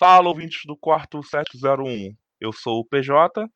Fala, 0.00 0.30
ouvintes 0.30 0.62
do 0.64 0.74
quarto 0.74 1.22
701. 1.22 2.16
Eu 2.40 2.54
sou 2.54 2.80
o 2.80 2.84
PJ. 2.86 3.46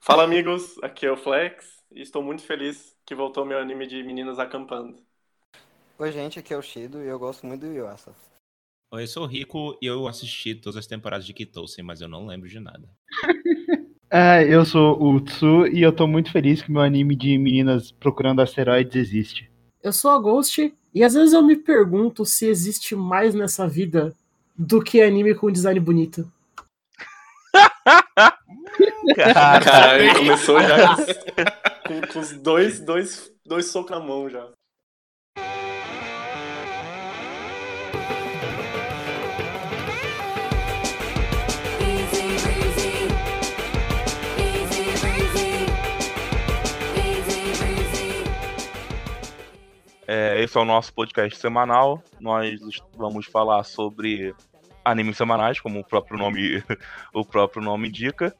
Fala, 0.00 0.24
amigos. 0.24 0.82
Aqui 0.82 1.04
é 1.04 1.12
o 1.12 1.16
Flex. 1.18 1.76
E 1.94 2.00
estou 2.00 2.22
muito 2.22 2.42
feliz 2.42 2.96
que 3.04 3.14
voltou 3.14 3.44
meu 3.44 3.58
anime 3.58 3.86
de 3.86 4.02
meninas 4.02 4.38
acampando. 4.38 4.96
Oi, 5.98 6.10
gente. 6.10 6.38
Aqui 6.38 6.54
é 6.54 6.56
o 6.56 6.62
Shido 6.62 7.02
e 7.02 7.06
eu 7.06 7.18
gosto 7.18 7.46
muito 7.46 7.66
do 7.66 7.70
Yuasa. 7.74 8.14
Oi, 8.94 9.02
eu 9.02 9.06
sou 9.06 9.24
o 9.24 9.26
Rico 9.26 9.76
e 9.82 9.84
eu 9.84 10.08
assisti 10.08 10.54
todas 10.54 10.78
as 10.78 10.86
temporadas 10.86 11.26
de 11.26 11.34
Kitousen, 11.34 11.84
mas 11.84 12.00
eu 12.00 12.08
não 12.08 12.24
lembro 12.26 12.48
de 12.48 12.58
nada. 12.58 12.88
É, 14.14 14.44
eu 14.46 14.62
sou 14.66 15.02
o 15.02 15.18
Tsu 15.22 15.66
e 15.68 15.80
eu 15.80 15.90
tô 15.90 16.06
muito 16.06 16.30
feliz 16.30 16.60
que 16.60 16.70
meu 16.70 16.82
anime 16.82 17.16
de 17.16 17.38
meninas 17.38 17.90
procurando 17.90 18.42
asteroides 18.42 18.94
existe. 18.94 19.50
Eu 19.82 19.90
sou 19.90 20.10
a 20.10 20.18
Ghost 20.18 20.74
e 20.94 21.02
às 21.02 21.14
vezes 21.14 21.32
eu 21.32 21.42
me 21.42 21.56
pergunto 21.56 22.22
se 22.26 22.46
existe 22.46 22.94
mais 22.94 23.34
nessa 23.34 23.66
vida 23.66 24.14
do 24.62 24.80
que 24.80 25.02
anime 25.02 25.34
com 25.34 25.50
design 25.50 25.80
bonito. 25.80 26.30
Caralho, 29.16 30.14
começou 30.14 30.60
já 30.62 30.96
com, 31.86 32.00
com 32.12 32.18
os 32.20 32.32
dois, 32.32 32.78
dois, 32.80 33.32
dois 33.44 33.66
socos 33.66 33.90
na 33.90 33.98
mão 33.98 34.30
já. 34.30 34.48
É, 50.06 50.42
esse 50.42 50.56
é 50.56 50.60
o 50.60 50.64
nosso 50.64 50.92
podcast 50.94 51.38
semanal. 51.38 52.02
Nós 52.20 52.60
vamos 52.96 53.26
falar 53.26 53.64
sobre 53.64 54.34
animes 54.84 55.16
semanais, 55.16 55.60
como 55.60 55.80
o 55.80 55.84
próprio 55.84 56.18
nome, 56.18 56.62
o 57.12 57.24
próprio 57.24 57.62
nome 57.62 57.88
indica. 57.88 58.34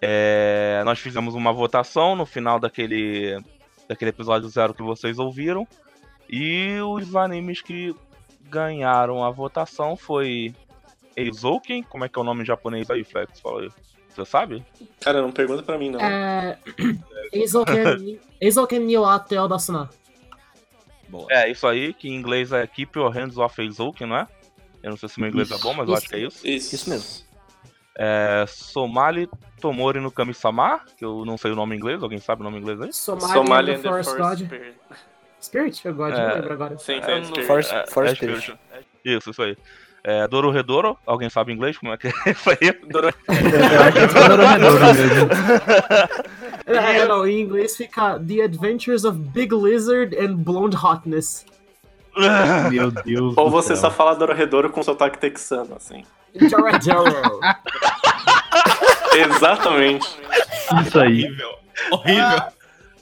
É, 0.00 0.82
nós 0.84 0.98
fizemos 0.98 1.34
uma 1.34 1.52
votação 1.52 2.16
no 2.16 2.26
final 2.26 2.58
daquele, 2.58 3.40
daquele 3.88 4.10
episódio 4.10 4.48
zero 4.48 4.74
que 4.74 4.82
vocês 4.82 5.18
ouviram. 5.18 5.66
E 6.28 6.78
os 6.80 7.14
animes 7.14 7.60
que 7.60 7.94
ganharam 8.42 9.24
a 9.24 9.30
votação 9.30 9.96
foi 9.96 10.54
Eizouken, 11.16 11.82
como 11.82 12.04
é 12.04 12.08
que 12.08 12.18
é 12.18 12.22
o 12.22 12.24
nome 12.24 12.42
em 12.42 12.46
japonês 12.46 12.90
aí, 12.90 13.04
Flex? 13.04 13.40
Fala 13.40 13.62
aí. 13.62 13.70
Você 14.08 14.24
sabe? 14.26 14.62
Cara, 15.00 15.22
não 15.22 15.32
pergunta 15.32 15.62
pra 15.62 15.78
mim, 15.78 15.90
não. 15.90 16.00
É. 16.00 16.58
Eizouken 17.32 18.98
Atel 19.08 19.48
da 19.48 19.58
Suna. 19.58 19.88
Boa. 21.08 21.26
É, 21.30 21.50
isso 21.50 21.66
aí, 21.66 21.94
que 21.94 22.08
em 22.08 22.14
inglês 22.14 22.52
é 22.52 22.66
Keep 22.66 22.98
Your 22.98 23.10
Hands 23.10 23.36
Off 23.38 23.60
Eizouken, 23.60 24.06
não 24.06 24.16
é? 24.16 24.28
Eu 24.82 24.90
não 24.90 24.96
sei 24.96 25.08
se 25.08 25.20
meu 25.20 25.28
inglês 25.28 25.50
é 25.50 25.58
bom, 25.58 25.74
mas 25.74 25.88
eu 25.88 25.94
acho 25.94 26.08
que 26.08 26.14
é 26.16 26.18
isso. 26.18 26.46
Isso. 26.46 26.74
Isso 26.74 26.90
mesmo. 26.90 27.08
É, 27.96 28.44
Somali 28.48 29.28
Tomori 29.60 30.00
no 30.00 30.10
Kami-sama, 30.10 30.80
que 30.96 31.04
eu 31.04 31.24
não 31.24 31.36
sei 31.36 31.52
o 31.52 31.54
nome 31.54 31.74
em 31.74 31.78
inglês, 31.78 32.02
alguém 32.02 32.18
sabe 32.18 32.40
o 32.40 32.44
nome 32.44 32.56
em 32.58 32.60
inglês 32.60 32.80
aí? 32.80 32.92
Somalia, 32.92 33.34
Somalia 33.34 33.74
and 33.76 33.80
the 33.80 33.88
Forest 33.88 34.16
God. 34.16 34.38
Spirit. 34.38 34.74
Spirit? 35.40 35.86
Eu 35.86 35.94
gosto, 35.94 36.18
É. 36.18 36.26
não 36.28 36.34
lembro 36.36 36.52
agora. 36.54 36.78
Sim, 36.78 36.94
É, 36.94 37.18
no 37.18 37.24
Spirit. 37.26 37.46
Force, 37.46 37.74
É, 37.74 37.78
é 37.82 37.86
Spirit. 37.86 38.40
Spirit. 38.40 38.58
Isso, 39.04 39.30
isso 39.30 39.42
aí. 39.42 39.56
É, 40.04 40.26
Doro 40.26 40.50
Redoro, 40.50 40.98
alguém 41.06 41.28
sabe 41.30 41.52
inglês? 41.52 41.78
Como 41.78 41.92
é 41.92 41.96
que 41.96 42.08
é 42.26 42.30
isso 42.30 42.50
aí? 42.50 42.72
Doro- 42.88 43.08
é 43.08 44.06
Dororedoro 44.06 44.80
mesmo. 44.80 45.28
É, 46.66 46.98
é, 46.98 47.06
não, 47.06 47.26
em 47.26 47.40
inglês 47.40 47.76
fica 47.76 48.18
The 48.18 48.42
Adventures 48.42 49.04
of 49.04 49.18
Big 49.18 49.54
Lizard 49.54 50.16
and 50.18 50.36
Blonde 50.36 50.76
Hotness. 50.76 51.44
Meu 52.70 52.90
Deus 52.90 53.34
Ou 53.36 53.44
do 53.46 53.50
você 53.50 53.68
céu. 53.76 53.76
só 53.76 53.90
fala 53.90 54.14
Dororedoro 54.14 54.70
com 54.70 54.82
sotaque 54.82 55.18
texano, 55.18 55.74
assim. 55.76 56.04
Joradoro. 56.34 57.40
Exatamente. 59.14 60.06
Isso 60.86 60.98
aí. 60.98 61.24
Horrível. 61.24 61.54
Horrível. 61.90 62.42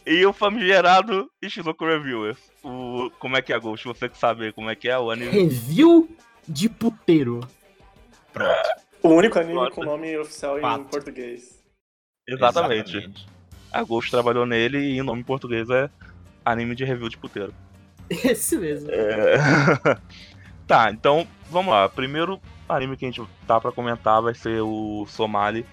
E 0.06 0.26
o 0.26 0.32
famigerado 0.32 1.30
Ishizoku 1.40 1.84
Reviewer. 1.84 2.36
O, 2.64 3.10
como 3.18 3.36
é 3.36 3.42
que 3.42 3.52
é, 3.52 3.58
Ghost? 3.58 3.86
Você 3.86 4.08
que 4.08 4.18
sabe 4.18 4.52
como 4.52 4.70
é 4.70 4.74
que 4.74 4.88
é 4.88 4.98
o 4.98 5.10
anime. 5.10 5.30
Review 5.30 6.08
de 6.48 6.68
puteiro. 6.68 7.40
Pronto. 8.32 8.70
O 9.02 9.10
único 9.10 9.38
anime 9.38 9.54
Nossa. 9.54 9.70
com 9.70 9.84
nome 9.84 10.16
oficial 10.18 10.58
em 10.58 10.62
Fato. 10.62 10.84
português. 10.84 11.62
Exatamente. 12.28 13.12
A 13.72 13.82
Ghost 13.82 14.10
trabalhou 14.10 14.44
nele 14.44 14.78
e 14.78 15.00
o 15.00 15.04
nome 15.04 15.20
em 15.20 15.24
português 15.24 15.70
é 15.70 15.88
Anime 16.44 16.74
de 16.74 16.84
Review 16.84 17.08
de 17.08 17.16
Puteiro. 17.16 17.54
Esse 18.24 18.56
mesmo. 18.56 18.90
É. 18.90 19.36
tá, 20.66 20.90
então 20.90 21.26
vamos 21.48 21.72
lá. 21.72 21.88
Primeiro 21.88 22.40
anime 22.68 22.96
que 22.96 23.04
a 23.04 23.08
gente 23.10 23.22
tá 23.46 23.60
pra 23.60 23.72
comentar 23.72 24.20
vai 24.20 24.34
ser 24.34 24.60
o 24.60 25.06
Somali, 25.08 25.64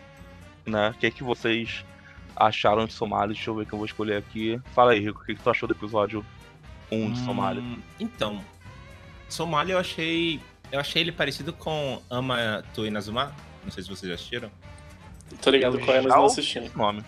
né? 0.65 0.89
O 0.89 0.93
que, 0.93 1.09
que 1.09 1.23
vocês 1.23 1.83
acharam 2.35 2.85
de 2.85 2.93
Somali? 2.93 3.33
Deixa 3.33 3.49
eu 3.49 3.55
ver 3.55 3.65
que 3.65 3.73
eu 3.73 3.77
vou 3.79 3.85
escolher 3.85 4.17
aqui. 4.17 4.61
Fala 4.73 4.91
aí, 4.91 4.99
Rico, 4.99 5.21
o 5.21 5.25
que, 5.25 5.35
que 5.35 5.41
tu 5.41 5.49
achou 5.49 5.67
do 5.67 5.73
episódio 5.73 6.23
1 6.91 7.11
de 7.11 7.19
Somali? 7.19 7.59
Hum, 7.59 7.79
então, 7.99 8.39
Somália 9.29 9.73
eu 9.73 9.79
achei. 9.79 10.39
Eu 10.71 10.79
achei 10.79 11.01
ele 11.01 11.11
parecido 11.11 11.53
com 11.53 12.01
Ama 12.09 12.63
Tu 12.73 12.85
Inazuma. 12.85 13.33
Não 13.63 13.71
sei 13.71 13.83
se 13.83 13.89
vocês 13.89 14.09
já 14.09 14.15
assistiram. 14.15 14.51
Tô 15.41 15.49
ligado 15.49 15.79
qual 15.79 15.97
é, 15.97 16.01
mas 16.01 16.13
não 16.13 16.25
assistindo. 16.25 16.71
nome. 16.75 17.03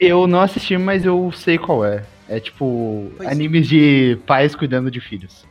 Eu 0.00 0.26
não 0.26 0.40
assisti, 0.40 0.76
mas 0.76 1.04
eu 1.04 1.30
sei 1.32 1.58
qual 1.58 1.84
é. 1.84 2.04
É 2.28 2.38
tipo 2.40 3.10
Pois 3.16 3.28
é. 3.28 3.32
animes 3.32 3.66
de 3.68 4.18
pais 4.26 4.54
cuidando 4.54 4.90
de 4.90 5.00
filhos. 5.00 5.46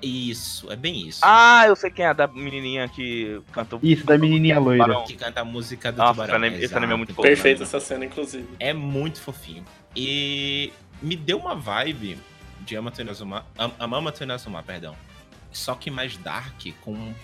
Isso, 0.00 0.70
é 0.70 0.76
bem 0.76 1.08
isso. 1.08 1.20
Ah, 1.24 1.64
eu 1.66 1.74
sei 1.74 1.90
quem 1.90 2.04
é, 2.04 2.14
da 2.14 2.26
menininha 2.28 2.88
que 2.88 3.40
canta 3.52 3.76
o 3.76 3.80
Isso, 3.82 4.06
da 4.06 4.16
menininha 4.16 4.58
loira. 4.60 5.02
Que 5.02 5.16
canta 5.16 5.40
a 5.40 5.44
música 5.44 5.90
do 5.90 5.98
Nossa, 5.98 6.12
Tubarão. 6.12 6.36
esse 6.36 6.46
anime- 6.46 6.64
esse 6.64 6.74
anime 6.76 6.92
é 6.92 6.96
muito 6.96 7.08
Exato. 7.10 7.16
fofo. 7.22 7.28
Perfeita 7.28 7.62
essa 7.64 7.80
cena, 7.80 8.04
inclusive. 8.04 8.46
É 8.60 8.72
muito 8.72 9.20
fofinho. 9.20 9.64
E 9.96 10.72
me 11.02 11.16
deu 11.16 11.38
uma 11.38 11.56
vibe 11.56 12.16
de 12.60 12.76
Amato 12.76 13.00
Inazuma. 13.00 13.44
Am- 13.58 13.72
Amato 13.80 14.22
Inazuma, 14.22 14.62
perdão. 14.62 14.94
Só 15.50 15.74
que 15.74 15.90
mais 15.90 16.16
dark, 16.18 16.62
com 16.80 16.92
um, 16.92 17.14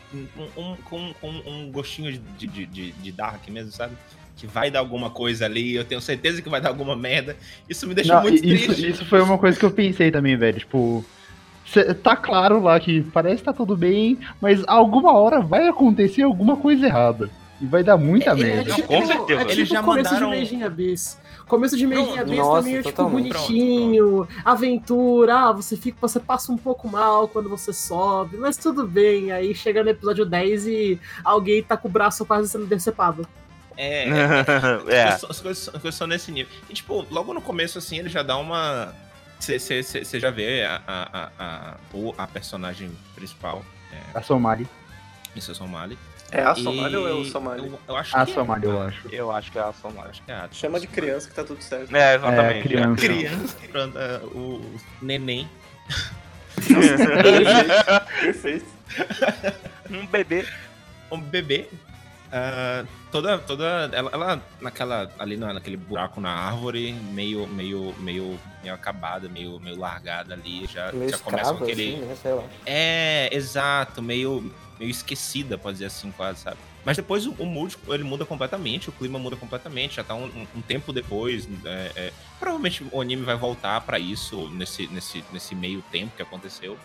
um- 0.57 0.77
com, 0.85 1.15
com 1.21 1.31
um 1.47 1.71
gostinho 1.71 2.11
de, 2.37 2.47
de, 2.49 2.67
de, 2.67 2.91
de 2.93 3.13
dark 3.13 3.47
mesmo, 3.49 3.71
sabe? 3.71 3.95
Que 4.37 4.47
vai 4.47 4.71
dar 4.71 4.81
alguma 4.81 5.11
coisa 5.11 5.45
ali, 5.45 5.75
eu 5.75 5.85
tenho 5.85 6.01
certeza 6.01 6.43
que 6.43 6.49
vai 6.49 6.61
dar 6.61 6.71
alguma 6.71 6.97
merda. 6.97 7.37
Isso 7.69 7.87
me 7.87 7.95
deixou 7.95 8.17
Não, 8.17 8.23
muito 8.23 8.45
isso, 8.45 8.67
triste. 8.67 8.89
isso 8.91 9.05
foi 9.07 9.21
uma 9.23 9.39
coisa 9.39 9.59
que 9.59 9.65
eu 9.65 9.71
pensei 9.71 10.11
também, 10.11 10.37
velho. 10.37 10.59
Tipo, 10.59 11.05
cê- 11.67 11.95
tá 11.95 12.17
claro 12.17 12.61
lá 12.61 12.79
que 12.81 13.03
parece 13.13 13.37
que 13.39 13.45
tá 13.45 13.53
tudo 13.53 13.77
bem, 13.77 14.19
mas 14.41 14.63
alguma 14.67 15.13
hora 15.13 15.41
vai 15.41 15.69
acontecer 15.69 16.23
alguma 16.23 16.57
coisa 16.57 16.85
errada. 16.87 17.31
E 17.61 17.67
vai 17.67 17.85
dar 17.85 17.97
muita 17.97 18.31
É, 18.31 18.35
merda. 18.35 18.71
Não, 18.71 18.81
com 18.83 19.07
certeza. 19.07 19.41
É 19.41 19.45
tipo 19.45 19.53
Eles 19.53 19.69
já 19.69 19.83
começo 19.83 20.13
mandaram- 20.15 20.43
de 20.45 20.55
in 20.57 20.63
Abyss. 20.65 21.19
Começo 21.47 21.77
de 21.77 21.87
Pronto. 21.87 22.19
Abyss 22.19 22.37
Nossa, 22.39 22.59
também 22.63 22.75
é 22.75 22.83
tipo 22.83 22.91
totalmente. 22.91 23.33
bonitinho, 23.33 24.29
aventura, 24.45 25.35
ah, 25.37 25.53
você 25.53 25.77
fica, 25.77 25.97
você 26.01 26.19
passa 26.19 26.51
um 26.51 26.57
pouco 26.57 26.89
mal 26.89 27.29
quando 27.29 27.49
você 27.49 27.73
sobe, 27.73 28.37
mas 28.37 28.57
tudo 28.57 28.87
bem. 28.87 29.31
Aí 29.31 29.55
chega 29.55 29.85
no 29.85 29.91
episódio 29.91 30.27
10 30.27 30.67
e 30.67 30.99
alguém 31.23 31.63
tá 31.63 31.77
com 31.77 31.87
o 31.87 31.91
braço 31.91 32.25
quase 32.25 32.49
sendo 32.49 32.67
decepado. 32.67 33.27
É, 33.77 34.09
é. 34.89 35.03
As 35.05 35.21
coisas- 35.21 35.31
As 35.31 35.41
coisas, 35.41 35.69
as 35.75 35.83
coisas 35.83 35.95
são 35.99 36.07
nesse 36.07 36.31
nível. 36.33 36.53
E, 36.71 36.75
tipo, 36.75 37.07
logo 37.11 37.35
no 37.35 37.41
começo, 37.43 37.79
assim, 37.79 37.99
ele 37.99 38.09
já 38.09 38.23
dá 38.23 38.37
uma. 38.37 38.95
Você 39.41 40.19
já 40.21 40.31
vê 40.31 40.63
a, 40.65 40.81
a, 40.87 41.03
a, 41.23 41.31
a, 41.39 41.75
o- 41.93 42.15
a 42.17 42.27
personagem 42.27 42.91
principal. 43.15 43.65
É, 43.93 44.19
A 44.19 44.23
Somali. 44.23 44.67
isso 45.37 45.51
é 45.51 45.55
Somali. 45.55 45.99
É 46.33 46.43
a 46.43 46.53
E 46.53 46.63
Somali 46.63 46.97
ou 46.97 47.07
é 47.09 47.13
o 47.13 47.25
Somali? 47.25 47.67
Eu, 47.67 47.79
eu 47.89 47.97
acho 47.97 48.17
A 48.17 48.25
que 48.25 48.31
é. 48.31 48.35
Somali, 48.35 48.65
eu 48.65 48.83
acho. 48.83 49.09
Eu 49.13 49.31
acho 49.33 49.53
que 49.53 49.59
é 49.59 49.63
a 49.63 49.73
Somali. 49.73 50.09
Acho 50.11 50.23
que 50.23 50.31
é 50.33 50.35
a 50.35 50.49
Chama 50.51 50.81
de 50.81 50.87
criança 50.87 51.29
que 51.29 51.35
tá 51.35 51.45
tudo 51.45 51.63
certo. 51.63 51.95
É, 51.95 52.15
exatamente. 52.15 52.59
É, 52.59 52.63
criança. 52.63 53.01
Criança. 53.07 53.57
É, 53.73 54.25
o 54.27 54.75
neném. 55.03 55.49
Perfeito. 58.21 58.67
um 59.91 60.07
bebê. 60.11 60.47
Um 61.11 61.21
bebê. 61.21 61.69
Ah, 62.35 62.85
toda, 63.13 63.39
toda. 63.39 63.65
Ela, 63.93 64.11
ela 64.13 64.43
naquela. 64.61 65.11
Ali 65.19 65.37
na, 65.37 65.53
naquele 65.53 65.77
buraco 65.77 66.21
na 66.21 66.31
árvore, 66.31 66.93
meio, 66.93 67.47
meio, 67.47 67.95
meio, 68.01 68.39
meio 68.63 68.75
acabada, 68.75 69.29
meio, 69.29 69.61
meio 69.61 69.79
largada 69.79 70.35
ali. 70.35 70.67
Já, 70.67 70.91
Meio 70.93 71.11
já 71.11 71.19
começa 71.19 71.53
aquele. 71.55 71.95
assim, 72.11 72.29
né? 72.29 72.49
É, 72.67 73.29
exato, 73.33 74.03
meio, 74.03 74.53
meio 74.79 74.91
esquecida, 74.91 75.57
pode 75.57 75.75
dizer 75.75 75.87
assim, 75.87 76.11
quase, 76.11 76.41
sabe? 76.41 76.57
Mas 76.85 76.97
depois 76.99 77.27
o, 77.27 77.33
o 77.39 77.47
mood, 77.47 77.79
ele 77.89 78.05
muda 78.05 78.27
completamente, 78.27 78.91
o 78.91 78.93
clima 78.93 79.19
muda 79.19 79.37
completamente, 79.37 79.95
já 79.97 80.05
tá 80.05 80.15
um, 80.15 80.25
um- 80.27 80.47
um 80.57 80.61
tempo 80.61 80.93
depois. 80.93 81.49
é, 81.65 81.93
é, 81.97 82.13
provavelmente 82.39 82.85
o 82.93 83.01
anime 83.01 83.23
vai 83.23 83.37
voltar 83.37 83.81
pra 83.83 83.99
isso 83.99 84.49
nesse, 84.51 84.87
nesse, 84.89 85.25
nesse 85.33 85.55
meio 85.55 85.83
tempo 85.91 86.13
que 86.17 86.21
aconteceu. 86.23 86.77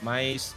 Mas 0.00 0.54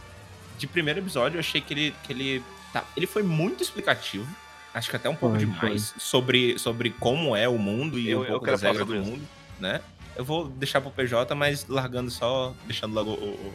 de 0.58 0.66
primeiro 0.66 1.00
episódio 1.00 1.36
eu 1.36 1.40
achei 1.40 1.60
que 1.60 1.74
ele, 1.74 1.94
que 2.04 2.12
ele, 2.12 2.42
tá, 2.80 2.84
ele 2.96 3.06
foi 3.06 3.22
muito 3.22 3.62
explicativo. 3.62 4.26
Acho 4.74 4.90
que 4.90 4.96
até 4.96 5.08
um 5.08 5.14
pouco 5.16 5.36
Foi, 5.36 5.44
demais 5.46 5.94
sobre, 5.98 6.58
sobre 6.58 6.90
como 6.90 7.34
é 7.34 7.48
o 7.48 7.56
mundo 7.58 7.98
e 7.98 8.10
Eu- 8.10 8.20
um 8.20 8.22
eu 8.24 8.28
pouco 8.32 8.44
quero 8.44 8.54
das 8.56 8.60
falar 8.60 8.72
regras 8.78 8.88
do 8.88 8.96
isso. 9.02 9.10
mundo, 9.10 9.28
né? 9.58 9.80
Eu 10.14 10.24
vou 10.24 10.48
deixar 10.48 10.80
pro 10.80 10.90
PJ, 10.90 11.34
mas 11.34 11.66
largando 11.66 12.10
só, 12.10 12.54
deixando 12.66 12.94
logo 12.94 13.12
o- 13.12 13.14
o- 13.30 13.54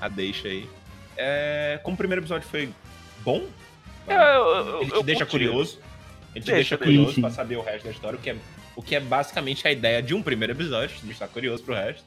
a 0.00 0.08
deixa 0.08 0.48
aí. 0.48 0.68
É, 1.16 1.80
como 1.82 1.94
o 1.94 1.98
primeiro 1.98 2.20
episódio 2.22 2.48
foi 2.48 2.72
bom, 3.24 3.46
É, 4.06 4.14
eu, 4.14 4.42
eu, 4.44 4.80
Ele 4.82 4.90
te 4.90 4.96
eu 4.96 5.02
deixa 5.02 5.26
curti. 5.26 5.30
curioso. 5.46 5.78
Ele 6.34 6.44
te 6.44 6.46
Deixa, 6.46 6.52
deixa 6.54 6.78
curioso 6.78 7.14
sim. 7.14 7.20
pra 7.20 7.30
saber 7.30 7.56
o 7.56 7.62
resto 7.62 7.84
da 7.84 7.90
história, 7.90 8.18
o 8.18 8.22
que, 8.22 8.30
é, 8.30 8.36
o 8.76 8.82
que 8.82 8.94
é 8.96 9.00
basicamente 9.00 9.66
a 9.68 9.72
ideia 9.72 10.00
de 10.02 10.14
um 10.14 10.22
primeiro 10.22 10.52
episódio, 10.52 10.96
de 11.02 11.10
estar 11.10 11.26
curioso 11.28 11.62
pro 11.62 11.74
resto. 11.74 12.04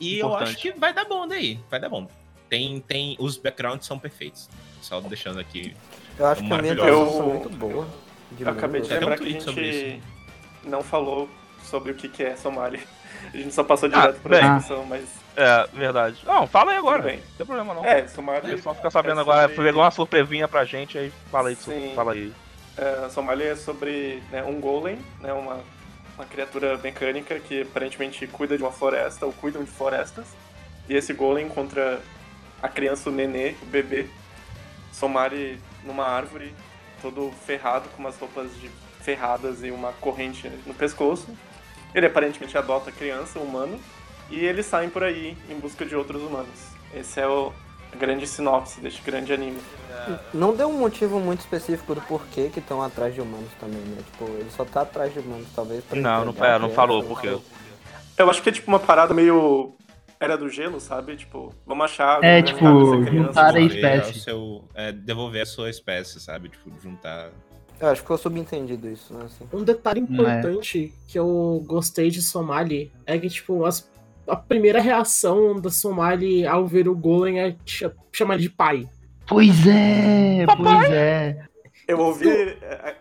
E 0.00 0.18
eu 0.18 0.26
Importante. 0.26 0.48
acho 0.50 0.58
que 0.58 0.72
vai 0.72 0.92
dar 0.92 1.04
bom 1.04 1.26
daí, 1.26 1.58
vai 1.70 1.78
dar 1.80 1.88
bom. 1.88 2.08
Tem, 2.54 2.78
tem, 2.80 3.16
os 3.18 3.36
backgrounds 3.36 3.84
são 3.84 3.98
perfeitos. 3.98 4.48
Só 4.80 5.00
deixando 5.00 5.40
aqui. 5.40 5.74
Eu 6.16 6.26
acho 6.26 6.44
que 6.44 6.52
a 6.52 6.56
ambientação 6.56 6.88
Eu- 6.88 7.18
é 7.18 7.22
muito 7.32 7.48
boa. 7.50 7.88
de 8.30 8.44
Eu 8.44 8.50
acabei 8.50 8.80
de. 8.80 8.86
Até 8.94 9.04
um 9.04 9.08
lembrar 9.08 9.18
que 9.18 9.24
a 9.36 9.40
gente 9.40 10.02
não 10.62 10.80
falou 10.80 11.28
sobre 11.64 11.90
o 11.90 11.94
que 11.96 12.08
que 12.08 12.22
é 12.22 12.36
Somali. 12.36 12.80
A 13.32 13.36
gente 13.36 13.52
só 13.52 13.64
passou 13.64 13.88
Ah, 13.92 14.00
direto 14.00 14.20
pra 14.20 14.38
bem. 14.40 14.54
discussão, 14.54 14.84
mas 14.86 15.04
É, 15.36 15.66
verdade. 15.72 16.18
Não, 16.24 16.46
fala 16.46 16.70
aí 16.70 16.76
agora. 16.78 17.02
bem. 17.02 17.16
Não 17.16 17.36
tem 17.38 17.46
problema 17.46 17.74
não. 17.74 17.84
É, 17.84 18.06
Somali... 18.06 18.52
Eu 18.52 18.58
só 18.58 18.72
ficar 18.72 18.90
sabendo 18.90 19.18
é 19.18 19.22
agora, 19.22 19.40
sobre- 19.42 19.56
foi 19.56 19.64
pegar 19.64 19.78
uma 19.78 19.90
surpresinha 19.90 20.46
pra 20.46 20.64
gente, 20.64 20.96
aí 20.96 21.12
fala 21.32 21.48
aí, 21.48 21.56
Sim. 21.56 21.92
fala 21.96 22.12
aí. 22.12 22.32
É, 22.76 23.08
Somalia 23.08 23.46
é 23.52 23.56
sobre 23.56 24.22
né, 24.30 24.44
um 24.44 24.60
golem, 24.60 24.98
né, 25.20 25.32
uma, 25.32 25.58
uma 26.16 26.24
criatura 26.24 26.76
mecânica 26.78 27.38
que 27.40 27.62
aparentemente 27.62 28.26
cuida 28.28 28.56
de 28.56 28.62
uma 28.62 28.70
floresta, 28.72 29.26
ou 29.26 29.32
cuidam 29.32 29.64
de 29.64 29.70
florestas. 29.70 30.26
E 30.88 30.94
esse 30.94 31.12
golem 31.12 31.46
encontra 31.46 32.00
a 32.62 32.68
criança, 32.68 33.10
o 33.10 33.12
nenê, 33.12 33.54
o 33.62 33.66
bebê, 33.66 34.06
Somali 34.92 35.58
numa 35.84 36.04
árvore, 36.06 36.54
todo 37.02 37.30
ferrado, 37.46 37.88
com 37.90 37.98
umas 38.02 38.16
roupas 38.18 38.50
de 38.60 38.70
ferradas 39.02 39.62
e 39.62 39.70
uma 39.70 39.92
corrente 39.94 40.48
no 40.66 40.72
pescoço. 40.74 41.26
Ele 41.94 42.06
aparentemente 42.06 42.56
adota 42.56 42.90
a 42.90 42.92
criança, 42.92 43.38
um 43.38 43.42
humano, 43.42 43.78
e 44.30 44.44
eles 44.44 44.66
saem 44.66 44.88
por 44.88 45.02
aí 45.04 45.36
em 45.50 45.58
busca 45.58 45.84
de 45.84 45.94
outros 45.94 46.22
humanos. 46.22 46.48
Esse 46.94 47.20
é 47.20 47.26
o, 47.28 47.52
a 47.92 47.96
grande 47.96 48.26
sinopse 48.26 48.80
deste 48.80 49.02
grande 49.02 49.32
anime. 49.32 49.60
Não 50.32 50.54
deu 50.54 50.68
um 50.68 50.78
motivo 50.78 51.20
muito 51.20 51.40
específico 51.40 51.94
do 51.94 52.00
porquê 52.02 52.50
que 52.52 52.58
estão 52.58 52.82
atrás 52.82 53.14
de 53.14 53.20
humanos 53.20 53.50
também, 53.60 53.80
né? 53.80 53.98
Tipo, 54.12 54.24
ele 54.32 54.50
só 54.50 54.64
tá 54.64 54.82
atrás 54.82 55.12
de 55.12 55.18
humanos, 55.20 55.46
talvez 55.54 55.84
pra 55.84 56.00
Não, 56.00 56.24
não, 56.24 56.44
é, 56.44 56.58
não 56.58 56.70
falou 56.70 57.02
não 57.02 57.08
por 57.08 57.20
quê. 57.20 57.28
falou. 57.28 57.44
Eu 58.16 58.30
acho 58.30 58.42
que 58.42 58.48
é 58.48 58.52
tipo 58.52 58.68
uma 58.68 58.78
parada 58.80 59.12
meio. 59.12 59.74
Era 60.24 60.36
do 60.38 60.48
gelo, 60.48 60.80
sabe? 60.80 61.16
Tipo, 61.16 61.52
vamos 61.66 61.84
achar. 61.84 62.22
É, 62.24 62.42
tipo, 62.42 62.58
criança. 63.04 63.26
juntar 63.28 63.54
a 63.54 63.60
espécie. 63.60 64.20
seu- 64.20 64.64
é, 64.74 64.90
devolver 64.92 65.42
a 65.42 65.46
sua 65.46 65.68
espécie, 65.70 66.20
sabe? 66.20 66.48
Tipo, 66.48 66.70
juntar. 66.82 67.30
Eu 67.80 67.88
acho 67.88 67.96
que 67.96 68.04
ficou 68.04 68.16
subentendido 68.18 68.88
isso, 68.88 69.12
né? 69.12 69.24
Assim. 69.26 69.46
Um 69.52 69.62
detalhe 69.62 70.00
é. 70.00 70.02
importante 70.02 70.94
que 71.08 71.18
eu 71.18 71.62
gostei 71.66 72.08
de 72.10 72.22
Somali 72.22 72.90
é 73.04 73.18
que, 73.18 73.28
tipo, 73.28 73.64
as- 73.64 73.90
a 74.26 74.36
primeira 74.36 74.80
reação 74.80 75.60
da 75.60 75.70
Somali 75.70 76.46
ao 76.46 76.66
ver 76.66 76.88
o 76.88 76.94
Golem 76.96 77.40
é 77.40 77.56
ch- 77.66 77.90
chamar 78.12 78.34
ele 78.34 78.44
de 78.44 78.50
pai. 78.50 78.88
Pois 79.26 79.66
é, 79.66 80.46
pois 80.56 80.90
é. 80.90 81.44
Eu 81.86 81.98
ouvi 82.00 82.28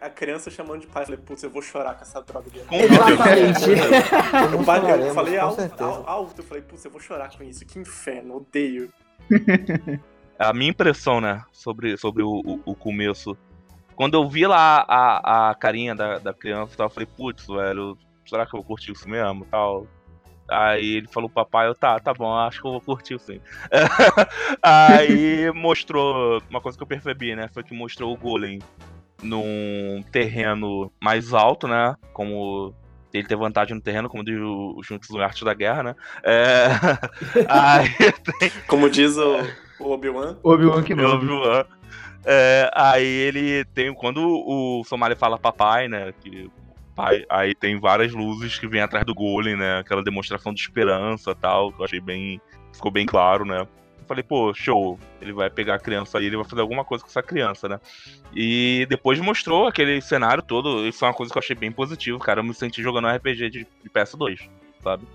a, 0.01 0.07
a 0.07 0.09
criança 0.09 0.51
chamando 0.51 0.81
de 0.81 0.87
pai. 0.87 1.05
Falei, 1.05 1.19
putz, 1.19 1.41
eu 1.43 1.49
vou 1.49 1.61
chorar 1.61 1.95
com 1.95 2.01
essa 2.01 2.21
droga 2.21 2.49
de 2.49 2.59
Com 2.59 2.75
Exatamente. 2.75 3.69
Eu, 4.53 4.63
ba- 4.63 4.77
eu 4.77 5.13
falei 5.13 5.37
alto, 5.37 5.61
alto, 6.05 6.41
eu 6.41 6.45
falei, 6.45 6.63
putz, 6.63 6.83
eu 6.83 6.91
vou 6.91 6.99
chorar 6.99 7.29
com 7.35 7.43
isso. 7.43 7.65
Que 7.65 7.79
inferno, 7.79 8.37
odeio. 8.37 8.91
A 10.37 10.51
minha 10.53 10.71
impressão, 10.71 11.21
né, 11.21 11.43
sobre, 11.51 11.95
sobre 11.97 12.23
o, 12.23 12.41
o, 12.45 12.59
o 12.65 12.75
começo. 12.75 13.37
Quando 13.95 14.15
eu 14.15 14.27
vi 14.27 14.45
lá 14.47 14.83
a, 14.87 15.51
a 15.51 15.55
carinha 15.55 15.95
da, 15.95 16.17
da 16.19 16.33
criança 16.33 16.73
e 16.73 16.77
tal, 16.77 16.87
eu 16.87 16.89
falei, 16.89 17.07
putz, 17.15 17.45
velho, 17.47 17.97
será 18.27 18.45
que 18.45 18.53
eu 18.55 18.59
vou 18.59 18.67
curtir 18.67 18.91
isso 18.91 19.07
mesmo 19.07 19.45
tal? 19.45 19.87
Aí 20.49 20.97
ele 20.97 21.07
falou, 21.07 21.29
papai, 21.29 21.67
eu 21.67 21.75
tá, 21.75 21.99
tá 21.99 22.13
bom, 22.13 22.35
acho 22.35 22.61
que 22.61 22.67
eu 22.67 22.71
vou 22.71 22.81
curtir 22.81 23.19
sim. 23.19 23.39
Aí 24.61 25.51
mostrou, 25.51 26.41
uma 26.49 26.61
coisa 26.61 26.77
que 26.77 26.83
eu 26.83 26.87
percebi, 26.87 27.35
né, 27.35 27.49
foi 27.53 27.63
que 27.63 27.73
mostrou 27.73 28.13
o 28.13 28.17
Golem 28.17 28.59
num 29.21 30.03
terreno 30.11 30.91
mais 31.01 31.33
alto, 31.33 31.67
né, 31.67 31.95
como 32.11 32.73
ele 33.13 33.27
ter 33.27 33.35
vantagem 33.35 33.75
no 33.75 33.81
terreno, 33.81 34.09
como 34.09 34.23
diz 34.23 34.39
o 34.39 34.81
Juntos 34.83 35.09
no 35.09 35.21
Arte 35.21 35.45
da 35.45 35.53
Guerra, 35.53 35.83
né. 35.83 35.95
É... 36.23 36.67
Aí 37.47 37.89
Como 38.67 38.89
diz 38.89 39.17
o, 39.17 39.37
o 39.79 39.91
Obi-Wan, 39.91 40.37
Obi-Wan 40.43 40.83
que 40.83 40.95
não. 40.95 41.15
Obi-Wan. 41.15 41.65
É, 42.25 42.71
aí 42.73 43.05
ele 43.05 43.65
tem. 43.65 43.93
Quando 43.93 44.21
o 44.25 44.83
Somali 44.85 45.15
fala 45.15 45.37
papai, 45.37 45.89
né? 45.89 46.13
Que 46.21 46.49
pai, 46.95 47.25
aí 47.29 47.53
tem 47.55 47.79
várias 47.79 48.11
luzes 48.13 48.57
que 48.59 48.67
vêm 48.67 48.81
atrás 48.81 49.05
do 49.05 49.13
Golem, 49.13 49.55
né? 49.55 49.79
Aquela 49.79 50.03
demonstração 50.03 50.53
de 50.53 50.61
esperança 50.61 51.31
e 51.31 51.35
tal, 51.35 51.71
que 51.71 51.81
eu 51.81 51.85
achei 51.85 51.99
bem. 51.99 52.39
Ficou 52.73 52.91
bem 52.91 53.05
claro, 53.05 53.45
né? 53.45 53.61
Eu 53.61 53.67
falei, 54.07 54.23
pô, 54.23 54.53
show. 54.53 54.99
Ele 55.21 55.31
vai 55.33 55.49
pegar 55.49 55.75
a 55.75 55.79
criança 55.79 56.17
aí, 56.17 56.25
ele 56.25 56.35
vai 56.35 56.45
fazer 56.45 56.61
alguma 56.61 56.83
coisa 56.83 57.03
com 57.03 57.09
essa 57.09 57.23
criança, 57.23 57.69
né? 57.69 57.79
E 58.35 58.85
depois 58.89 59.19
mostrou 59.19 59.67
aquele 59.67 60.01
cenário 60.01 60.43
todo. 60.43 60.87
Isso 60.87 61.03
é 61.05 61.07
uma 61.07 61.13
coisa 61.13 61.31
que 61.31 61.37
eu 61.37 61.41
achei 61.41 61.55
bem 61.55 61.71
positivo, 61.71 62.19
cara. 62.19 62.39
Eu 62.39 62.43
me 62.43 62.53
senti 62.53 62.81
jogando 62.81 63.05
um 63.07 63.15
RPG 63.15 63.49
de, 63.49 63.67
de 63.83 63.89
PS2, 63.89 64.49
sabe? 64.83 65.05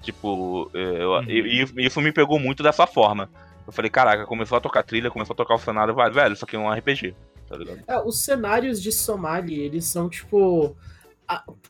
Tipo, 0.00 0.70
é, 0.74 1.02
eu- 1.02 1.10
Uhum. 1.12 1.24
e- 1.28 1.64
e 1.76 1.86
isso 1.86 2.00
me 2.00 2.10
pegou 2.12 2.38
muito 2.38 2.62
dessa 2.62 2.86
forma. 2.86 3.30
Eu 3.66 3.72
falei, 3.72 3.90
caraca, 3.90 4.26
começou 4.26 4.58
a 4.58 4.60
tocar 4.60 4.82
trilha, 4.82 5.10
começou 5.10 5.34
a 5.34 5.36
tocar 5.36 5.54
o 5.54 5.58
cenário, 5.58 5.94
vai, 5.94 6.10
velho, 6.10 6.32
isso 6.32 6.44
aqui 6.44 6.56
é 6.56 6.58
um 6.58 6.68
RPG, 6.72 7.14
tá 7.48 7.56
ligado? 7.56 7.78
É, 7.86 7.98
os 8.00 8.24
cenários 8.24 8.82
de 8.82 8.90
Somali, 8.90 9.60
eles 9.60 9.84
são, 9.84 10.08
tipo. 10.08 10.76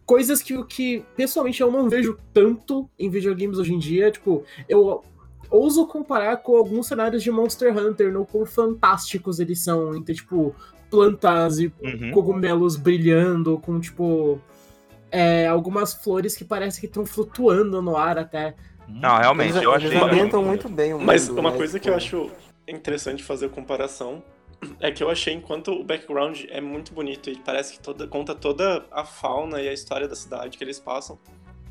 Coisas 0.05 0.43
que, 0.43 0.63
que, 0.65 1.05
pessoalmente, 1.17 1.61
eu 1.61 1.71
não 1.71 1.89
vejo 1.89 2.19
tanto 2.33 2.89
em 2.99 3.09
videogames 3.09 3.59
hoje 3.59 3.73
em 3.75 3.79
dia. 3.79 4.11
Tipo, 4.11 4.45
eu 4.69 5.03
ouso 5.51 5.87
comparar 5.87 6.39
com 6.39 6.57
alguns 6.57 6.87
cenários 6.87 7.23
de 7.23 7.31
Monster 7.31 7.77
Hunter, 7.77 8.13
no 8.13 8.25
quão 8.27 8.45
fantásticos 8.47 9.39
eles 9.39 9.63
são. 9.63 9.95
Então, 9.97 10.15
tipo, 10.15 10.55
plantas 10.91 11.59
e 11.59 11.73
Uhum. 11.83 12.11
cogumelos 12.13 12.77
brilhando, 12.77 13.59
com, 13.59 13.79
tipo. 13.81 14.41
é, 15.11 15.47
algumas 15.47 15.93
flores 15.93 16.35
que 16.35 16.45
parece 16.45 16.81
que 16.81 16.87
estão 16.87 17.05
flutuando 17.05 17.83
no 17.83 17.97
ar 17.97 18.19
até. 18.19 18.55
Não, 18.89 19.17
realmente, 19.19 19.53
Eles, 19.53 19.63
eu 19.63 19.75
eles 19.75 19.87
achei. 19.93 19.99
ambientam 20.03 20.43
muito 20.43 20.69
bem 20.69 20.93
o 20.93 20.97
mundo, 20.99 21.07
Mas 21.07 21.29
uma 21.29 21.51
né? 21.51 21.57
coisa 21.57 21.75
Tipo, 21.75 21.85
que 21.85 21.91
eu 21.91 21.95
acho 21.95 22.31
interessante 22.67 23.23
fazer 23.23 23.51
comparação 23.51 24.23
é 24.81 24.91
que 24.91 25.03
eu 25.03 25.11
achei 25.11 25.35
enquanto 25.35 25.73
o 25.73 25.85
background 25.85 26.45
é 26.49 26.61
muito 26.61 26.93
bonito 26.93 27.31
e 27.31 27.37
parece 27.37 27.75
que 27.75 27.81
toda, 27.81 28.07
conta 28.07 28.35
toda 28.35 28.85
a 28.91 29.05
fauna 29.05 29.61
e 29.61 29.69
a 29.69 29.73
história 29.73 30.09
da 30.09 30.15
cidade 30.15 30.57
que 30.57 30.65
eles 30.65 30.79
passam, 30.79 31.19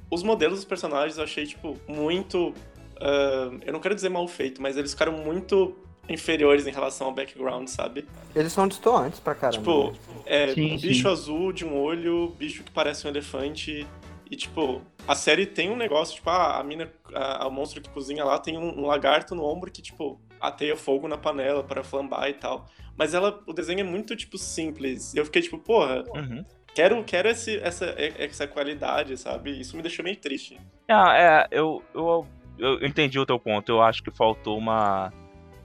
os 0.10 0.24
modelos 0.24 0.60
dos 0.60 0.66
personagens 0.66 1.18
eu 1.18 1.24
achei, 1.24 1.46
tipo, 1.46 1.78
muito. 1.88 2.54
ah, 3.00 3.50
eu 3.66 3.72
não 3.72 3.80
quero 3.80 3.96
dizer 3.96 4.10
mal 4.10 4.28
feito, 4.28 4.62
mas 4.62 4.76
eles 4.78 4.92
ficaram 4.92 5.14
muito 5.14 5.76
inferiores 6.10 6.68
em 6.68 6.72
relação 6.72 7.08
ao 7.08 7.14
background, 7.14 7.68
sabe? 7.68 8.06
Eles 8.36 8.52
são 8.52 8.68
distantes 8.68 9.20
pra 9.20 9.34
caramba. 9.34 9.58
Tipo, 9.58 9.94
é, 10.26 10.54
Sim, 10.54 10.78
bicho 10.78 11.04
sim. 11.04 11.08
azul 11.08 11.54
de 11.54 11.64
um 11.66 11.80
olho, 11.80 12.34
bicho 12.38 12.64
que 12.64 12.72
parece 12.72 13.08
um 13.08 13.10
elefante. 13.10 13.88
E, 14.30 14.36
tipo, 14.36 14.82
a 15.08 15.16
série 15.16 15.46
tem 15.46 15.70
um 15.70 15.76
negócio, 15.76 16.16
tipo, 16.16 16.30
ah, 16.30 16.60
a 16.60 16.64
mina, 16.64 16.92
a, 17.14 17.46
a 17.46 17.50
monstro 17.50 17.82
que 17.82 17.90
cozinha 17.90 18.24
lá 18.24 18.38
tem 18.40 18.58
um, 18.58 18.82
um 18.82 18.86
lagarto 18.86 19.36
no 19.36 19.44
ombro 19.44 19.72
que, 19.72 19.82
tipo, 19.82 20.20
ateia 20.42 20.76
fogo 20.76 21.08
na 21.08 21.18
panela 21.18 21.64
para 21.64 21.84
flambar 21.84 22.28
e 22.30 22.34
tal. 22.34 22.66
Mas 22.98 23.14
ela, 23.14 23.42
o 23.48 23.54
desenho 23.54 23.80
é 23.82 23.84
muito, 23.84 24.16
tipo, 24.16 24.38
simples. 24.38 25.14
E 25.14 25.18
eu 25.18 25.26
fiquei, 25.26 25.42
tipo, 25.42 25.58
porra, 25.58 26.04
Uhum. 26.16 26.44
quero, 26.74 27.04
quero 27.04 27.30
esse, 27.30 27.58
essa, 27.60 27.86
essa 28.18 28.48
qualidade, 28.48 29.18
sabe? 29.18 29.60
Isso 29.60 29.76
me 29.76 29.82
deixou 29.82 30.04
meio 30.04 30.18
triste. 30.18 30.60
Ah, 30.90 31.14
é, 31.18 31.48
eu, 31.52 31.82
eu, 31.94 32.28
eu 32.58 32.86
entendi 32.86 33.18
o 33.20 33.26
teu 33.26 33.40
ponto. 33.40 33.72
Eu 33.72 33.82
acho 33.82 34.04
que 34.04 34.12
faltou 34.12 34.58
uma. 34.58 35.12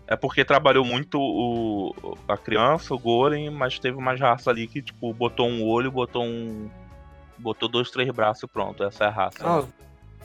É 0.08 0.14
porque 0.14 0.44
trabalhou 0.44 0.84
muito 0.84 1.18
o, 1.20 2.16
a 2.28 2.36
criança, 2.36 2.94
o 2.94 2.98
Golem, 2.98 3.50
mas 3.50 3.76
teve 3.78 3.96
uma 3.96 4.14
raça 4.14 4.50
ali 4.50 4.68
que, 4.68 4.80
tipo, 4.80 5.12
botou 5.12 5.48
um 5.48 5.66
olho, 5.66 5.90
botou 5.90 6.22
um. 6.24 6.70
Botou 7.38 7.68
dois, 7.68 7.90
três 7.90 8.08
braços 8.10 8.44
e 8.44 8.46
pronto. 8.46 8.82
Essa 8.84 9.04
é 9.04 9.06
a 9.08 9.10
raça. 9.10 9.38
Ah, 9.44 9.64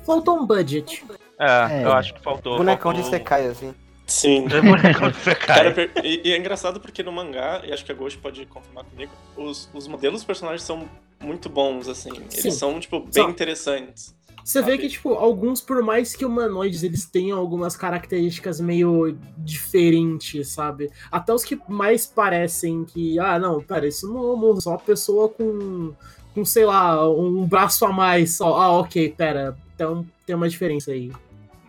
Faltou 0.06 0.38
um 0.40 0.46
budget. 0.48 1.04
É, 1.40 1.82
É. 1.82 1.86
eu 1.86 1.92
acho 1.94 2.14
que 2.14 2.22
faltou. 2.22 2.58
bonecão 2.58 2.92
de 2.94 3.02
faltou... 3.02 3.20
Sekai, 3.20 3.46
assim. 3.48 3.74
Sim. 4.12 4.46
É. 4.46 5.36
Cara, 5.46 5.74
e, 6.04 6.22
e 6.26 6.34
é 6.34 6.38
engraçado 6.38 6.80
porque 6.82 7.02
no 7.02 7.12
mangá, 7.12 7.62
e 7.64 7.72
acho 7.72 7.86
que 7.86 7.92
a 7.92 7.96
Ghost 7.96 8.20
pode 8.20 8.46
confirmar 8.46 8.84
comigo, 8.84 9.12
os, 9.38 9.70
os 9.74 9.88
modelos 9.88 10.20
dos 10.20 10.26
personagens 10.26 10.64
são 10.64 10.88
muito 11.24 11.50
bons, 11.50 11.88
assim. 11.88 12.12
Eles 12.14 12.42
Sim. 12.42 12.52
são, 12.52 12.80
tipo, 12.80 13.00
bem 13.00 13.12
São. 13.14 13.30
interessantes. 13.30 14.14
Você 14.44 14.62
vê 14.62 14.72
Sabe? 14.72 14.82
que, 14.84 14.90
tipo, 14.90 15.14
alguns, 15.14 15.62
por 15.62 15.82
mais 15.84 16.16
que 16.16 16.26
humanoides, 16.26 16.84
eles 16.84 17.06
tenham 17.06 17.38
algumas 17.38 17.78
características 17.78 18.60
meio 18.60 19.18
diferentes, 19.38 20.50
sabe? 20.50 20.90
Até 21.12 21.32
os 21.34 21.44
que 21.44 21.60
mais 21.70 22.06
parecem 22.08 22.84
que, 22.84 23.20
ah, 23.20 23.40
não, 23.40 23.62
pera, 23.62 23.88
isso 23.88 24.12
não 24.12 24.58
é 24.58 24.62
só 24.62 24.72
uma 24.72 24.80
pessoa 24.80 25.30
com, 25.30 25.94
com, 26.34 26.44
sei 26.44 26.66
lá, 26.66 27.08
um 27.10 27.46
braço 27.46 27.86
a 27.86 27.94
mais 27.94 28.36
só. 28.36 28.60
Ah, 28.60 28.80
ok, 28.80 29.14
pera, 29.16 29.56
então 29.76 30.06
tem 30.26 30.36
uma 30.36 30.50
diferença 30.50 30.92
aí. 30.92 31.12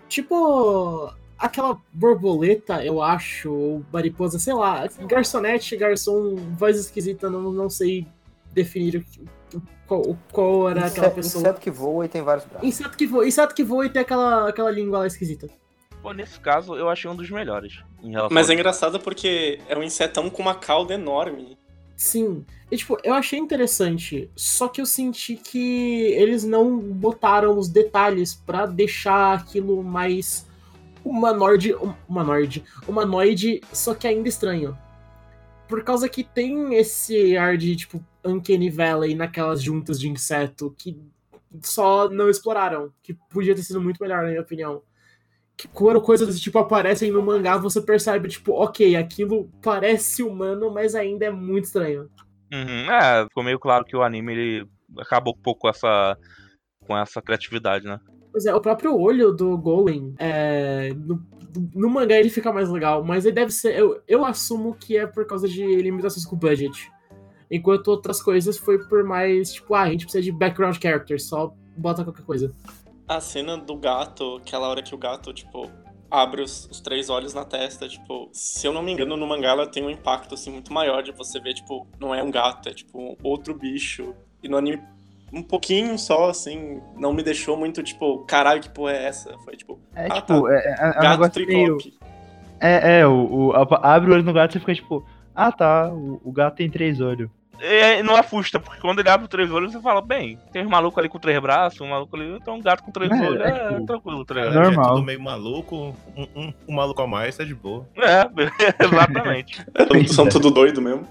Tipo, 0.08 1.12
aquela 1.42 1.76
borboleta, 1.92 2.84
eu 2.84 3.02
acho, 3.02 3.52
ou 3.52 3.84
mariposa, 3.92 4.38
sei 4.38 4.54
lá, 4.54 4.86
garçonete, 5.08 5.76
garçom, 5.76 6.36
voz 6.58 6.78
esquisita, 6.78 7.28
não, 7.28 7.52
não 7.52 7.68
sei 7.68 8.06
definir 8.52 8.96
o 8.96 9.02
que- 9.04 9.24
qual, 9.86 10.16
qual 10.30 10.70
era 10.70 10.86
aquela 10.86 11.10
pessoa. 11.10 11.42
Inseto 11.42 11.60
que 11.60 11.70
voa 11.70 12.06
e 12.06 12.08
tem 12.08 12.22
vários 12.22 12.46
braços. 12.46 12.66
Inseto 12.68 12.96
que 12.96 13.06
voa, 13.06 13.26
inseto 13.28 13.54
que 13.54 13.64
voa 13.64 13.84
e 13.86 13.90
tem 13.90 14.00
aquela, 14.02 14.48
aquela 14.48 14.70
língua 14.70 15.00
lá 15.00 15.06
esquisita. 15.06 15.48
Pô, 16.00 16.12
nesse 16.12 16.40
caso, 16.40 16.74
eu 16.74 16.88
achei 16.88 17.10
um 17.10 17.14
dos 17.14 17.30
melhores. 17.30 17.80
Em 18.02 18.10
relação 18.10 18.34
Mas 18.34 18.50
é 18.50 18.54
engraçado 18.54 18.98
porque 18.98 19.60
é 19.68 19.76
um 19.76 19.82
insetão 19.82 20.28
com 20.30 20.42
uma 20.42 20.54
cauda 20.54 20.94
enorme. 20.94 21.56
Sim. 21.96 22.44
E, 22.70 22.76
tipo, 22.76 22.98
eu 23.04 23.14
achei 23.14 23.38
interessante, 23.38 24.28
só 24.34 24.66
que 24.66 24.80
eu 24.80 24.86
senti 24.86 25.36
que 25.36 26.02
eles 26.14 26.42
não 26.42 26.78
botaram 26.78 27.56
os 27.56 27.68
detalhes 27.68 28.34
pra 28.34 28.66
deixar 28.66 29.34
aquilo 29.34 29.82
mais 29.84 30.44
humanoide, 31.04 31.74
hum- 31.74 31.94
humanoide, 32.08 32.64
humanoide, 32.86 33.60
só 33.72 33.94
que 33.94 34.06
ainda 34.06 34.28
estranho. 34.28 34.76
Por 35.68 35.82
causa 35.84 36.08
que 36.08 36.22
tem 36.22 36.74
esse 36.74 37.36
ar 37.36 37.56
de, 37.56 37.74
tipo, 37.76 38.04
Uncanny 38.24 38.70
Valley 38.70 39.14
naquelas 39.14 39.62
juntas 39.62 39.98
de 39.98 40.08
inseto 40.08 40.74
que 40.76 41.00
só 41.62 42.08
não 42.08 42.28
exploraram, 42.28 42.92
que 43.02 43.14
podia 43.14 43.54
ter 43.54 43.62
sido 43.62 43.80
muito 43.80 44.02
melhor, 44.02 44.22
na 44.22 44.28
minha 44.28 44.40
opinião. 44.40 44.82
Que 45.56 45.68
quando 45.68 46.00
coisas 46.00 46.26
desse 46.26 46.40
tipo 46.40 46.58
aparecem 46.58 47.10
no 47.10 47.22
mangá, 47.22 47.56
você 47.56 47.80
percebe, 47.80 48.28
tipo, 48.28 48.52
ok, 48.52 48.96
aquilo 48.96 49.50
parece 49.62 50.22
humano, 50.22 50.70
mas 50.70 50.94
ainda 50.94 51.26
é 51.26 51.30
muito 51.30 51.64
estranho. 51.64 52.10
Uhum, 52.52 52.90
É, 52.90 53.24
ficou 53.24 53.42
meio 53.42 53.58
claro 53.58 53.84
que 53.84 53.96
o 53.96 54.02
anime 54.02 54.32
ele 54.32 54.68
acabou 54.98 55.34
um 55.34 55.42
pouco 55.42 55.68
essa, 55.68 56.16
com 56.86 56.96
essa 56.96 57.22
criatividade, 57.22 57.84
né? 57.86 57.98
Pois 58.32 58.46
é, 58.46 58.54
o 58.54 58.60
próprio 58.60 58.98
olho 58.98 59.30
do 59.30 59.56
Golem, 59.58 60.14
é, 60.18 60.90
no, 60.96 61.22
no 61.74 61.90
mangá 61.90 62.16
ele 62.16 62.30
fica 62.30 62.50
mais 62.50 62.70
legal, 62.70 63.04
mas 63.04 63.26
ele 63.26 63.34
deve 63.34 63.52
ser. 63.52 63.78
Eu, 63.78 64.02
eu 64.08 64.24
assumo 64.24 64.74
que 64.74 64.96
é 64.96 65.06
por 65.06 65.26
causa 65.26 65.46
de 65.46 65.64
limitações 65.76 66.24
com 66.24 66.34
o 66.34 66.38
budget. 66.38 66.90
Enquanto 67.50 67.88
outras 67.88 68.22
coisas 68.22 68.56
foi 68.56 68.78
por 68.88 69.04
mais, 69.04 69.52
tipo, 69.52 69.74
ah, 69.74 69.82
a 69.82 69.90
gente 69.90 70.06
precisa 70.06 70.24
de 70.24 70.32
background 70.32 70.76
characters, 70.80 71.28
só 71.28 71.54
bota 71.76 72.02
qualquer 72.02 72.24
coisa. 72.24 72.54
A 73.06 73.20
cena 73.20 73.58
do 73.58 73.76
gato, 73.76 74.36
aquela 74.36 74.68
hora 74.68 74.82
que 74.82 74.94
o 74.94 74.98
gato, 74.98 75.34
tipo, 75.34 75.70
abre 76.10 76.40
os, 76.40 76.66
os 76.70 76.80
três 76.80 77.10
olhos 77.10 77.34
na 77.34 77.44
testa, 77.44 77.86
tipo, 77.86 78.30
se 78.32 78.66
eu 78.66 78.72
não 78.72 78.82
me 78.82 78.92
engano, 78.92 79.18
no 79.18 79.26
mangá 79.26 79.50
ela 79.50 79.66
tem 79.66 79.84
um 79.84 79.90
impacto, 79.90 80.34
assim, 80.34 80.50
muito 80.50 80.72
maior 80.72 81.02
de 81.02 81.12
você 81.12 81.38
ver, 81.38 81.52
tipo, 81.52 81.86
não 82.00 82.14
é 82.14 82.22
um 82.22 82.30
gato, 82.30 82.70
é, 82.70 82.72
tipo, 82.72 83.18
outro 83.22 83.54
bicho. 83.54 84.14
E 84.42 84.48
no 84.48 84.56
anime, 84.56 84.82
um 85.32 85.42
pouquinho 85.42 85.98
só, 85.98 86.28
assim, 86.30 86.80
não 86.96 87.12
me 87.12 87.22
deixou 87.22 87.56
muito, 87.56 87.82
tipo, 87.82 88.18
caralho, 88.26 88.60
que 88.60 88.68
porra 88.68 88.92
é 88.92 89.04
essa? 89.06 89.36
Foi, 89.44 89.56
tipo, 89.56 89.78
É 89.94 90.06
Ah, 90.06 90.10
tipo, 90.10 90.42
tá. 90.48 90.54
é, 90.54 90.56
é, 90.58 90.76
é 90.80 90.88
um 90.88 90.92
gato 91.18 91.38
negócio 91.40 91.46
meio. 91.46 91.78
É, 92.60 92.98
é, 93.00 93.06
o, 93.06 93.48
o- 93.48 93.52
a- 93.52 93.94
abre 93.94 94.10
o 94.10 94.14
olho 94.14 94.22
no 94.22 94.32
gato 94.32 94.50
e 94.50 94.52
você 94.54 94.60
fica 94.60 94.74
tipo, 94.74 95.04
ah 95.34 95.50
tá, 95.50 95.88
o, 95.92 96.20
o 96.22 96.30
gato 96.32 96.56
tem 96.56 96.70
três 96.70 97.00
olhos. 97.00 97.28
E 97.64 98.02
não 98.02 98.16
assusta, 98.16 98.58
porque 98.58 98.80
quando 98.80 98.98
ele 98.98 99.08
abre 99.08 99.24
os 99.24 99.30
três 99.30 99.48
olhos, 99.50 99.72
você 99.72 99.80
fala, 99.80 100.00
bem, 100.02 100.36
tem 100.52 100.66
um 100.66 100.68
maluco 100.68 100.98
ali 100.98 101.08
com 101.08 101.18
três 101.20 101.38
braços, 101.40 101.80
um 101.80 101.88
maluco 101.90 102.16
ali, 102.16 102.36
então 102.36 102.56
um 102.56 102.60
gato 102.60 102.82
com 102.82 102.90
três 102.90 103.08
É, 103.10 103.14
olhos, 103.14 103.40
é 103.40 103.48
é, 103.48 103.68
tipo, 103.74 103.86
tranquilo, 103.86 104.24
tá 104.24 104.34
É, 104.34 104.38
ligado? 104.48 104.54
Normal. 104.64 104.84
é 104.84 104.88
tudo 104.88 105.02
meio 105.04 105.20
maluco, 105.22 105.76
um, 106.16 106.26
um, 106.36 106.52
um 106.68 106.74
maluco 106.74 107.00
a 107.02 107.06
mais 107.06 107.36
tá 107.36 107.44
de 107.44 107.54
boa. 107.54 107.86
É, 107.96 108.28
exatamente. 108.84 109.64
São 110.08 110.28
tudo 110.28 110.50
doido 110.50 110.82
mesmo. 110.82 111.06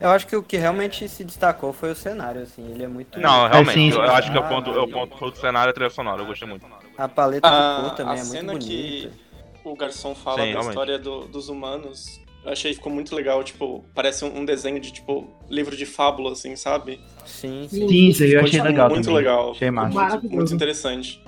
Eu 0.00 0.10
acho 0.10 0.26
que 0.26 0.36
o 0.36 0.42
que 0.42 0.56
realmente 0.56 1.08
se 1.08 1.24
destacou 1.24 1.72
foi 1.72 1.92
o 1.92 1.94
cenário, 1.94 2.42
assim. 2.42 2.62
Ele 2.70 2.84
é 2.84 2.88
muito. 2.88 3.18
Não, 3.18 3.48
realmente, 3.48 3.74
sim, 3.74 3.90
eu, 3.90 4.02
acho 4.02 4.30
que 4.30 4.36
é 4.36 4.40
o 4.40 4.48
ponto, 4.48 4.70
é 4.70 4.80
o 4.80 4.88
ponto 4.88 5.16
foi 5.16 5.28
o 5.30 5.34
cenário 5.36 5.68
e 5.68 5.72
a 5.72 5.74
trilha 5.74 5.90
sonora, 5.90 6.22
eu 6.22 6.26
gostei 6.26 6.48
muito. 6.48 6.66
A 6.96 7.08
paleta 7.08 7.48
A- 7.48 7.50
de 7.78 7.82
cor 7.82 7.96
também 7.96 8.14
a 8.14 8.16
é 8.16 8.24
muito 8.24 8.30
cena 8.32 8.58
que- 8.58 9.02
bonita. 9.02 9.26
O 9.64 9.74
garçom 9.76 10.14
fala 10.14 10.36
Sim, 10.36 10.42
da 10.42 10.46
realmente. 10.50 10.68
história 10.68 10.98
do- 10.98 11.26
dos 11.28 11.48
humanos. 11.48 12.20
Eu 12.44 12.52
achei 12.52 12.70
que 12.70 12.76
ficou 12.76 12.92
muito 12.92 13.12
legal, 13.16 13.42
tipo, 13.42 13.84
parece 13.92 14.24
um, 14.24 14.38
um 14.38 14.44
desenho 14.44 14.78
de, 14.78 14.92
tipo, 14.92 15.28
livro 15.50 15.76
de 15.76 15.84
fábula, 15.84 16.30
assim, 16.32 16.54
sabe? 16.54 17.00
Sim, 17.24 17.66
sim. 17.68 17.88
Sim, 17.88 18.08
isso 18.08 18.22
aí 18.22 18.32
eu 18.34 18.38
achei 18.40 18.50
tipo, 18.52 18.64
legal 18.64 18.88
Muito 18.88 19.04
também. 19.06 19.16
legal. 19.18 19.50
Achei 19.50 19.70
massa. 19.70 20.10
Muito, 20.20 20.30
muito 20.32 20.54
interessante. 20.54 21.20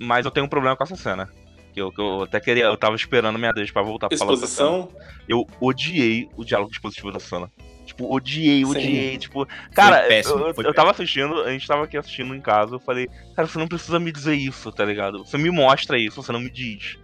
Mas 0.00 0.24
eu 0.24 0.32
tenho 0.32 0.46
um 0.46 0.48
problema 0.48 0.76
com 0.76 0.82
essa 0.82 0.96
cena. 0.96 1.28
Que 1.72 1.80
eu, 1.80 1.90
que 1.90 2.00
eu 2.00 2.22
até 2.24 2.38
queria, 2.40 2.64
eu 2.64 2.76
tava 2.76 2.94
esperando 2.96 3.38
minha 3.38 3.52
vez 3.52 3.70
pra 3.70 3.82
voltar 3.82 4.08
pra 4.08 4.18
falar 4.18 4.32
dessa 4.32 4.46
cena. 4.46 4.68
Exposição, 4.70 5.02
Eu 5.28 5.46
odiei 5.60 6.28
o 6.36 6.44
diálogo 6.44 6.70
expositivo 6.70 7.10
da 7.10 7.18
cena. 7.20 7.50
Tipo, 7.86 8.14
odiei, 8.14 8.64
Sim. 8.64 8.70
odiei. 8.70 9.18
Tipo, 9.18 9.46
cara, 9.74 10.02
péssimo, 10.06 10.38
eu, 10.40 10.48
eu- 10.48 10.54
foi 10.54 10.66
eu 10.66 10.74
tava 10.74 10.90
assistindo, 10.90 11.40
a 11.42 11.50
gente 11.50 11.66
tava 11.66 11.84
aqui 11.84 11.96
assistindo 11.96 12.34
em 12.34 12.40
casa, 12.40 12.74
eu 12.76 12.80
falei, 12.80 13.08
cara, 13.34 13.48
você 13.48 13.58
não 13.58 13.66
precisa 13.66 13.98
me 13.98 14.12
dizer 14.12 14.34
isso, 14.34 14.70
tá 14.70 14.84
ligado? 14.84 15.24
Você 15.24 15.36
me 15.38 15.50
mostra 15.50 15.98
isso, 15.98 16.22
você 16.22 16.30
não 16.32 16.40
me 16.40 16.50
diz. 16.50 16.96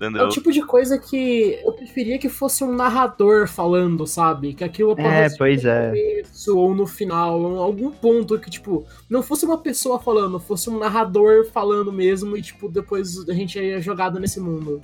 É 0.00 0.06
Entendeu? 0.06 0.26
o 0.26 0.28
tipo 0.28 0.50
de 0.50 0.62
coisa 0.64 0.98
que 0.98 1.60
eu 1.64 1.72
preferia 1.72 2.18
que 2.18 2.28
fosse 2.28 2.64
um 2.64 2.72
narrador 2.74 3.46
falando, 3.46 4.06
sabe? 4.06 4.54
Que 4.54 4.64
aquilo 4.64 4.90
É, 4.90 4.92
aparecesse 4.94 5.38
pois 5.38 5.62
no 5.62 5.70
é. 5.70 5.88
começo 5.90 6.58
ou 6.58 6.74
no 6.74 6.86
final, 6.86 7.40
em 7.40 7.56
algum 7.58 7.90
ponto 7.90 8.38
que, 8.38 8.50
tipo, 8.50 8.84
não 9.08 9.22
fosse 9.22 9.44
uma 9.44 9.58
pessoa 9.58 10.00
falando, 10.00 10.40
fosse 10.40 10.68
um 10.70 10.78
narrador 10.78 11.46
falando 11.52 11.92
mesmo 11.92 12.36
e, 12.36 12.42
tipo, 12.42 12.68
depois 12.68 13.28
a 13.28 13.32
gente 13.32 13.58
é 13.58 13.80
jogado 13.80 14.18
nesse 14.18 14.40
mundo. 14.40 14.80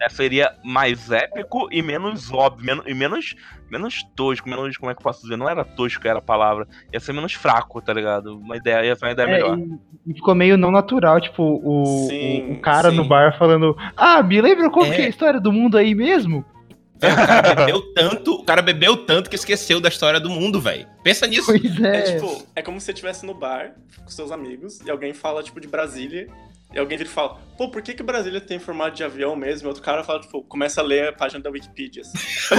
É, 0.00 0.08
seria 0.10 0.54
mais 0.62 1.10
épico 1.10 1.68
e 1.72 1.80
menos 1.82 2.30
óbvio, 2.30 2.66
menos, 2.66 2.84
e 2.86 2.92
menos, 2.94 3.34
menos 3.70 4.02
tosco, 4.14 4.48
menos, 4.48 4.76
como 4.76 4.90
é 4.90 4.94
que 4.94 5.00
eu 5.00 5.04
posso 5.04 5.22
dizer? 5.22 5.36
Não 5.36 5.48
era 5.48 5.64
tosco, 5.64 6.06
era 6.06 6.18
a 6.18 6.22
palavra. 6.22 6.66
Ia 6.92 7.00
ser 7.00 7.12
menos 7.14 7.32
fraco, 7.32 7.80
tá 7.80 7.94
ligado? 7.94 8.38
Uma 8.38 8.56
ideia, 8.56 8.84
ia 8.84 8.94
ser 8.94 9.06
uma 9.06 9.12
ideia 9.12 9.26
É, 9.26 9.30
melhor. 9.32 9.58
e- 9.58 10.10
e 10.10 10.14
ficou 10.14 10.34
meio 10.34 10.58
não 10.58 10.70
natural, 10.70 11.20
tipo, 11.20 11.42
o, 11.42 12.06
Sim, 12.08 12.52
o, 12.52 12.60
cara 12.60 12.90
sim. 12.90 12.96
no 12.96 13.04
bar 13.08 13.38
falando, 13.38 13.74
ah, 13.96 14.22
me 14.22 14.40
lembra 14.40 14.68
como 14.70 14.92
É. 14.92 14.96
que 14.96 15.02
é 15.02 15.06
a 15.06 15.08
história 15.08 15.40
do 15.40 15.50
mundo 15.50 15.78
aí 15.78 15.94
mesmo? 15.94 16.44
O 16.96 16.98
cara 17.00 17.54
bebeu 17.54 17.82
tanto, 17.92 18.32
o 18.36 18.44
cara 18.44 18.62
bebeu 18.62 18.96
tanto 18.98 19.28
que 19.28 19.36
esqueceu 19.36 19.80
da 19.80 19.88
história 19.88 20.18
do 20.18 20.30
mundo, 20.30 20.58
velho. 20.60 20.86
Pensa 21.02 21.26
nisso. 21.26 21.44
Pois 21.46 21.80
é. 21.82 21.96
é. 21.96 22.02
tipo, 22.18 22.42
é 22.54 22.62
como 22.62 22.78
se 22.80 22.86
você 22.86 22.92
estivesse 22.92 23.26
no 23.26 23.34
bar 23.34 23.72
com 24.02 24.08
seus 24.10 24.30
amigos 24.32 24.80
e 24.80 24.90
alguém 24.90 25.12
fala, 25.12 25.42
tipo, 25.42 25.60
de 25.60 25.68
Brasília. 25.68 26.26
E 26.74 26.78
alguém 26.78 26.98
vira 26.98 27.08
e 27.08 27.12
fala, 27.12 27.38
pô, 27.56 27.70
por 27.70 27.80
que, 27.80 27.94
que 27.94 28.02
Brasília 28.02 28.40
tem 28.40 28.58
formato 28.58 28.96
de 28.96 29.04
avião 29.04 29.34
mesmo? 29.36 29.66
E 29.66 29.68
outro 29.68 29.82
cara 29.82 30.02
fala, 30.04 30.20
tipo, 30.20 30.42
começa 30.42 30.80
a 30.80 30.84
ler 30.84 31.08
a 31.08 31.12
página 31.12 31.40
da 31.40 31.50
Wikipedia. 31.50 32.02
Assim. 32.02 32.18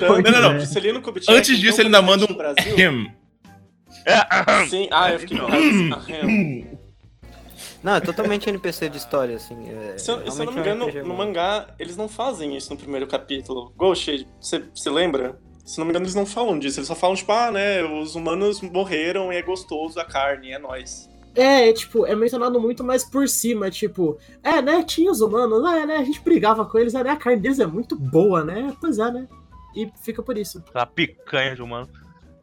Não, 0.00 0.40
não, 0.40 0.52
não. 0.54 0.60
Você 0.60 0.80
lê 0.80 0.92
no 0.92 1.02
Kubitschek, 1.02 1.36
Antes 1.36 1.58
disso, 1.58 1.76
tem 1.76 1.86
ele 1.86 1.94
ainda 1.94 2.06
manda 2.06 2.24
um. 2.30 2.34
Brasil. 2.34 2.76
Sim, 4.68 4.88
ah, 4.90 5.10
eu 5.12 5.18
fiquei. 5.18 5.38
Não, 7.82 7.94
é 7.94 8.00
totalmente 8.00 8.48
NPC 8.48 8.88
de 8.88 8.96
história, 8.96 9.36
assim. 9.36 9.56
É, 9.68 9.98
Se 9.98 10.10
eu, 10.10 10.30
se 10.30 10.40
eu 10.40 10.46
não 10.46 10.52
me 10.52 10.60
engano, 10.60 10.90
no 11.04 11.14
mangá, 11.14 11.68
eles 11.78 11.96
não 11.96 12.08
fazem 12.08 12.56
isso 12.56 12.70
no 12.70 12.76
primeiro 12.76 13.06
capítulo. 13.06 13.72
Ghost, 13.76 14.26
você 14.40 14.64
você 14.74 14.90
lembra? 14.90 15.38
Se 15.64 15.78
não 15.78 15.84
me 15.84 15.90
engano, 15.90 16.04
eles 16.04 16.14
não 16.14 16.26
falam 16.26 16.58
disso. 16.58 16.78
Eles 16.78 16.88
só 16.88 16.94
falam, 16.94 17.16
tipo, 17.16 17.30
ah, 17.32 17.50
né, 17.50 17.82
os 17.82 18.14
humanos 18.14 18.60
morreram 18.60 19.32
e 19.32 19.36
é 19.36 19.42
gostoso 19.42 19.98
a 19.98 20.04
carne, 20.04 20.52
é 20.52 20.58
nóis. 20.58 21.08
É, 21.36 21.68
é, 21.68 21.72
tipo, 21.72 22.06
é 22.06 22.16
mencionado 22.16 22.58
muito 22.58 22.82
mais 22.82 23.04
por 23.04 23.28
cima, 23.28 23.70
tipo, 23.70 24.18
é, 24.42 24.62
né, 24.62 24.82
tinha 24.82 25.10
os 25.10 25.20
humanos, 25.20 25.62
é, 25.70 25.84
né, 25.84 25.96
a 25.98 26.04
gente 26.04 26.20
brigava 26.20 26.64
com 26.64 26.78
eles, 26.78 26.94
é, 26.94 27.04
né, 27.04 27.10
a 27.10 27.16
carne 27.16 27.40
deles 27.40 27.58
é 27.60 27.66
muito 27.66 27.94
boa, 27.94 28.42
né, 28.42 28.74
pois 28.80 28.98
é, 28.98 29.10
né, 29.10 29.28
e 29.74 29.90
fica 30.02 30.22
por 30.22 30.38
isso. 30.38 30.64
Aquela 30.68 30.86
picanha 30.86 31.54
de 31.54 31.60
humano. 31.62 31.88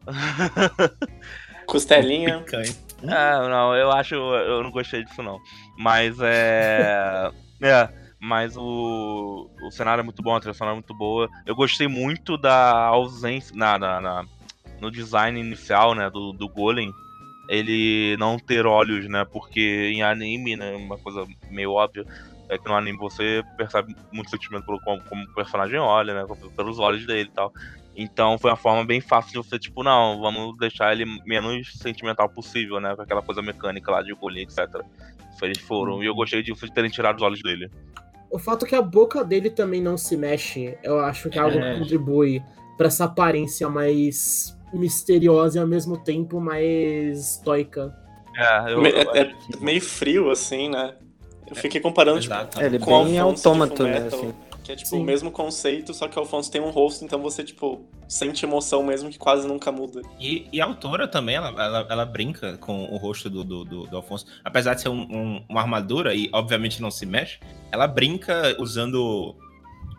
Costelinha. 1.66 2.38
Picanha. 2.40 2.72
É, 3.02 3.48
não, 3.48 3.74
eu 3.74 3.90
acho. 3.90 4.14
Eu 4.14 4.62
não 4.62 4.70
gostei 4.70 5.04
disso, 5.04 5.22
não. 5.22 5.38
Mas 5.78 6.16
é. 6.20 7.30
é, 7.60 7.88
mas 8.20 8.56
o, 8.56 9.50
o 9.66 9.70
cenário 9.70 10.00
é 10.00 10.04
muito 10.04 10.22
bom, 10.22 10.34
a 10.34 10.40
trilha 10.40 10.54
sonora 10.54 10.74
é 10.74 10.78
muito 10.80 10.94
boa. 10.94 11.28
Eu 11.44 11.54
gostei 11.54 11.88
muito 11.88 12.36
da 12.38 12.72
ausência. 12.86 13.54
Na, 13.56 13.78
na, 13.78 14.00
na- 14.00 14.24
no 14.80 14.90
design 14.90 15.38
inicial, 15.40 15.94
né, 15.94 16.10
do, 16.10 16.32
do 16.32 16.48
Golem. 16.48 16.92
Ele 17.48 18.16
não 18.18 18.38
ter 18.38 18.66
olhos, 18.66 19.08
né? 19.08 19.24
Porque 19.24 19.90
em 19.92 20.02
anime, 20.02 20.56
né, 20.56 20.74
uma 20.76 20.98
coisa 20.98 21.26
meio 21.50 21.72
óbvia. 21.72 22.04
É 22.48 22.58
que 22.58 22.66
no 22.66 22.74
anime 22.74 22.98
você 22.98 23.42
percebe 23.56 23.94
muito 24.12 24.30
sentimento 24.30 24.66
pelo 24.66 24.78
como, 24.80 25.02
como 25.04 25.22
o 25.24 25.34
personagem 25.34 25.78
olha, 25.78 26.14
né? 26.14 26.34
Pelos 26.56 26.78
olhos 26.78 27.06
dele 27.06 27.28
e 27.30 27.32
tal. 27.32 27.52
Então 27.96 28.36
foi 28.38 28.50
uma 28.50 28.56
forma 28.56 28.84
bem 28.84 29.00
fácil 29.00 29.30
de 29.40 29.48
você, 29.48 29.58
tipo, 29.58 29.82
não, 29.82 30.20
vamos 30.20 30.56
deixar 30.58 30.92
ele 30.92 31.04
menos 31.24 31.72
sentimental 31.78 32.28
possível, 32.28 32.80
né? 32.80 32.94
Com 32.96 33.02
aquela 33.02 33.22
coisa 33.22 33.40
mecânica 33.40 33.90
lá 33.90 34.02
de 34.02 34.12
golinho, 34.14 34.42
etc. 34.44 34.82
Eles 35.42 35.58
foram. 35.60 36.02
E 36.02 36.06
eu 36.06 36.14
gostei 36.14 36.42
disso 36.42 36.66
de 36.66 36.72
terem 36.72 36.90
tirado 36.90 37.16
os 37.16 37.22
olhos 37.22 37.42
dele. 37.42 37.70
O 38.30 38.38
fato 38.38 38.66
que 38.66 38.74
a 38.74 38.82
boca 38.82 39.22
dele 39.24 39.48
também 39.48 39.80
não 39.80 39.96
se 39.96 40.16
mexe, 40.16 40.76
eu 40.82 40.98
acho 41.00 41.30
que 41.30 41.38
é 41.38 41.42
algo 41.42 41.56
É. 41.58 41.72
que 41.74 41.78
contribui 41.78 42.42
pra 42.76 42.88
essa 42.88 43.04
aparência 43.04 43.68
mais 43.68 44.58
misteriosa 44.78 45.58
e 45.58 45.60
ao 45.60 45.66
mesmo 45.66 45.96
tempo 45.98 46.40
mais 46.40 47.32
estoica. 47.32 47.94
É, 48.36 48.72
eu. 48.72 48.84
É, 48.86 49.20
é 49.20 49.32
meio 49.60 49.80
frio, 49.80 50.30
assim, 50.30 50.68
né? 50.68 50.94
Eu 51.48 51.54
fiquei 51.56 51.80
comparando, 51.80 52.20
tipo. 52.20 52.34
É, 52.34 52.66
ele 52.66 52.76
é 52.76 52.78
com 52.78 53.06
de 53.06 53.18
autômato, 53.18 53.82
né, 53.84 54.08
assim. 54.08 54.32
Que 54.64 54.72
é 54.72 54.76
tipo 54.76 54.88
Sim. 54.88 55.00
o 55.00 55.04
mesmo 55.04 55.30
conceito, 55.30 55.92
só 55.92 56.08
que 56.08 56.16
o 56.16 56.20
Alfonso 56.20 56.50
tem 56.50 56.58
um 56.58 56.70
rosto, 56.70 57.04
então 57.04 57.20
você, 57.20 57.44
tipo, 57.44 57.82
sente 58.08 58.46
emoção 58.46 58.82
mesmo 58.82 59.10
que 59.10 59.18
quase 59.18 59.46
nunca 59.46 59.70
muda. 59.70 60.00
E, 60.18 60.48
e 60.50 60.58
a 60.58 60.64
autora 60.64 61.06
também, 61.06 61.36
ela, 61.36 61.48
ela, 61.50 61.86
ela 61.90 62.06
brinca 62.06 62.56
com 62.56 62.84
o 62.86 62.96
rosto 62.96 63.28
do, 63.28 63.44
do, 63.44 63.62
do- 63.62 63.86
do 63.86 63.96
Alfonso. 63.98 64.24
Apesar 64.42 64.72
de 64.72 64.80
ser 64.80 64.88
um- 64.88 65.02
um- 65.02 65.44
uma 65.50 65.60
armadura 65.60 66.14
e, 66.14 66.30
obviamente, 66.32 66.80
não 66.80 66.90
se 66.90 67.04
mexe, 67.04 67.40
ela 67.70 67.86
brinca 67.86 68.56
usando 68.58 69.36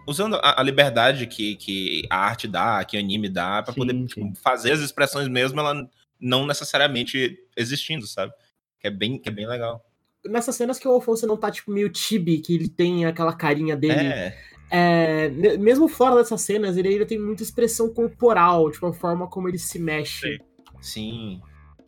usando 0.08 0.36
a, 0.36 0.60
a 0.60 0.64
liberdade 0.64 1.28
que, 1.28 1.56
que 1.56 2.04
a 2.10 2.18
arte 2.18 2.48
dá, 2.48 2.84
que 2.86 2.98
o 2.98 3.00
anime 3.00 3.30
dá, 3.30 3.62
pra 3.64 3.74
Sim, 3.74 3.80
poder 3.80 3.94
sim. 3.94 4.06
tipo, 4.06 4.36
fazer 4.36 4.72
as 4.72 4.80
expressões 4.80 5.28
mesmo, 5.28 5.60
ela 5.60 5.88
não 6.20 6.46
necessariamente 6.48 7.38
existindo, 7.58 8.06
sabe? 8.08 8.32
Que 8.80 8.88
é 8.88 8.92
bem, 8.92 9.18
que 9.18 9.30
é 9.30 9.32
bem 9.32 9.48
legal. 9.48 9.84
nessas 10.26 10.56
cenas 10.56 10.80
que 10.80 10.88
o 10.88 10.92
Alfonso 10.92 11.26
não 11.28 11.38
tá, 11.38 11.52
tipo, 11.52 11.72
meio 11.72 11.92
chibi, 11.94 12.40
que 12.40 12.56
ele 12.56 12.68
tem 12.70 13.06
aquela 13.06 13.34
carinha 13.34 13.76
dele. 13.76 14.00
É, 14.00 14.38
é, 14.72 15.30
mesmo 15.58 15.88
fora 15.88 16.16
dessas 16.16 16.42
cenas, 16.42 16.76
ele 16.78 16.88
ainda 16.90 17.06
tem 17.06 17.20
muita 17.20 17.44
expressão 17.44 17.94
corporal, 17.94 18.72
tipo, 18.72 18.88
a 18.88 18.94
forma 18.94 19.28
como 19.28 19.48
ele 19.48 19.60
se 19.60 19.78
mexe. 19.80 20.40
sim. 20.82 21.42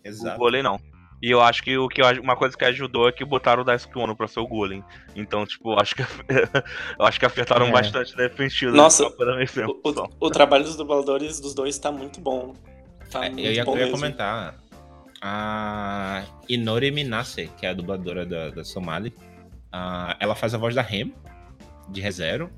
O 0.04 0.08
Exato. 0.08 0.38
Golem 0.38 0.64
não. 0.64 0.80
E 1.22 1.32
eu 1.32 1.42
acho 1.42 1.64
que 1.64 1.76
o 1.78 1.88
que 1.88 2.02
uma 2.20 2.36
coisa 2.36 2.56
que 2.56 2.64
ajudou 2.66 3.08
é 3.10 3.12
que 3.12 3.26
botaram 3.26 3.64
o 3.64 3.66
Daisuke 3.66 3.98
Ono 3.98 4.16
pra 4.16 4.28
ser 4.28 4.40
o 4.40 4.48
Golem. 4.48 4.84
Então, 5.16 5.46
tipo, 5.48 5.74
eu 5.74 5.80
acho 5.80 5.96
que 5.96 6.02
eu 7.00 7.06
acho 7.06 7.20
que 7.20 7.26
acertaram 7.26 7.66
É. 7.68 7.72
bastante 7.72 8.16
nesse 8.16 8.36
sentido. 8.38 8.74
Nossa, 8.74 9.08
O, 9.08 9.90
o- 9.90 10.10
o 10.28 10.30
trabalho 10.30 10.64
dos 10.64 10.76
dubladores 10.76 11.40
dos 11.40 11.56
dois 11.56 11.78
tá 11.80 11.92
muito 11.92 12.22
bom. 12.22 12.54
Tá 13.12 13.26
É, 13.26 13.30
muito 13.30 13.46
eu 13.46 13.52
ia, 13.54 13.66
bom 13.66 13.72
eu 13.72 13.78
ia 13.78 13.84
mesmo. 13.86 13.98
comentar. 14.00 14.56
A 15.22 16.24
Inori 16.48 16.92
Minase, 16.92 17.50
que 17.58 17.66
é 17.66 17.70
a 17.70 17.74
dubladora 17.74 18.24
da, 18.26 18.50
da 18.52 18.64
Somali, 18.64 19.12
ah, 19.72 20.16
ela 20.20 20.36
faz 20.36 20.54
a 20.54 20.58
voz 20.60 20.76
da 20.76 20.84
Rem, 20.84 21.12
de 21.90 22.00
ReZero, 22.02 22.52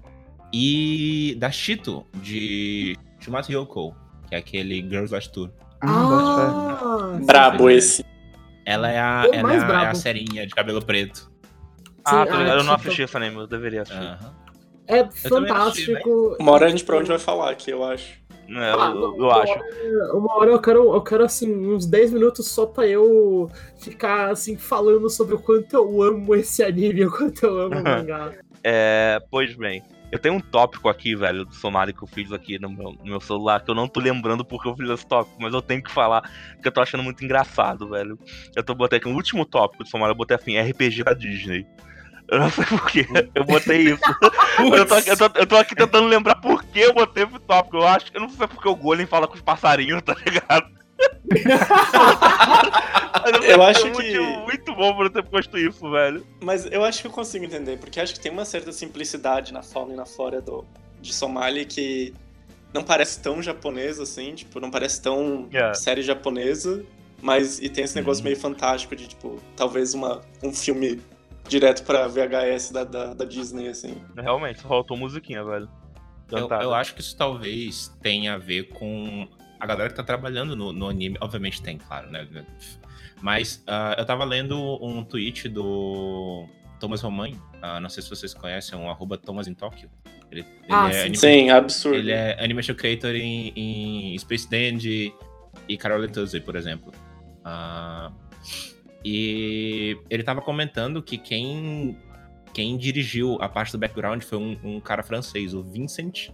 e 0.52 1.36
da 1.40 1.50
Shito, 1.52 2.06
de 2.16 2.98
Shumatsu 3.22 3.54
Yoko, 3.54 3.96
que 4.28 4.36
é 4.36 4.40
aquele 4.40 4.82
Girls 4.82 5.14
Last 5.14 5.32
Tour. 5.32 5.50
Ah, 5.82 5.88
Ah, 6.82 7.20
Brabo 7.26 7.70
esse. 7.70 8.04
Ela 8.70 8.92
é 8.92 9.00
a, 9.00 9.28
ela 9.34 9.42
mais 9.42 9.64
é 9.64 9.66
a, 9.66 9.84
é 9.84 9.88
a 9.88 9.96
serinha 9.96 10.46
de 10.46 10.54
cabelo 10.54 10.80
preto. 10.84 11.32
Ah, 12.06 12.24
Sim, 12.24 12.30
tô 12.32 12.36
a 12.36 12.40
ligado, 12.40 12.58
eu 12.60 12.64
não 12.64 12.74
assisti 12.76 13.02
esse 13.02 13.18
anime, 13.18 13.38
eu 13.38 13.48
deveria 13.48 13.82
assistir. 13.82 14.18
É 14.88 15.10
fantástico. 15.12 16.36
Uma 16.40 16.52
hora 16.52 16.68
a 16.68 16.70
gente 16.70 16.84
provavelmente 16.84 17.18
vai 17.18 17.20
falar 17.20 17.50
aqui, 17.52 17.72
eu 17.72 17.84
acho. 17.84 18.20
É, 18.50 18.72
Ah, 18.72 18.92
eu, 18.96 19.02
eu 19.02 19.16
uma 19.26 19.38
acho. 19.42 19.52
hora- 19.54 20.14
Uma 20.18 20.36
hora 20.38 20.52
eu 20.52 20.60
quero, 20.62 20.94
eu 20.96 21.02
quero, 21.02 21.24
assim, 21.24 21.52
uns 21.68 21.86
10 21.88 22.12
minutos 22.14 22.48
só 22.48 22.66
pra 22.68 22.88
eu 22.88 23.50
ficar, 23.80 24.30
assim, 24.30 24.56
falando 24.56 25.10
sobre 25.10 25.34
o 25.36 25.40
quanto 25.40 25.74
eu 25.76 26.02
amo 26.04 26.36
esse 26.36 26.64
anime, 26.64 27.06
o 27.06 27.12
quanto 27.12 27.46
eu 27.46 27.60
amo 27.60 27.80
o 27.80 27.84
mangá. 27.84 28.34
É, 28.64 29.20
pois 29.32 29.56
bem, 29.56 29.82
eu 30.12 30.20
tenho 30.20 30.36
um 30.36 30.40
tópico 30.40 30.90
aqui, 30.90 31.16
velho, 31.16 31.46
do 31.46 31.54
Somali 31.54 31.94
que 31.94 32.02
eu 32.04 32.08
fiz 32.08 32.32
aqui 32.32 32.58
no 32.60 32.70
meu, 32.70 32.94
no 32.94 33.06
meu 33.06 33.22
celular, 33.22 33.62
que 33.62 33.70
eu 33.70 33.76
não 33.76 33.88
tô 33.88 34.00
lembrando 34.00 34.44
porque 34.44 34.68
eu 34.68 34.76
fiz 34.76 34.90
esse 34.90 35.06
tópico, 35.08 35.38
mas 35.40 35.54
eu 35.54 35.62
tenho 35.62 35.84
que 35.84 35.92
falar, 35.92 36.22
porque 36.54 36.68
eu 36.68 36.72
tô 36.72 36.82
achando 36.82 37.04
muito 37.04 37.24
engraçado, 37.24 37.88
velho. 37.90 38.18
Eu 38.56 38.64
tô 38.64 38.74
botei 38.74 38.98
aqui 38.98 39.08
o 39.08 39.14
último 39.14 39.46
tópico 39.46 39.84
do 39.84 39.90
Somali, 39.90 40.12
eu 40.12 40.18
botei 40.18 40.36
assim, 40.36 40.60
RPG 40.60 41.04
da 41.04 41.14
Disney. 41.14 41.66
Eu 42.32 42.40
não 42.40 42.50
sei 42.52 42.64
porquê, 42.66 43.08
eu 43.34 43.44
botei 43.44 43.82
isso. 43.92 44.02
eu, 44.76 44.86
tô, 44.86 44.94
aqui- 44.96 45.10
eu, 45.10 45.18
tô, 45.18 45.40
eu 45.40 45.48
tô 45.48 45.58
aqui 45.58 45.76
tentando 45.76 46.08
lembrar 46.08 46.36
por 46.36 46.64
que 46.64 46.80
eu 46.80 46.94
botei 46.94 47.24
esse 47.24 47.40
tópico. 47.40 47.78
Eu 47.78 47.88
acho, 47.88 48.06
eu 48.14 48.22
não 48.22 48.30
sei 48.30 48.48
se 48.48 48.54
porque 48.54 48.70
o 48.70 48.76
Golem 48.76 49.08
fala 49.08 49.28
com 49.28 49.34
os 49.34 49.42
passarinhos, 49.42 50.02
tá 50.04 50.16
ligado? 50.26 50.79
Eu 53.44 53.62
acho 53.64 53.84
que- 53.84 53.90
motivo 53.92 54.40
muito 54.46 54.76
bom 54.76 54.96
por 54.96 55.10
ter 55.10 55.24
posto 55.24 55.58
isso, 55.58 55.90
velho. 55.90 56.26
Mas 56.42 56.66
eu 56.66 56.84
acho 56.84 57.02
que 57.02 57.08
eu 57.08 57.12
consigo 57.12 57.46
entender, 57.46 57.78
porque 57.78 58.00
acho 58.00 58.14
que 58.14 58.20
tem 58.20 58.32
uma 58.32 58.46
certa 58.46 58.72
simplicidade 58.72 59.54
na 59.54 59.62
fauna 59.62 59.94
e 59.94 59.96
na 59.96 60.06
flora 60.06 60.42
do, 60.42 60.66
de 61.02 61.14
Somali 61.14 61.66
que 61.66 62.14
não 62.74 62.84
parece 62.84 63.22
tão 63.22 63.42
japonesa 63.42 64.04
assim, 64.04 64.34
tipo, 64.36 64.60
não 64.60 64.70
parece 64.72 65.02
tão 65.02 65.48
É. 65.52 65.74
série 65.74 66.02
japonesa, 66.02 66.84
mas 67.22 67.60
e 67.60 67.70
tem 67.70 67.84
esse 67.84 67.96
negócio 67.96 68.24
meio 68.24 68.38
fantástico 68.38 68.96
de, 68.96 69.08
tipo, 69.08 69.40
talvez 69.56 69.94
uma, 69.94 70.22
um 70.44 70.54
filme 70.54 71.02
direto 71.48 71.84
pra 71.84 72.08
VHS 72.08 72.72
da, 72.72 72.84
da, 72.84 73.14
da 73.14 73.26
Disney, 73.26 73.68
assim. 73.68 73.96
Realmente, 74.16 74.62
faltou 74.62 74.96
musiquinha, 74.96 75.44
velho. 75.44 75.68
Eu, 76.32 76.48
eu 76.48 76.74
acho 76.76 76.94
que 76.94 77.02
isso 77.02 77.18
talvez 77.18 77.92
tenha 78.04 78.36
a 78.36 78.38
ver 78.38 78.70
com 78.70 79.28
a 79.60 79.66
galera 79.66 79.90
que 79.90 79.96
tá 79.96 80.04
trabalhando 80.04 80.56
no, 80.56 80.72
no 80.72 80.88
anime. 80.88 81.18
Obviamente 81.20 81.62
tem, 81.62 81.78
claro, 81.78 82.10
né? 82.10 82.28
Mas 83.22 83.64
ah, 83.68 83.96
eu 83.98 84.06
tava 84.06 84.24
lendo 84.24 84.58
um 84.84 85.04
tweet 85.04 85.50
do 85.50 86.48
Thomas 86.80 87.02
Romain. 87.02 87.38
ah, 87.62 87.80
não 87.80 87.90
sei 87.90 88.02
se 88.02 88.10
vocês 88.10 88.34
conhecem, 88.34 88.78
um 88.78 88.90
arroba 88.90 89.18
Thomas 89.18 89.48
in 89.48 89.54
Tokyo. 89.54 89.90
Ele, 90.32 90.42
ele 90.42 90.48
Ah, 90.70 90.90
é 90.90 91.08
sim. 91.08 91.14
Sim, 91.16 91.50
absurdo. 91.50 91.98
Ele 91.98 92.12
é 92.12 92.42
animation 92.44 92.76
creator 92.76 93.16
em, 93.16 93.52
em 93.56 94.18
Space 94.18 94.50
Dandy 94.50 95.14
e 95.68 95.78
Carol 95.78 96.08
Tuesday, 96.08 96.40
por 96.40 96.56
exemplo. 96.56 96.94
Ah, 97.44 98.12
e 99.04 99.98
ele 100.10 100.24
tava 100.24 100.42
comentando 100.42 101.02
que 101.02 101.18
quem, 101.18 101.98
quem 102.54 102.78
dirigiu 102.78 103.38
a 103.42 103.50
parte 103.50 103.72
do 103.72 103.78
background 103.78 104.22
foi 104.22 104.38
um, 104.38 104.58
um 104.64 104.80
cara 104.80 105.02
francês, 105.04 105.54
o 105.54 105.64
Vincent 105.64 106.30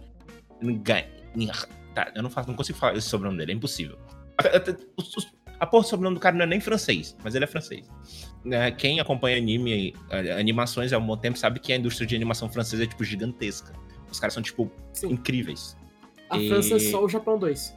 Nga- 0.62 1.06
Nga- 1.36 1.68
Tá, 1.96 2.12
eu 2.14 2.22
não, 2.22 2.28
faço, 2.28 2.46
não 2.46 2.54
consigo 2.54 2.78
falar 2.78 2.94
esse 2.94 3.08
sobrenome 3.08 3.38
dele, 3.38 3.52
é 3.52 3.54
impossível. 3.54 3.96
Os- 4.98 5.16
os- 5.16 5.32
A 5.58 5.64
porra 5.66 5.84
do 5.84 5.88
sobrenome 5.88 6.16
do 6.16 6.20
cara 6.20 6.36
não 6.36 6.42
é 6.42 6.46
nem 6.46 6.60
francês, 6.60 7.16
mas 7.24 7.34
ele 7.34 7.44
é 7.44 7.48
francês. 7.48 7.88
Né, 8.44 8.70
Quem 8.72 9.00
acompanha 9.00 9.38
anime, 9.38 9.94
animações 10.38 10.92
há 10.92 10.98
um 10.98 11.06
bom 11.06 11.16
tempo, 11.16 11.38
sabe 11.38 11.58
que 11.58 11.72
a 11.72 11.76
indústria 11.76 12.06
de 12.06 12.14
animação 12.14 12.50
francesa 12.50 12.84
é, 12.84 12.86
tipo, 12.86 13.02
gigantesca. 13.02 13.72
Os 14.12 14.20
caras 14.20 14.34
são, 14.34 14.42
tipo, 14.42 14.70
Sim. 14.92 15.12
incríveis. 15.12 15.74
A 16.28 16.36
E- 16.36 16.48
França 16.50 16.74
é 16.76 16.78
só 16.78 17.02
o 17.02 17.08
Japão 17.08 17.38
2. 17.38 17.74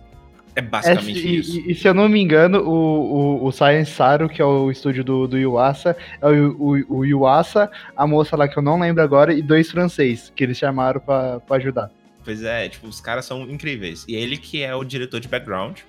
É 0.56 0.60
É, 0.60 0.62
basicamente 0.62 1.26
e, 1.26 1.38
isso. 1.40 1.58
e- 1.58 1.72
e 1.72 1.76
se 1.76 1.88
eu 1.88 1.94
não 1.94 2.10
me 2.10 2.20
engano, 2.20 2.60
o, 2.60 3.40
o, 3.44 3.46
o 3.46 3.52
Science 3.54 3.92
Saru, 3.92 4.28
que 4.28 4.42
é 4.42 4.46
o 4.46 4.70
estúdio 4.70 5.06
do, 5.06 5.26
do 5.26 5.38
Yuasa, 5.38 5.96
é 6.22 6.28
o, 6.28 6.52
o, 6.60 6.98
o 6.98 7.06
Yuasa, 7.06 7.72
a 7.96 8.06
moça 8.06 8.36
lá 8.36 8.46
que 8.50 8.58
eu 8.60 8.64
não 8.64 8.78
lembro 8.78 9.02
agora, 9.02 9.32
e 9.34 9.42
dois 9.42 9.72
francês, 9.72 10.34
que 10.36 10.44
eles 10.44 10.58
chamaram 10.58 11.00
pra, 11.00 11.40
pra 11.40 11.56
ajudar. 11.56 11.90
Pois 12.30 12.44
é, 12.44 12.70
tipo, 12.70 12.86
os 12.88 13.02
caras 13.02 13.26
são 13.26 13.42
incríveis. 13.50 14.06
E 14.08 14.14
ele 14.16 14.38
que 14.38 14.62
é 14.62 14.76
o 14.76 14.84
diretor 14.84 15.20
de 15.20 15.28
background. 15.28 15.80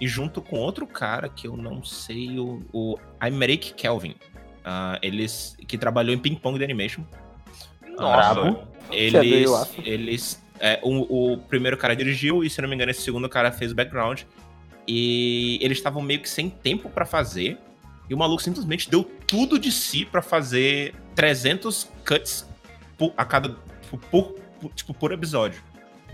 E 0.00 0.08
junto 0.08 0.42
com 0.42 0.58
outro 0.58 0.84
cara 0.84 1.28
que 1.28 1.46
eu 1.46 1.56
não 1.56 1.80
sei, 1.84 2.40
o, 2.40 2.60
o 2.72 2.98
Aymeric 3.20 3.72
Kelvin. 3.74 4.16
ah, 4.64 4.98
eles 5.00 5.56
que 5.68 5.78
trabalhou 5.78 6.12
em 6.12 6.18
Ping 6.18 6.34
Pong 6.34 6.58
de 6.58 6.64
Animation. 6.64 7.02
Nossa, 7.96 8.34
Brabo. 8.34 8.66
Que 8.90 8.96
é 8.96 9.04
Eles. 9.04 9.50
Eles 9.84 10.42
é, 10.58 10.80
o, 10.82 11.34
o 11.34 11.38
primeiro 11.38 11.76
cara 11.76 11.94
dirigiu, 11.94 12.42
e 12.42 12.50
se 12.50 12.60
não 12.60 12.68
me 12.68 12.74
engano, 12.74 12.90
esse 12.90 13.02
segundo 13.02 13.28
cara 13.28 13.52
fez 13.52 13.70
o 13.70 13.74
background. 13.76 14.22
E 14.88 15.58
eles 15.62 15.78
estavam 15.78 16.02
meio 16.02 16.18
que 16.20 16.28
sem 16.28 16.50
tempo 16.50 16.88
pra 16.90 17.06
fazer. 17.06 17.58
E 18.10 18.14
o 18.14 18.18
maluco 18.18 18.42
simplesmente 18.42 18.90
deu 18.90 19.04
tudo 19.04 19.56
de 19.56 19.70
si 19.70 20.04
pra 20.04 20.20
fazer 20.20 20.94
300 21.14 21.88
cuts 22.04 22.44
por- 22.98 23.12
a 23.16 23.24
cada. 23.24 23.50
Por- 23.88 24.00
por- 24.10 24.70
tipo, 24.74 24.92
por 24.94 25.12
episódio. 25.12 25.62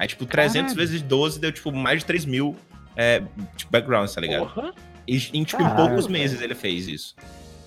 Aí, 0.02 0.08
tipo, 0.08 0.26
300 0.26 0.72
Caralho. 0.72 0.76
vezes 0.76 1.00
12 1.00 1.38
deu, 1.38 1.52
tipo, 1.52 1.70
mais 1.70 2.00
de 2.00 2.06
3 2.06 2.24
mil 2.24 2.56
é, 2.96 3.22
tipo, 3.56 3.70
backgrounds, 3.70 4.12
tá 4.12 4.20
ligado? 4.20 4.52
Porra. 4.52 4.74
E 5.06 5.14
em, 5.14 5.44
tipo, 5.44 5.62
em 5.62 5.64
Caralho, 5.64 5.76
poucos 5.76 6.06
velho. 6.06 6.18
meses 6.18 6.40
ele 6.42 6.56
fez 6.56 6.88
isso. 6.88 7.14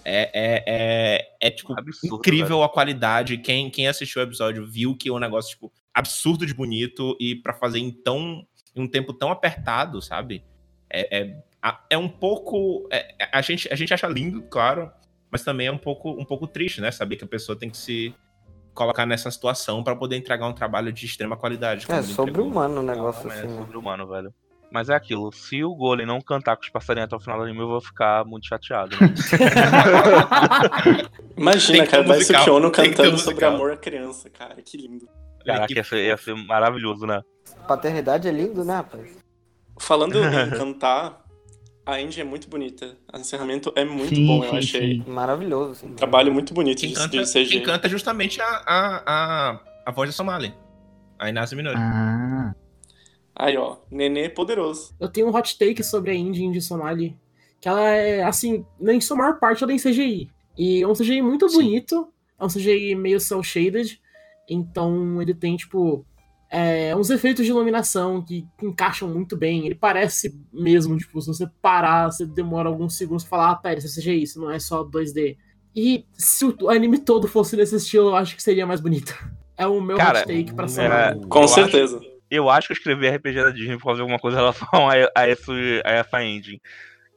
É, 0.04 0.30
é, 0.34 0.64
é, 0.68 1.48
é, 1.48 1.50
tipo, 1.50 1.72
Absurdo, 1.72 2.18
incrível 2.18 2.62
a 2.62 2.68
qualidade. 2.68 3.38
Quem, 3.38 3.70
quem 3.70 3.88
assistiu 3.88 4.22
o 4.22 4.26
episódio 4.26 4.68
viu 4.68 4.98
que 4.98 5.08
é 5.08 5.14
um 5.14 5.18
negócio, 5.18 5.52
tipo, 5.52 5.72
absurdo 5.94 6.46
de 6.46 6.54
bonito 6.54 7.16
e 7.22 7.36
pra 7.38 7.54
fazer 7.54 7.80
em 7.80 7.90
tão 7.90 8.46
em 8.76 8.82
um 8.82 8.88
tempo 8.90 9.14
tão 9.14 9.32
apertado, 9.32 10.02
sabe? 10.02 10.44
É, 10.90 11.20
é, 11.22 11.38
é 11.92 11.98
um 11.98 12.10
pouco. 12.10 12.86
é- 12.92 13.16
a, 13.32 13.42
gente, 13.42 13.72
a 13.72 13.76
gente 13.78 13.94
acha 13.94 14.08
lindo, 14.08 14.42
claro, 14.44 14.92
mas 15.32 15.42
também 15.42 15.68
é 15.68 15.72
um 15.72 15.78
pouco, 15.78 16.12
um 16.12 16.26
pouco 16.26 16.46
triste, 16.48 16.82
né? 16.82 16.92
Saber 16.92 17.16
que 17.16 17.24
a 17.24 17.28
pessoa 17.28 17.58
tem 17.58 17.70
que 17.70 17.78
se 17.78 18.14
colocar 18.76 19.06
nessa 19.08 19.32
situação 19.32 19.84
pra 19.84 19.96
poder 19.96 20.18
entregar 20.18 20.48
um 20.48 20.54
trabalho 20.54 20.94
de 20.94 21.06
extrema 21.06 21.36
qualidade. 21.36 21.88
como 21.88 21.98
É 21.98 22.02
ele 22.04 22.14
sobre 22.14 22.32
entregou. 22.32 22.52
humano 22.52 22.82
o 22.82 22.84
negócio 22.84 23.28
É 23.32 23.34
assim, 23.34 23.48
né? 23.48 23.58
sobre 23.58 23.76
humano, 23.78 24.08
velho. 24.08 24.32
Mas 24.72 24.90
é 24.90 24.96
aquilo, 24.96 25.32
se 25.32 25.64
o 25.64 25.74
Golem 25.74 26.06
não 26.06 26.20
cantar 26.20 26.58
com 26.58 26.64
os 26.64 26.70
passarinhos 26.70 27.06
até 27.06 27.16
o 27.16 27.20
final 27.20 27.38
do 27.38 27.44
anime, 27.46 27.60
eu 27.62 27.68
vou 27.68 27.80
ficar 27.80 28.26
muito 28.26 28.46
chateado. 28.48 28.96
Né? 29.00 29.14
Imagina, 31.38 31.86
cara, 31.88 32.04
vai 32.04 32.18
musical, 32.18 32.42
Sukiono 32.42 32.72
cantando 32.72 33.18
sobre 33.18 33.46
amor 33.46 33.72
à 33.72 33.78
criança, 33.78 34.30
cara, 34.30 34.56
que 34.62 34.78
lindo. 34.78 35.08
Caraca, 35.46 35.68
Que 35.68 35.76
ia 35.76 35.84
ser, 35.84 36.06
ia 36.06 36.18
ser 36.18 36.36
maravilhoso, 36.36 37.06
né? 37.06 37.22
Paternidade 37.68 38.28
é 38.28 38.32
lindo, 38.32 38.66
né, 38.66 38.76
rapaz? 38.78 39.16
Falando 39.80 40.18
em 40.18 40.50
cantar, 40.52 41.24
a 41.86 41.96
Andy 41.98 42.22
é 42.22 42.24
muito 42.24 42.50
bonita. 42.50 42.98
O 43.14 43.18
encerramento 43.18 43.72
é 43.76 43.86
muito 43.86 44.16
Sim, 44.16 44.26
bom, 44.28 44.44
eu 44.44 44.50
sim, 44.52 44.58
achei. 44.58 44.96
sim. 44.96 45.04
Maravilhoso, 45.10 45.72
assim. 45.72 45.88
Um 45.88 45.96
trabalho 45.96 46.34
muito 46.34 46.54
bonito 46.54 46.80
Quem 46.80 46.90
de, 46.90 46.96
canta, 46.96 47.18
de 47.18 47.32
CG. 47.32 47.46
quem 47.50 47.64
canta 47.64 47.88
é 47.88 47.90
justamente 47.90 48.42
a, 48.42 48.46
a, 48.46 49.04
a, 49.06 49.60
a 49.86 49.92
voz 49.92 50.10
da 50.10 50.14
Somali. 50.14 50.54
A 51.20 51.30
Inasa 51.30 51.56
Minori. 51.56 51.78
Ah. 51.78 52.56
Aí, 53.36 53.56
ó, 53.58 53.78
Nenê 53.92 54.30
poderoso. 54.30 54.96
Eu 55.00 55.10
tenho 55.10 55.28
um 55.28 55.36
hot 55.36 55.58
take 55.58 55.84
sobre 55.84 56.12
a 56.12 56.16
Indie 56.16 56.52
de 56.52 56.62
Somali. 56.62 57.16
Que 57.62 57.68
ela 57.70 57.82
é, 57.88 58.24
assim, 58.24 58.66
em 58.82 59.02
sua 59.02 59.18
maior 59.18 59.40
parte 59.40 59.64
ela 59.64 59.72
é 59.72 59.76
em 59.76 59.80
CGI. 59.80 60.30
E 60.58 60.82
é 60.82 60.88
um 60.88 60.94
CGI 60.94 61.22
muito 61.22 61.48
Sim. 61.50 61.58
bonito. 61.58 62.08
É 62.40 62.46
um 62.46 62.48
CGI 62.48 62.96
meio 62.96 63.20
cel-shaded. 63.20 64.02
Então 64.50 65.22
ele 65.22 65.34
tem, 65.34 65.56
tipo, 65.56 66.06
é, 66.56 66.96
uns 66.96 67.10
efeitos 67.10 67.44
de 67.46 67.52
iluminação 67.52 68.22
que 68.22 68.46
encaixam 68.64 69.10
muito 69.10 69.36
bem. 69.36 69.66
Ele 69.66 69.76
parece 69.76 70.34
mesmo, 70.54 70.98
tipo, 70.98 71.20
se 71.22 71.28
você 71.28 71.46
parar, 71.62 72.12
você 72.12 72.26
demora 72.26 72.70
alguns 72.70 72.98
segundos 72.98 73.24
pra 73.26 73.30
falar, 73.38 73.52
ah, 73.52 73.56
pera, 73.56 73.80
isso 73.80 73.88
é 74.00 74.02
CGI, 74.02 74.24
isso 74.24 74.40
não 74.40 74.50
é 74.50 74.58
só 74.60 74.84
2D. 74.84 75.36
E 75.76 76.06
se 76.14 76.46
o 76.46 76.70
anime 76.70 77.00
todo 77.00 77.28
fosse 77.28 77.58
nesse 77.58 77.76
estilo, 77.76 78.10
eu 78.10 78.16
acho 78.16 78.36
que 78.36 78.42
seria 78.44 78.66
mais 78.66 78.80
bonito. 78.82 79.14
É 79.58 79.66
o 79.66 79.80
meu 79.80 79.96
Cara, 79.96 80.20
hot 80.20 80.28
take 80.28 80.54
pra 80.54 80.66
era- 80.66 81.14
Somali. 81.14 81.28
Com 81.30 81.42
Eu 81.44 81.48
certeza. 81.48 82.02
Eu 82.30 82.50
acho 82.50 82.68
que 82.68 82.74
eu 82.74 82.76
escrevi 82.76 83.08
RPG 83.08 83.36
da 83.42 83.52
Disney 83.52 83.78
por 83.78 83.86
causa 83.86 83.96
de 84.00 84.02
alguma 84.02 84.20
coisa 84.20 84.36
em 84.36 84.40
relação 84.42 84.68
a, 84.90 84.94
a, 85.16 85.30
esse, 85.30 85.82
a 85.86 85.92
essa 85.92 86.22
engine. 86.26 86.60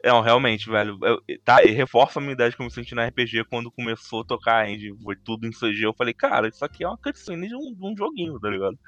É, 0.05 0.09
não, 0.11 0.21
realmente, 0.21 0.71
velho. 0.71 0.97
eu- 1.03 1.21
tá, 1.45 1.65
e 1.65 1.73
reforça 1.73 2.21
a 2.21 2.23
minha 2.23 2.35
ideia 2.35 2.49
de 2.49 2.55
que 2.55 2.63
eu 2.63 2.67
me 2.67 2.71
senti 2.73 2.95
na 2.95 3.05
RPG 3.09 3.43
quando 3.51 3.73
começou 3.73 4.21
a 4.21 4.25
tocar 4.25 4.59
a 4.65 4.71
End. 4.71 4.95
Foi 5.03 5.17
tudo 5.17 5.49
em 5.49 5.51
CG. 5.51 5.85
Eu 5.85 5.93
falei, 5.95 6.15
cara, 6.15 6.47
isso 6.47 6.65
aqui 6.65 6.85
é 6.85 6.87
uma 6.87 6.97
cutscene 6.97 7.49
de 7.49 7.57
um, 7.57 7.75
de 7.75 7.85
um 7.85 7.97
joguinho, 7.97 8.39
tá 8.39 8.49
ligado? 8.49 8.79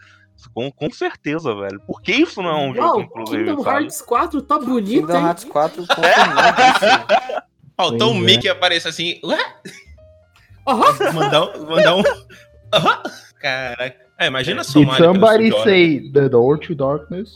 Com, 0.49 0.71
com 0.71 0.91
certeza, 0.91 1.55
velho. 1.55 1.81
Por 1.81 2.01
que 2.01 2.13
isso 2.13 2.43
não 2.43 2.51
é 2.51 2.69
um 2.69 2.75
jogo, 2.75 3.01
inclusive, 3.03 3.45
Kingdom 3.45 3.63
sabe? 3.63 3.83
Hearts 3.85 4.03
4 4.03 4.43
tá 4.43 4.59
bonito, 4.59 5.07
Kingdom 5.07 5.17
hein? 5.19 5.25
Hearts 5.25 5.45
4 5.45 5.87
confirmadíssimo. 5.87 7.43
Faltou 7.77 8.11
um 8.11 8.13
Pois 8.13 8.23
é. 8.23 8.27
Mickey 8.27 8.49
aparecer 8.49 8.89
assim. 8.89 9.21
Ué? 9.25 9.39
Aham. 10.67 10.93
Mandar 11.15 11.43
um. 11.43 11.67
Mandar 11.67 11.97
um... 11.97 12.03
Aham. 12.73 13.03
Caraca. 13.41 14.11
É, 14.19 14.27
imagina 14.27 14.63
só 14.63 14.79
Did 14.79 14.93
somebody 14.99 15.51
say 15.65 16.11
the 16.13 16.29
door 16.29 16.59
to 16.59 16.75
darkness? 16.75 17.31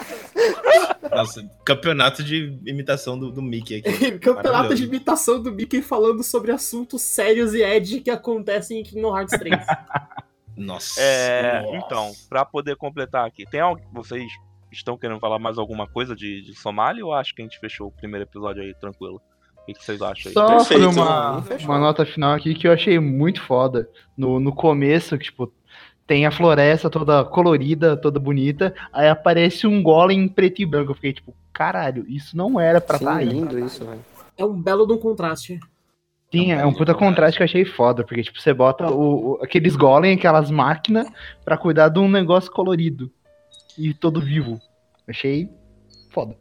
Nossa, 1.10 1.48
campeonato 1.64 2.22
de 2.22 2.58
imitação 2.64 3.18
do, 3.18 3.30
do 3.30 3.42
Mickey 3.42 3.76
aqui. 3.76 4.18
Campeonato 4.18 4.74
de 4.74 4.84
imitação 4.84 5.42
do 5.42 5.52
Mickey 5.52 5.82
falando 5.82 6.22
sobre 6.22 6.52
assuntos 6.52 7.02
sérios 7.02 7.54
e 7.54 7.62
edge 7.62 8.00
que 8.00 8.10
acontecem 8.10 8.80
em 8.80 8.82
Kingdom 8.82 9.16
Hearts 9.16 9.38
3. 9.38 9.56
Nossa. 10.56 11.00
É, 11.00 11.62
nossa. 11.62 11.76
então, 11.76 12.12
pra 12.28 12.44
poder 12.44 12.76
completar 12.76 13.26
aqui, 13.26 13.46
tem 13.46 13.60
algo 13.60 13.80
vocês 13.94 14.30
estão 14.70 14.96
querendo 14.96 15.18
falar 15.18 15.38
mais 15.38 15.56
alguma 15.56 15.86
coisa 15.86 16.14
de, 16.14 16.42
de 16.42 16.54
Somália 16.54 17.04
ou 17.04 17.14
acho 17.14 17.34
que 17.34 17.40
a 17.40 17.44
gente 17.44 17.58
fechou 17.58 17.88
o 17.88 17.90
primeiro 17.90 18.24
episódio 18.24 18.62
aí 18.62 18.74
tranquilo? 18.74 19.22
O 19.56 19.72
que, 19.72 19.82
vocês 19.82 20.02
acham 20.02 20.30
aí? 20.30 20.34
Só 20.34 20.48
Perfeito. 20.48 20.88
uma, 20.88 21.44
uma 21.62 21.78
nota 21.78 22.04
final 22.04 22.34
aqui 22.34 22.54
que 22.54 22.66
eu 22.66 22.72
achei 22.72 22.98
muito 22.98 23.40
foda. 23.40 23.88
No, 24.16 24.40
no 24.40 24.54
começo, 24.54 25.16
que, 25.16 25.24
tipo, 25.24 25.52
tem 26.10 26.26
a 26.26 26.32
floresta 26.32 26.90
toda 26.90 27.24
colorida, 27.24 27.96
toda 27.96 28.18
bonita, 28.18 28.74
aí 28.92 29.06
aparece 29.08 29.64
um 29.64 29.80
golem 29.80 30.26
preto 30.26 30.60
e 30.60 30.66
branco. 30.66 30.90
Eu 30.90 30.96
fiquei 30.96 31.12
tipo, 31.12 31.32
caralho, 31.52 32.04
isso 32.08 32.36
não 32.36 32.58
era 32.58 32.80
pra 32.80 32.96
estar 32.96 33.18
aí. 33.18 33.28
lindo 33.28 33.56
isso, 33.64 33.84
velho. 33.84 34.00
É 34.36 34.44
um 34.44 34.60
belo 34.60 34.84
de 34.88 34.92
um 34.92 34.98
contraste. 34.98 35.60
Sim, 36.34 36.50
é 36.50 36.66
um 36.66 36.72
puta 36.74 36.96
contraste 36.96 37.36
que 37.36 37.44
eu 37.44 37.44
achei 37.44 37.64
foda, 37.64 38.02
porque, 38.02 38.24
tipo, 38.24 38.40
você 38.40 38.52
bota 38.52 38.90
o, 38.90 39.34
o- 39.34 39.38
aqueles 39.40 39.76
golem, 39.76 40.16
aquelas 40.16 40.50
máquinas, 40.50 41.06
pra 41.44 41.56
cuidar 41.56 41.88
de 41.90 42.00
um 42.00 42.10
negócio 42.10 42.50
colorido 42.50 43.08
e 43.78 43.94
todo 43.94 44.20
vivo. 44.20 44.60
Achei 45.08 45.48
foda. 46.10 46.36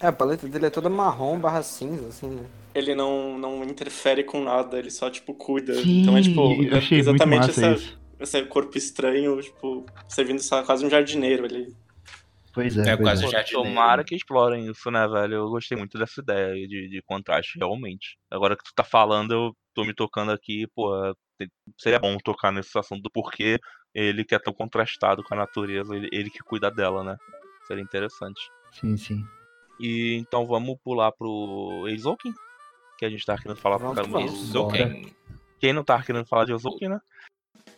É, 0.00 0.06
a 0.06 0.12
paleta 0.12 0.48
dele 0.48 0.66
é 0.66 0.70
toda 0.70 0.88
marrom 0.88 1.38
barra 1.38 1.62
cinza, 1.62 2.08
assim, 2.08 2.30
né? 2.30 2.44
Ele 2.74 2.94
não, 2.94 3.36
não 3.38 3.62
interfere 3.62 4.24
com 4.24 4.42
nada, 4.42 4.78
ele 4.78 4.90
só, 4.90 5.10
tipo, 5.10 5.34
cuida. 5.34 5.74
Sim, 5.74 6.00
então 6.00 6.16
é, 6.16 6.22
tipo, 6.22 6.40
achei 6.74 6.96
muito 7.02 7.10
exatamente 7.10 7.46
massa 7.48 7.66
essa, 7.66 7.72
isso. 7.82 8.05
Esse 8.20 8.42
corpo 8.46 8.76
estranho, 8.78 9.40
tipo, 9.40 9.84
servindo 10.08 10.40
só 10.40 10.62
quase 10.64 10.84
um 10.84 10.90
jardineiro 10.90 11.44
ali. 11.44 11.74
Pois 12.54 12.76
é, 12.78 12.90
É, 12.92 12.96
pois 12.96 13.06
quase 13.08 13.22
é. 13.22 13.24
Pô, 13.26 13.30
jardineiro. 13.32 13.68
Tomara 13.68 14.04
que 14.04 14.14
explorem 14.14 14.70
isso, 14.70 14.90
né, 14.90 15.06
velho? 15.06 15.34
Eu 15.34 15.48
gostei 15.50 15.76
muito 15.76 15.98
dessa 15.98 16.20
ideia 16.22 16.54
aí 16.54 16.66
de, 16.66 16.88
de 16.88 17.02
contraste, 17.02 17.58
realmente. 17.58 18.16
Agora 18.30 18.56
que 18.56 18.64
tu 18.64 18.72
tá 18.74 18.82
falando, 18.82 19.32
eu 19.32 19.56
tô 19.74 19.84
me 19.84 19.92
tocando 19.94 20.32
aqui, 20.32 20.66
pô, 20.74 20.94
é, 21.04 21.12
seria 21.76 21.98
bom 21.98 22.16
tocar 22.18 22.50
nesse 22.50 22.76
assunto 22.78 23.02
do 23.02 23.10
porquê 23.10 23.58
ele 23.94 24.24
que 24.24 24.34
é 24.34 24.38
tão 24.38 24.52
contrastado 24.54 25.22
com 25.22 25.34
a 25.34 25.36
natureza, 25.38 25.94
ele, 25.94 26.08
ele 26.12 26.30
que 26.30 26.38
cuida 26.40 26.70
dela, 26.70 27.02
né? 27.04 27.16
Seria 27.66 27.82
interessante. 27.82 28.40
Sim, 28.72 28.96
sim. 28.96 29.24
E 29.78 30.14
então 30.14 30.46
vamos 30.46 30.76
pular 30.82 31.12
pro 31.12 31.84
Eizouken, 31.88 32.32
que 32.98 33.04
a 33.04 33.10
gente 33.10 33.24
tá 33.26 33.36
querendo 33.36 33.60
falar 33.60 33.78
pra 33.78 33.94
caramba. 33.94 34.20
do- 34.20 34.28
Zouken, 34.28 35.14
Quem 35.60 35.72
não 35.74 35.84
tá 35.84 36.02
querendo 36.02 36.26
falar 36.26 36.44
de 36.46 36.52
Eizouken, 36.52 36.88
né? 36.88 37.00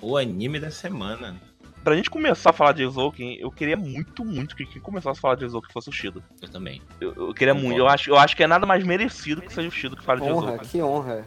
O 0.01 0.17
anime 0.17 0.59
da 0.61 0.71
semana. 0.71 1.41
Pra 1.83 1.97
gente 1.97 2.11
começar 2.11 2.51
a 2.51 2.53
falar 2.53 2.73
de 2.73 2.83
Eizouken, 2.83 3.39
eu 3.39 3.51
queria 3.51 3.77
muito, 3.77 4.25
muito 4.25 4.55
que 4.57 4.67
quem 4.67 4.83
começasse 4.83 5.19
a 5.19 5.23
falar 5.23 5.37
de 5.37 5.45
Eizouken 5.45 5.73
fosse 5.73 5.89
o 5.89 5.93
Shido. 5.93 6.23
Eu 6.43 6.49
também. 6.49 6.83
Eu, 7.01 7.15
eu 7.15 7.35
queria 7.35 7.55
muito. 7.55 7.69
Concordo. 7.69 7.85
Eu 7.85 7.89
acho, 7.89 8.11
eu 8.11 8.19
acho 8.19 8.37
que 8.37 8.43
é 8.43 8.47
nada 8.47 8.67
mais 8.67 8.85
merecido 8.85 9.41
que 9.41 9.53
seja 9.53 9.69
o 9.69 9.71
Shido 9.71 9.97
que 9.97 10.05
fale 10.05 10.21
de 10.21 10.29
Honra, 10.29 10.53
Eizouken. 10.53 10.69
que 10.69 10.83
honra. 10.83 11.25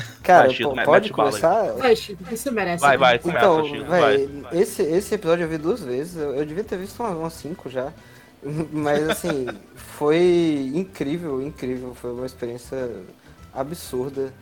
Cara, 0.22 0.48
Vai, 0.48 0.74
mete 0.74 0.84
pode 0.84 1.10
começar? 1.10 1.72
Vai, 1.72 1.96
Chico, 1.96 2.24
você 2.24 2.50
merece. 2.50 2.80
Vai, 2.80 2.92
né? 2.92 2.98
vai, 2.98 3.18
começa, 3.18 3.38
Então, 3.38 3.64
Chico, 3.66 3.90
véi, 3.90 4.26
vai. 4.26 4.58
esse, 4.58 4.82
esse 4.82 5.14
episódio 5.14 5.44
eu 5.44 5.48
vi 5.48 5.58
duas 5.58 5.82
vezes. 5.82 6.16
Eu, 6.16 6.34
eu 6.34 6.46
devia 6.46 6.64
ter 6.64 6.78
visto 6.78 7.00
umas, 7.00 7.16
umas 7.16 7.32
cinco 7.34 7.68
já. 7.68 7.92
Mas 8.72 9.08
assim, 9.08 9.46
foi 9.74 10.70
incrível, 10.74 11.42
incrível. 11.42 11.94
Foi 11.94 12.12
uma 12.12 12.26
experiência 12.26 12.90
absurda. 13.52 14.32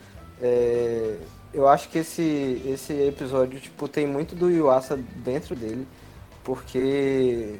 É, 0.41 1.17
eu 1.53 1.67
acho 1.67 1.89
que 1.89 1.99
esse, 1.99 2.61
esse 2.65 2.93
episódio, 2.93 3.59
tipo, 3.59 3.87
tem 3.87 4.07
muito 4.07 4.35
do 4.35 4.49
Yuasa 4.49 4.97
dentro 5.23 5.55
dele. 5.55 5.87
Porque 6.43 7.59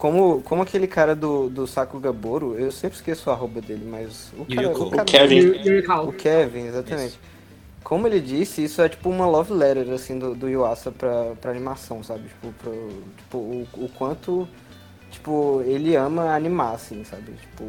como, 0.00 0.40
como 0.42 0.62
aquele 0.62 0.86
cara 0.86 1.14
do, 1.14 1.50
do 1.50 1.66
Saku 1.66 2.00
Gaboro, 2.00 2.58
eu 2.58 2.72
sempre 2.72 2.96
esqueço 2.96 3.28
o 3.28 3.32
arroba 3.32 3.60
dele, 3.60 3.84
mas 3.84 4.32
o 4.38 4.46
cara, 4.46 4.68
Yuko. 4.68 4.84
o 4.84 4.90
cara 4.90 5.02
O 5.02 5.04
Kevin. 5.04 5.50
O 6.06 6.12
Kevin, 6.12 6.66
exatamente. 6.68 7.20
Como 7.84 8.06
ele 8.06 8.18
disse, 8.18 8.64
isso 8.64 8.80
é 8.80 8.88
tipo 8.88 9.10
uma 9.10 9.26
love 9.26 9.52
letter, 9.52 9.90
assim, 9.92 10.18
do, 10.18 10.34
do 10.34 10.48
Yuasa 10.48 10.90
pra, 10.90 11.34
pra 11.38 11.50
animação, 11.50 12.02
sabe? 12.02 12.28
Tipo, 12.28 12.52
pro, 12.54 13.04
tipo 13.18 13.38
o, 13.38 13.68
o 13.74 13.88
quanto, 13.90 14.48
tipo, 15.10 15.62
ele 15.66 15.94
ama 15.96 16.34
animar, 16.34 16.76
assim, 16.76 17.04
sabe? 17.04 17.32
Tipo, 17.32 17.64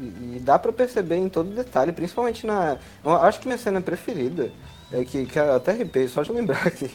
e, 0.00 0.36
e 0.36 0.40
dá 0.40 0.58
pra 0.58 0.72
perceber 0.72 1.16
em 1.16 1.28
todo 1.28 1.54
detalhe, 1.54 1.92
principalmente 1.92 2.46
na... 2.46 2.78
Eu 3.04 3.16
acho 3.16 3.40
que 3.40 3.46
minha 3.46 3.58
cena 3.58 3.82
preferida, 3.82 4.50
é 4.94 5.04
que, 5.04 5.26
que 5.26 5.38
eu 5.38 5.54
até 5.54 5.72
arrepei, 5.72 6.08
só 6.08 6.22
de 6.22 6.32
lembrar 6.32 6.64
aqui, 6.66 6.90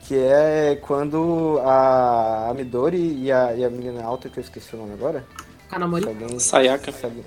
que 0.00 0.16
é 0.16 0.78
quando 0.82 1.60
a, 1.64 2.50
a 2.50 2.54
Midori 2.54 3.22
e 3.22 3.30
a, 3.32 3.54
e 3.54 3.64
a 3.64 3.70
menina 3.70 4.02
alta, 4.02 4.28
que 4.28 4.38
eu 4.38 4.42
esqueci 4.42 4.74
o 4.74 4.78
nome 4.78 4.92
agora, 4.92 5.24
Kanamori. 5.68 6.06
alguém... 6.06 6.38
Sayaka. 6.38 6.92
Sabe? 6.92 7.22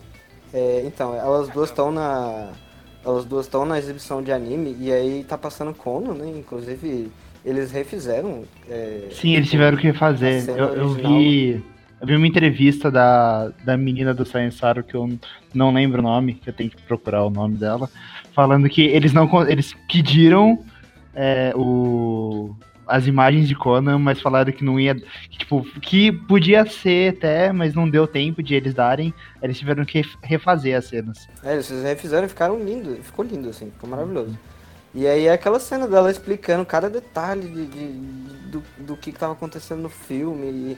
É, 0.53 0.84
então, 0.86 1.13
elas 1.15 1.49
duas 1.49 1.69
estão 1.69 1.91
na. 1.91 2.51
Elas 3.05 3.23
duas 3.25 3.45
estão 3.45 3.65
na 3.65 3.77
exibição 3.77 4.21
de 4.21 4.32
anime 4.32 4.75
e 4.79 4.91
aí 4.91 5.23
tá 5.23 5.38
passando 5.38 5.73
Kono, 5.73 6.13
né? 6.13 6.29
Inclusive, 6.38 7.10
eles 7.45 7.71
refizeram. 7.71 8.43
é, 8.69 9.08
Sim, 9.12 9.36
eles 9.36 9.49
tiveram 9.49 9.77
que 9.77 9.93
fazer. 9.93 10.38
a 10.38 10.41
cena 10.41 10.58
Eu, 10.58 10.73
eu 10.75 10.89
vi. 10.89 11.63
Eu 12.01 12.08
vi 12.08 12.15
uma 12.15 12.27
entrevista 12.27 12.89
da, 12.89 13.49
da 13.65 13.75
menina 13.75 14.13
do 14.13 14.25
Science 14.25 14.62
que 14.88 14.95
eu 14.95 15.10
não 15.53 15.73
lembro 15.73 15.99
o 15.99 16.01
nome, 16.01 16.36
que 16.36 16.49
eu 16.49 16.53
tenho 16.53 16.69
que 16.69 16.82
procurar 16.84 17.25
o 17.25 17.29
nome 17.29 17.58
dela, 17.58 17.89
falando 18.39 18.69
que 18.69 18.84
eles 18.84 19.12
não 19.12 19.28
eles 19.49 19.75
pediram 19.91 20.63
é, 21.13 21.52
o, 21.58 22.56
as 22.88 23.06
imagens 23.06 23.49
de 23.49 23.54
Conan, 23.54 23.99
mas 23.99 24.21
falaram 24.21 24.49
que 24.54 24.63
não 24.63 24.80
ia. 24.80 24.95
Que, 24.95 25.39
tipo, 25.39 25.62
que 25.82 26.10
podia 26.10 26.65
ser 26.65 27.17
até, 27.17 27.52
mas 27.52 27.73
não 27.73 27.89
deu 27.89 28.08
tempo 28.08 28.41
de 28.41 28.56
eles 28.56 28.73
darem. 28.73 29.13
Eles 29.41 29.60
tiveram 29.60 29.84
que 29.84 30.02
refazer 30.23 30.78
as 30.78 30.86
cenas. 30.86 31.28
É, 31.43 31.52
eles 31.56 31.69
refizeram 31.69 32.28
e 32.28 32.30
ficaram 32.30 32.58
lindo, 32.63 32.95
ficou 33.04 33.25
lindo, 33.25 33.49
assim, 33.49 33.69
ficou 33.71 33.89
maravilhoso. 33.89 34.39
E 34.95 35.06
aí 35.06 35.28
é 35.28 35.34
aquela 35.34 35.60
cena 35.60 35.86
dela 35.86 36.10
explicando 36.10 36.65
cada 36.65 36.89
detalhe 36.89 37.45
de, 37.45 37.65
de- 37.65 38.49
do, 38.52 38.63
do 38.78 38.95
que, 38.95 39.12
que 39.12 39.19
tava 39.19 39.34
acontecendo 39.34 39.82
no 39.82 39.89
filme. 39.89 40.47
E, 40.47 40.78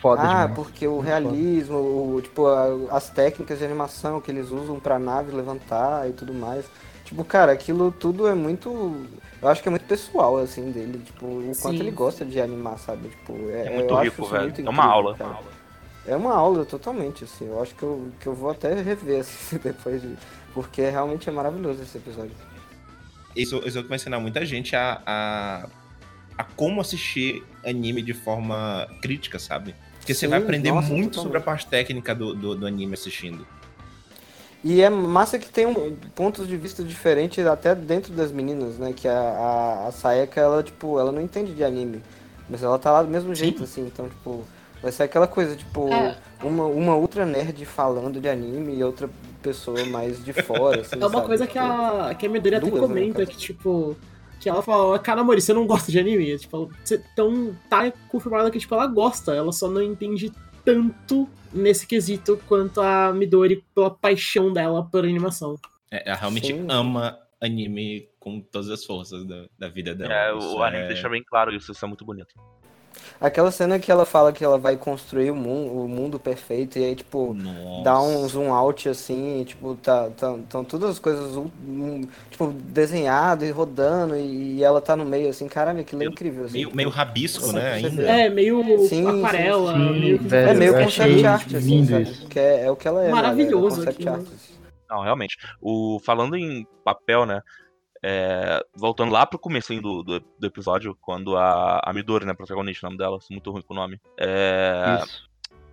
Foda 0.00 0.22
ah, 0.22 0.26
demais. 0.28 0.52
porque 0.54 0.86
o 0.86 0.92
Muito 0.92 1.06
realismo, 1.06 1.76
o, 1.76 2.20
tipo, 2.22 2.46
a- 2.46 2.68
as 2.96 3.10
técnicas 3.10 3.58
de 3.58 3.64
animação 3.64 4.20
que 4.20 4.30
eles 4.30 4.50
usam 4.50 4.78
pra 4.78 4.96
nave 4.96 5.34
levantar 5.34 6.08
e 6.08 6.12
tudo 6.12 6.32
mais. 6.32 6.64
Tipo, 7.10 7.24
cara, 7.24 7.50
aquilo 7.50 7.90
tudo 7.90 8.28
é 8.28 8.34
muito. 8.36 8.70
Eu 9.42 9.48
acho 9.48 9.60
que 9.60 9.68
é 9.68 9.70
muito 9.70 9.84
pessoal, 9.84 10.36
assim, 10.38 10.70
dele. 10.70 11.02
Tipo, 11.04 11.26
o 11.26 11.52
quanto 11.60 11.76
Sim. 11.76 11.80
ele 11.80 11.90
gosta 11.90 12.24
de 12.24 12.40
animar, 12.40 12.78
sabe? 12.78 13.08
Tipo, 13.08 13.32
é, 13.50 13.66
É 13.66 13.70
muito 13.74 13.90
eu 13.90 13.98
acho 13.98 14.10
rico, 14.10 14.26
velho. 14.26 14.42
muito 14.44 14.60
É 14.60 14.62
uma 14.62 14.70
incrível, 14.70 14.90
aula. 14.92 15.14
cara. 15.16 15.38
É 16.06 16.16
uma 16.16 16.32
aula 16.34 16.64
totalmente, 16.64 17.24
assim. 17.24 17.46
Eu 17.48 17.60
acho 17.60 17.74
que 17.74 17.82
eu, 17.82 18.08
que 18.20 18.26
eu 18.28 18.32
vou 18.34 18.48
até 18.50 18.72
rever 18.80 19.18
assim, 19.26 19.58
depois 19.58 20.00
de. 20.00 20.16
Porque 20.54 20.88
realmente 20.88 21.28
é 21.28 21.32
maravilhoso 21.32 21.82
esse 21.82 21.98
episódio. 21.98 22.30
Isso, 23.34 23.60
isso 23.66 23.82
vai 23.88 23.96
ensinar 23.96 24.20
muita 24.20 24.44
gente 24.46 24.76
a, 24.76 25.02
a, 25.04 25.66
a 26.38 26.44
como 26.44 26.80
assistir 26.80 27.44
anime 27.64 28.02
de 28.02 28.14
forma 28.14 28.88
crítica, 29.02 29.38
sabe? 29.40 29.74
Porque 29.98 30.14
você 30.14 30.26
Sim, 30.26 30.28
vai 30.28 30.40
aprender 30.40 30.70
nossa, 30.72 30.88
muito 30.88 31.10
totalmente. 31.10 31.22
sobre 31.22 31.38
a 31.38 31.40
parte 31.40 31.66
técnica 31.66 32.14
do, 32.14 32.34
do, 32.34 32.54
do 32.54 32.66
anime 32.66 32.94
assistindo. 32.94 33.44
E 34.62 34.82
é 34.82 34.90
massa 34.90 35.38
que 35.38 35.48
tem 35.48 35.64
um- 35.66 35.96
pontos 36.14 36.46
de 36.46 36.56
vista 36.56 36.82
diferentes 36.82 37.46
até 37.46 37.74
dentro 37.74 38.12
das 38.12 38.30
meninas, 38.30 38.76
né? 38.78 38.92
Que 38.94 39.08
a, 39.08 39.18
a, 39.18 39.88
a 39.88 39.92
Sayaka, 39.92 40.38
ela, 40.40 40.62
tipo, 40.62 40.98
ela 40.98 41.10
não 41.10 41.22
entende 41.22 41.54
de 41.54 41.64
anime. 41.64 42.02
Mas 42.48 42.62
ela 42.62 42.78
tá 42.78 42.90
lá 42.92 43.02
do 43.02 43.08
mesmo 43.08 43.34
jeito, 43.34 43.64
assim. 43.64 43.82
Então, 43.86 44.08
tipo, 44.08 44.44
vai 44.82 44.92
ser 44.92 45.04
aquela 45.04 45.26
coisa, 45.26 45.56
tipo, 45.56 45.88
É. 45.92 46.14
uma, 46.42 46.64
uma 46.66 46.94
ultra 46.96 47.24
nerd 47.24 47.64
falando 47.64 48.20
de 48.20 48.28
anime 48.28 48.74
e 48.76 48.84
outra 48.84 49.08
pessoa 49.42 49.82
mais 49.86 50.22
de 50.22 50.32
fora, 50.34 50.82
assim, 50.82 50.96
É 50.96 51.06
uma 51.06 51.10
sabe? 51.10 51.26
coisa 51.26 51.46
que 51.46 51.52
Tipo, 51.58 51.64
a, 51.64 52.14
que 52.14 52.26
a 52.26 52.28
Midori 52.28 52.56
até 52.56 52.70
né, 52.70 52.78
comenta, 52.80 53.12
cara? 53.14 53.26
que 53.26 53.36
tipo. 53.38 53.96
Que 54.38 54.48
ela 54.48 54.62
fala, 54.62 54.98
cara, 54.98 55.20
amor, 55.20 55.38
você 55.40 55.52
não 55.52 55.66
gosta 55.66 55.92
de 55.92 55.98
anime? 55.98 56.36
Tipo, 56.38 56.70
você- 56.84 57.00
então 57.12 57.54
tá 57.68 57.90
confirmado 58.08 58.50
que 58.50 58.58
tipo, 58.58 58.74
ela 58.74 58.86
gosta, 58.86 59.32
ela 59.34 59.52
só 59.52 59.68
não 59.68 59.82
entende 59.82 60.32
tanto 60.64 61.28
nesse 61.52 61.86
quesito 61.86 62.40
quanto 62.46 62.80
a 62.80 63.12
Midori 63.12 63.64
pela 63.74 63.90
paixão 63.90 64.52
dela 64.52 64.84
por 64.84 65.04
animação. 65.04 65.56
É, 65.90 66.08
ela 66.08 66.16
realmente 66.16 66.46
Sim. 66.48 66.66
ama 66.68 67.18
anime 67.40 68.08
com 68.20 68.40
todas 68.40 68.68
as 68.70 68.84
forças 68.84 69.24
da, 69.26 69.46
da 69.58 69.68
vida 69.68 69.94
dela. 69.94 70.12
É, 70.12 70.36
Isso 70.38 70.56
o 70.56 70.62
anime 70.62 70.84
é- 70.84 70.88
deixa 70.88 71.08
bem 71.08 71.22
claro 71.24 71.54
isso, 71.54 71.72
isso 71.72 71.84
é 71.84 71.88
muito 71.88 72.04
bonito. 72.04 72.34
Aquela 73.20 73.50
cena 73.50 73.78
que 73.78 73.90
ela 73.92 74.06
fala 74.06 74.32
que 74.32 74.44
ela 74.44 74.58
vai 74.58 74.76
construir 74.76 75.30
o 75.30 75.36
mundo, 75.36 75.72
o 75.84 75.88
mundo 75.88 76.18
perfeito, 76.18 76.78
e 76.78 76.84
aí, 76.84 76.94
tipo, 76.96 77.34
Nossa. 77.34 77.84
dá 77.84 78.00
um 78.00 78.26
zoom 78.28 78.52
out 78.52 78.88
assim, 78.88 79.40
e, 79.40 79.44
tipo, 79.44 79.74
tá, 79.76 80.08
tá, 80.10 80.36
tão 80.48 80.64
todas 80.64 80.90
as 80.90 80.98
coisas, 80.98 81.36
um, 81.36 82.02
tipo, 82.30 82.48
desenhado 82.48 83.44
e 83.44 83.50
rodando, 83.50 84.16
e 84.16 84.62
ela 84.64 84.80
tá 84.80 84.96
no 84.96 85.04
meio, 85.04 85.28
assim, 85.28 85.48
caralho, 85.48 85.80
aquilo 85.80 86.02
é 86.02 86.06
incrível, 86.06 86.44
assim. 86.44 86.54
Meio, 86.54 86.74
meio 86.74 86.88
rabisco, 86.88 87.46
Você- 87.46 87.52
né? 87.52 87.72
Ainda. 87.72 88.02
É, 88.02 88.28
meio 88.30 88.60
Sim, 88.88 89.18
aquarela, 89.20 89.72
sim, 89.74 90.00
meio 90.00 90.18
que 90.18 90.28
velho. 90.28 90.48
É 90.48 90.54
meio 90.54 90.72
concept 90.74 91.26
art, 91.26 91.54
assim, 91.54 91.84
sabe? 91.86 92.04
Que 92.28 92.38
é, 92.38 92.64
é 92.64 92.70
o 92.70 92.76
que 92.76 92.88
ela 92.88 93.02
é, 93.02 93.06
né? 93.06 93.12
Maravilhoso 93.12 93.56
Ela 93.58 93.66
é 93.66 93.86
concept 93.86 94.08
aquilo. 94.08 94.14
art. 94.14 94.22
assim. 94.22 94.54
Não, 94.88 95.02
realmente. 95.02 95.36
O, 95.60 96.00
falando 96.04 96.36
em 96.36 96.66
papel, 96.84 97.24
né? 97.24 97.40
É, 98.02 98.64
voltando 98.76 99.12
lá 99.12 99.26
pro 99.26 99.38
comecinho 99.38 99.82
do, 99.82 100.02
do, 100.02 100.20
do 100.20 100.46
episódio, 100.46 100.96
quando 101.00 101.36
a, 101.36 101.80
a 101.84 101.92
Midori, 101.92 102.24
né, 102.24 102.32
protagonista, 102.34 102.86
o 102.86 102.90
nome 102.90 102.98
dela, 102.98 103.20
sou 103.20 103.34
muito 103.34 103.50
ruim 103.50 103.62
com 103.62 103.74
o 103.74 103.76
nome. 103.76 104.00
É, 104.18 104.98
Isso. 105.02 105.22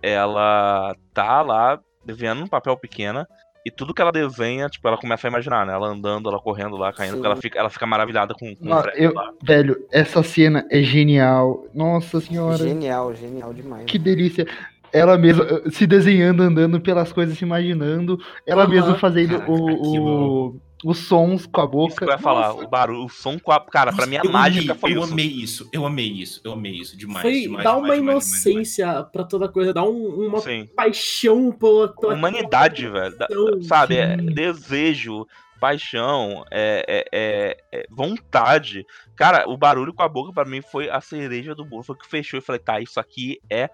ela 0.02 0.94
tá 1.12 1.42
lá 1.42 1.80
desenhando 2.04 2.42
um 2.42 2.46
papel 2.48 2.76
pequena. 2.76 3.26
E 3.66 3.70
tudo 3.70 3.92
que 3.92 4.00
ela 4.00 4.12
desenha, 4.12 4.66
tipo, 4.68 4.86
ela 4.88 4.96
começa 4.96 5.26
a 5.26 5.30
imaginar, 5.30 5.66
né? 5.66 5.74
Ela 5.74 5.88
andando, 5.88 6.28
ela 6.28 6.38
correndo 6.38 6.76
lá, 6.76 6.90
caindo, 6.92 7.18
Sim. 7.18 7.24
ela 7.26 7.36
fica, 7.36 7.58
ela 7.58 7.68
fica 7.68 7.86
maravilhada 7.86 8.32
com, 8.32 8.54
com 8.54 8.64
Nossa, 8.64 8.88
eu, 8.94 9.12
lá. 9.12 9.30
velho, 9.42 9.84
essa 9.92 10.22
cena 10.22 10.66
é 10.70 10.80
genial. 10.80 11.66
Nossa 11.74 12.18
senhora, 12.20 12.56
Genial, 12.56 13.14
genial 13.14 13.52
demais. 13.52 13.84
que 13.84 13.98
delícia. 13.98 14.46
Ela 14.90 15.18
mesma 15.18 15.44
eh, 15.44 15.70
se 15.70 15.86
desenhando, 15.86 16.42
andando 16.42 16.80
pelas 16.80 17.12
coisas, 17.12 17.36
se 17.36 17.44
imaginando. 17.44 18.18
Ela 18.46 18.62
Aham. 18.62 18.70
mesma 18.72 18.94
fazendo 18.94 19.32
Caraca, 19.32 19.50
o- 19.52 20.56
os 20.84 20.98
sons 20.98 21.44
com 21.46 21.60
a 21.60 21.64
Isso 21.64 21.72
boca. 21.72 21.94
que 21.96 22.04
eu 22.04 22.08
ia 22.10 22.18
falar, 22.18 22.48
Nossa, 22.48 22.64
o 22.64 22.68
barulho, 22.68 23.04
o 23.04 23.08
som 23.08 23.38
com 23.38 23.50
a. 23.50 23.60
Cara, 23.60 23.92
pra 23.92 24.06
mim 24.06 24.16
a 24.16 24.22
eu 24.24 24.30
mágica 24.30 24.72
amei, 24.72 24.80
foi 24.80 24.92
eu 24.96 25.02
isso. 25.02 25.12
amei 25.12 25.26
isso, 25.26 25.68
eu 25.72 25.86
amei 25.86 26.06
isso, 26.12 26.40
eu 26.44 26.52
amei 26.52 26.72
isso 26.72 26.96
demais. 26.96 27.22
Foi, 27.22 27.40
demais, 27.42 27.64
dá 27.64 27.70
demais, 27.74 27.84
uma 27.88 27.94
demais, 27.96 28.24
demais, 28.24 28.24
demais. 28.24 28.46
inocência 28.46 29.02
pra 29.12 29.24
toda 29.24 29.48
coisa, 29.48 29.74
dá 29.74 29.82
um- 29.82 30.26
uma 30.28 30.38
Sim. 30.38 30.66
paixão 30.76 31.50
pela, 31.52 31.88
pela 31.88 32.14
Humanidade, 32.14 32.88
velho. 32.88 33.16
Da- 33.18 33.26
Sabe? 33.62 33.96
É 33.96 34.16
desejo, 34.16 35.26
paixão, 35.60 36.44
é, 36.50 36.84
é- 36.88 37.04
é- 37.12 37.80
é 37.80 37.86
vontade. 37.90 38.86
Cara, 39.16 39.48
o 39.48 39.56
barulho 39.56 39.92
com 39.92 40.02
a 40.04 40.08
boca 40.08 40.32
pra 40.32 40.44
mim 40.44 40.62
foi 40.62 40.88
a 40.88 41.00
cereja 41.00 41.54
do 41.54 41.64
bolo. 41.64 41.82
Foi 41.82 41.96
o 41.96 41.98
que 41.98 42.06
fechou 42.08 42.38
e 42.38 42.42
falei, 42.42 42.60
tá, 42.60 42.80
isso 42.80 43.00
aqui 43.00 43.38
é 43.50 43.68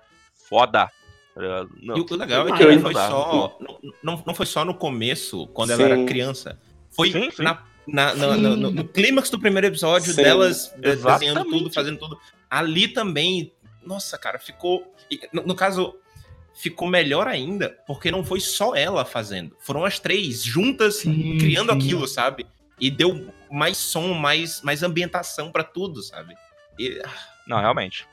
foda. 0.48 0.86
Tá? 0.86 0.90
Não, 1.82 1.96
E 1.96 2.00
o 2.00 2.16
legal 2.16 2.48
é 2.48 2.52
que 2.56 2.62
eu 2.62 2.72
não 2.72 2.80
foi 2.80 2.94
só. 2.94 3.58
Não, 4.02 4.22
não, 4.24 4.34
foi 4.34 4.46
só 4.46 4.64
no 4.64 4.72
começo, 4.74 5.46
quando 5.48 5.70
ela 5.72 5.84
Sim. 5.84 5.92
era 5.92 6.04
criança. 6.04 6.58
Foi 6.94 7.10
Sim, 7.10 7.30
sim. 7.30 7.42
na, 7.42 7.62
na- 7.86 8.14
na- 8.14 8.36
no, 8.36 8.56
no- 8.56 8.70
no 8.70 8.84
clímax 8.84 9.30
do 9.30 9.38
primeiro 9.38 9.66
episódio, 9.66 10.12
Sim, 10.12 10.22
delas 10.22 10.72
eh, 10.82 10.94
desenhando 10.94 11.18
exatamente. 11.20 11.50
tudo, 11.50 11.72
fazendo 11.72 11.98
tudo. 11.98 12.18
Ali 12.50 12.88
também, 12.88 13.52
nossa, 13.84 14.16
cara, 14.16 14.38
ficou. 14.38 14.94
No, 15.32 15.42
no 15.42 15.54
caso, 15.54 15.94
ficou 16.54 16.86
melhor 16.88 17.26
ainda, 17.26 17.76
porque 17.86 18.10
não 18.10 18.22
foi 18.24 18.40
só 18.40 18.74
ela 18.76 19.04
fazendo. 19.04 19.56
Foram 19.60 19.84
as 19.84 19.98
três 19.98 20.42
juntas 20.42 20.96
Sim, 21.00 21.36
criando 21.38 21.72
sim. 21.72 21.78
aquilo, 21.78 22.06
sabe? 22.06 22.46
E 22.80 22.90
deu 22.90 23.28
mais 23.50 23.76
som, 23.76 24.14
mais, 24.14 24.62
mais 24.62 24.82
ambientação 24.82 25.50
pra 25.50 25.62
tudo, 25.64 26.02
sabe? 26.02 26.34
E, 26.78 27.00
ah, 27.04 27.10
Não, 27.46 27.58
realmente. 27.60 28.06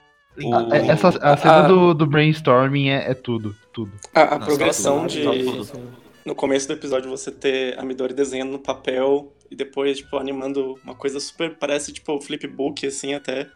O- 0.44 0.74
É, 0.74 0.88
Essa, 0.88 1.10
a 1.10 1.36
cena 1.38 1.56
Ah. 1.66 1.68
do, 1.68 1.94
do 1.94 2.06
brainstorming 2.06 2.90
é, 2.90 3.12
é 3.12 3.14
tudo, 3.14 3.56
tudo. 3.74 3.92
A, 4.14 4.22
a 4.22 4.26
Nossa, 4.40 4.46
progressão 4.46 5.08
tudo, 5.08 5.10
de. 5.10 5.24
tudo. 5.44 6.01
No 6.26 6.36
começo 6.36 6.68
do 6.68 6.74
episódio 6.74 7.10
você 7.10 7.32
ter 7.32 7.78
a 7.80 7.84
Midori 7.84 8.14
desenhando 8.14 8.52
no 8.52 8.60
papel 8.60 9.34
e 9.50 9.56
depois, 9.56 9.98
tipo, 9.98 10.18
animando 10.18 10.76
uma 10.84 10.96
coisa 10.96 11.20
super. 11.20 11.58
Parece, 11.58 11.92
tipo, 11.92 12.20
flipbook, 12.22 12.86
assim, 12.86 13.14
até. 13.14 13.50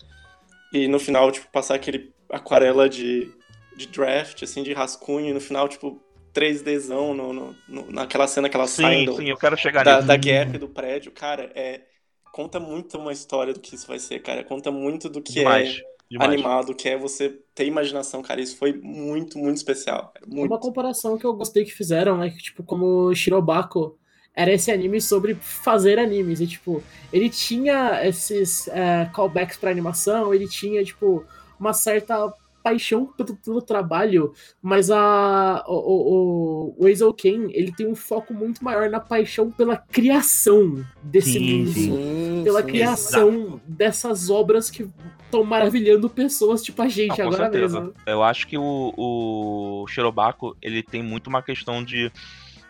E 0.74 0.88
no 0.88 1.00
final, 1.00 1.32
tipo, 1.32 1.48
passar 1.52 1.76
aquele 1.76 2.14
aquarela 2.30 2.90
de, 2.90 3.32
de 3.78 3.88
draft, 3.88 4.44
assim, 4.44 4.64
de 4.64 4.74
rascunho, 4.74 5.30
e 5.30 5.34
no 5.34 5.42
final, 5.42 5.70
tipo, 5.70 6.02
3Dzão 6.34 7.14
no, 7.14 7.34
no, 7.34 7.56
no- 7.68 7.92
naquela 7.92 8.28
cena 8.28 8.50
que 8.50 8.68
saem 8.68 9.04
Sim, 9.04 9.06
do, 9.06 9.16
sim, 9.16 9.30
eu 9.30 9.38
quero 9.38 9.56
chegar 9.58 9.84
da, 9.84 9.96
nisso. 9.96 10.08
da 10.08 10.18
gap 10.18 10.58
do 10.58 10.70
prédio, 10.70 11.12
cara, 11.12 11.52
é. 11.56 11.84
Conta 12.32 12.60
muito 12.60 12.98
uma 12.98 13.14
história 13.14 13.54
do 13.54 13.62
que 13.62 13.76
isso 13.76 13.88
vai 13.88 14.00
ser, 14.00 14.20
cara. 14.22 14.44
Conta 14.44 14.70
muito 14.72 15.10
do 15.10 15.22
que 15.22 15.40
Demais. 15.40 15.70
é 15.80 15.82
demais. 16.10 16.32
animado, 16.32 16.76
que 16.76 16.90
é 16.90 16.98
você 16.98 17.40
ter 17.54 17.66
imaginação, 17.66 18.22
cara. 18.22 18.42
Isso 18.42 18.58
foi 18.58 18.74
muito, 18.74 19.38
muito 19.38 19.58
especial. 19.58 20.12
Cara. 20.14 20.26
Muito. 20.28 20.52
Uma 20.52 20.60
comparação 20.60 21.18
que 21.18 21.26
eu 21.26 21.34
gostei 21.34 21.66
que 21.66 21.72
fizeram, 21.72 22.18
né? 22.18 22.30
Que, 22.30 22.38
tipo, 22.38 22.64
como 22.64 23.14
Shirobako 23.14 23.98
era 24.36 24.52
esse 24.52 24.72
anime 24.72 25.00
sobre 25.00 25.36
fazer 25.36 25.98
animes. 25.98 26.42
E, 26.42 26.48
tipo, 26.48 26.84
ele 27.12 27.30
tinha 27.30 28.06
esses 28.06 28.68
é, 28.68 29.10
callbacks 29.14 29.58
pra 29.58 29.72
animação, 29.72 30.34
ele 30.34 30.48
tinha, 30.48 30.84
tipo, 30.84 31.26
uma 31.60 31.74
certa 31.74 32.34
paixão 32.66 33.06
pelo, 33.06 33.36
pelo 33.36 33.62
trabalho, 33.62 34.34
mas 34.60 34.90
a, 34.90 35.64
o, 35.68 36.74
o, 36.80 36.86
o 36.88 37.14
Ken, 37.14 37.48
ele 37.52 37.72
tem 37.72 37.86
um 37.86 37.94
foco 37.94 38.34
muito 38.34 38.64
maior 38.64 38.90
na 38.90 39.00
paixão 39.00 39.52
pela 39.52 39.78
criação 39.78 40.84
desse 41.04 41.34
Sim, 41.34 41.60
mundo. 41.60 41.74
sim. 41.74 42.42
Pela 42.44 42.62
sim. 42.64 42.68
criação 42.68 43.62
dessas 43.68 44.32
obras 44.32 44.72
que 44.72 44.90
estão 45.26 45.44
maravilhando 45.44 46.10
pessoas 46.10 46.62
tipo 46.64 46.82
a 46.82 46.88
gente 46.88 47.10
Não, 47.10 47.16
com 47.18 47.22
agora 47.24 47.52
certeza. 47.52 47.80
mesmo. 47.80 47.94
Eu 48.06 48.24
acho 48.24 48.48
que 48.48 48.58
o, 48.58 48.94
o 48.96 49.86
Shirobako, 49.88 50.56
ele 50.62 50.82
tem 50.82 51.04
muito 51.04 51.28
uma 51.28 51.42
questão 51.42 51.84
de 51.84 52.12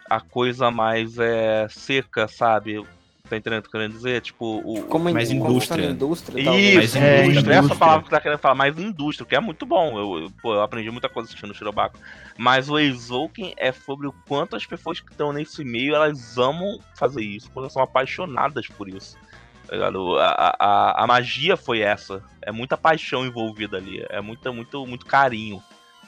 a 0.09 0.19
coisa 0.19 0.69
mais 0.71 1.17
é, 1.17 1.67
seca, 1.69 2.27
sabe? 2.27 2.83
Tá 3.27 3.35
entendendo 3.37 3.59
o 3.59 3.61
que 3.63 3.67
eu 3.69 3.71
querendo 3.79 3.93
dizer? 3.93 4.21
Tipo, 4.21 4.61
o, 4.63 4.83
Como 4.83 5.11
Mais 5.11 5.31
indústria. 5.31 5.81
tá 5.81 5.87
na 5.87 5.93
indústria, 5.95 6.43
talvez. 6.43 6.83
Isso, 6.83 6.99
Mais 6.99 7.11
indústria. 7.15 7.25
indústria. 7.31 7.55
Essa 7.55 7.75
palavra 7.75 8.03
que 8.03 8.09
tá 8.11 8.21
querendo 8.21 8.37
falar, 8.37 8.53
mais 8.53 8.77
indústria, 8.77 9.27
que 9.27 9.35
é 9.35 9.39
muito 9.39 9.65
bom. 9.65 9.97
Eu, 9.97 10.23
eu, 10.25 10.31
pô, 10.43 10.53
eu 10.53 10.61
aprendi 10.61 10.91
muita 10.91 11.09
coisa 11.09 11.27
assistindo 11.27 11.49
o 11.49 11.53
Shirobako. 11.55 11.97
Mas 12.37 12.69
o 12.69 12.77
Eizouken 12.77 13.55
é 13.57 13.71
sobre 13.71 14.05
o 14.05 14.13
quanto 14.27 14.55
as 14.55 14.63
pessoas 14.63 14.99
que 14.99 15.09
estão 15.09 15.33
nesse 15.33 15.63
meio, 15.63 15.95
elas 15.95 16.37
amam 16.37 16.79
fazer 16.93 17.23
isso, 17.23 17.47
porque 17.47 17.61
elas 17.61 17.73
são 17.73 17.81
apaixonadas 17.81 18.67
por 18.67 18.87
isso. 18.87 19.17
Tá 19.67 19.75
ligado? 19.75 20.17
A, 20.19 20.55
a, 20.59 21.03
a 21.03 21.07
magia 21.07 21.57
foi 21.57 21.79
essa. 21.79 22.23
É 22.41 22.51
muita 22.51 22.77
paixão 22.77 23.25
envolvida 23.25 23.77
ali. 23.77 24.05
É 24.09 24.21
muita, 24.21 24.51
muito, 24.51 24.85
muito 24.85 25.05
carinho. 25.05 25.61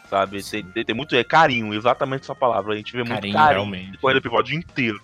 Sabe? 0.10 0.41
Tem, 0.43 0.63
tem, 0.63 0.86
tem 0.86 0.96
muito 0.96 1.15
é, 1.15 1.24
carinho, 1.24 1.74
exatamente 1.74 2.24
essa 2.24 2.36
palavra. 2.36 2.74
A 2.74 2.78
gente 2.78 2.93
vê 2.93 3.00
muito 3.00 3.13
Carinho, 3.15 3.34
carinho 3.34 3.62
realmente. 3.62 3.91
depois 3.91 4.13
do 4.13 4.20
episódio 4.20 4.56
inteiro. 4.56 5.02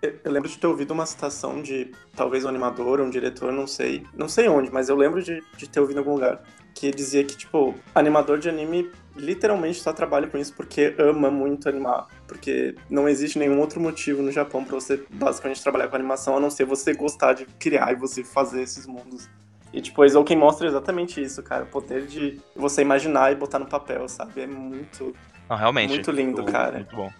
Eu 0.00 0.18
eu 0.24 0.30
lembro 0.30 0.48
de 0.48 0.56
ter 0.56 0.66
ouvido 0.66 0.92
uma 0.92 1.04
citação 1.04 1.60
de 1.60 1.90
talvez 2.14 2.44
um 2.44 2.48
animador, 2.48 3.00
um 3.00 3.10
diretor, 3.10 3.52
não 3.52 3.66
sei. 3.66 4.06
Não 4.14 4.28
sei 4.28 4.48
onde, 4.48 4.70
mas 4.70 4.88
eu 4.88 4.94
lembro 4.94 5.20
de, 5.20 5.42
de 5.56 5.68
ter 5.68 5.80
ouvido 5.80 5.96
em 5.96 5.98
algum 5.98 6.14
lugar. 6.14 6.40
Que 6.72 6.92
dizia 6.92 7.24
que, 7.24 7.36
tipo, 7.36 7.74
animador 7.92 8.38
de 8.38 8.48
anime 8.48 8.88
literalmente 9.18 9.80
só 9.80 9.92
trabalha 9.92 10.26
com 10.28 10.38
isso 10.38 10.54
porque 10.54 10.94
ama 10.98 11.30
muito 11.30 11.68
animar. 11.68 12.06
Porque 12.26 12.74
não 12.88 13.08
existe 13.08 13.38
nenhum 13.38 13.58
outro 13.60 13.80
motivo 13.80 14.22
no 14.22 14.30
Japão 14.32 14.64
pra 14.64 14.74
você 14.74 15.02
basicamente 15.10 15.62
trabalhar 15.62 15.88
com 15.88 15.96
animação 15.96 16.36
a 16.36 16.40
não 16.40 16.50
ser 16.50 16.64
você 16.64 16.94
gostar 16.94 17.32
de 17.34 17.44
criar 17.58 17.92
e 17.92 17.96
você 17.96 18.22
fazer 18.24 18.62
esses 18.62 18.86
mundos. 18.86 19.28
E, 19.72 19.82
tipo, 19.82 20.02
o 20.02 20.24
quem 20.24 20.36
mostra 20.36 20.66
exatamente 20.66 21.20
isso, 21.22 21.42
cara. 21.42 21.64
O 21.64 21.66
poder 21.66 22.06
de 22.06 22.40
você 22.56 22.80
imaginar 22.80 23.30
e 23.32 23.34
botar 23.34 23.58
no 23.58 23.66
papel, 23.66 24.08
sabe? 24.08 24.40
É 24.40 24.46
muito. 24.46 25.14
Não, 25.48 25.56
realmente. 25.56 25.90
Muito 25.90 26.10
lindo, 26.10 26.42
cara. 26.44 26.76
Muito 26.78 26.96
bom. 26.96 27.10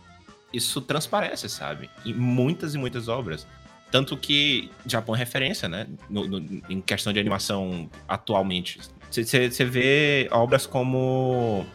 isso 0.50 0.80
transparece, 0.80 1.46
sabe? 1.48 1.90
Em 2.06 2.14
muitas 2.14 2.74
e 2.74 2.78
muitas 2.78 3.06
obras. 3.06 3.46
Tanto 3.90 4.16
que 4.16 4.70
Japão 4.86 5.14
é 5.14 5.18
referência, 5.18 5.68
né? 5.68 5.86
No- 6.08 6.26
no- 6.26 6.38
em 6.70 6.80
questão 6.80 7.12
de 7.12 7.18
animação 7.20 7.88
atualmente. 8.06 8.78
Você 9.10 9.64
vê 9.64 10.28
obras 10.30 10.66
como 10.66 11.66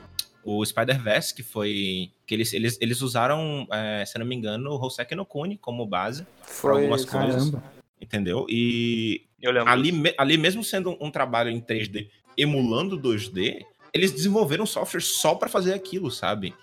o 0.43 0.63
Spider-Verse, 0.65 1.33
que 1.33 1.43
foi. 1.43 2.11
que 2.25 2.33
eles, 2.33 2.51
eles, 2.53 2.77
eles 2.81 3.01
usaram, 3.01 3.67
é, 3.71 4.05
se 4.05 4.17
eu 4.17 4.19
não 4.19 4.25
me 4.25 4.35
engano, 4.35 4.69
o 4.71 4.75
Hoseki 4.83 5.15
no 5.15 5.25
Kuni 5.25 5.57
como 5.57 5.85
base, 5.85 6.25
Foi, 6.43 6.71
algumas 6.83 7.05
cara, 7.05 7.25
coisas. 7.25 7.49
Caramba. 7.49 7.63
entendeu? 8.01 8.45
E 8.49 9.23
Eu 9.41 9.51
lembro. 9.51 9.69
ali, 9.69 9.91
ali 10.17 10.37
mesmo 10.37 10.63
sendo 10.63 10.97
um 10.99 11.09
trabalho 11.11 11.49
em 11.49 11.59
3D 11.61 12.09
emulando 12.37 12.97
2D, 12.99 13.63
eles 13.93 14.11
desenvolveram 14.11 14.65
software 14.65 15.01
só 15.01 15.35
pra 15.35 15.47
fazer 15.47 15.73
aquilo, 15.73 16.09
sabe? 16.09 16.53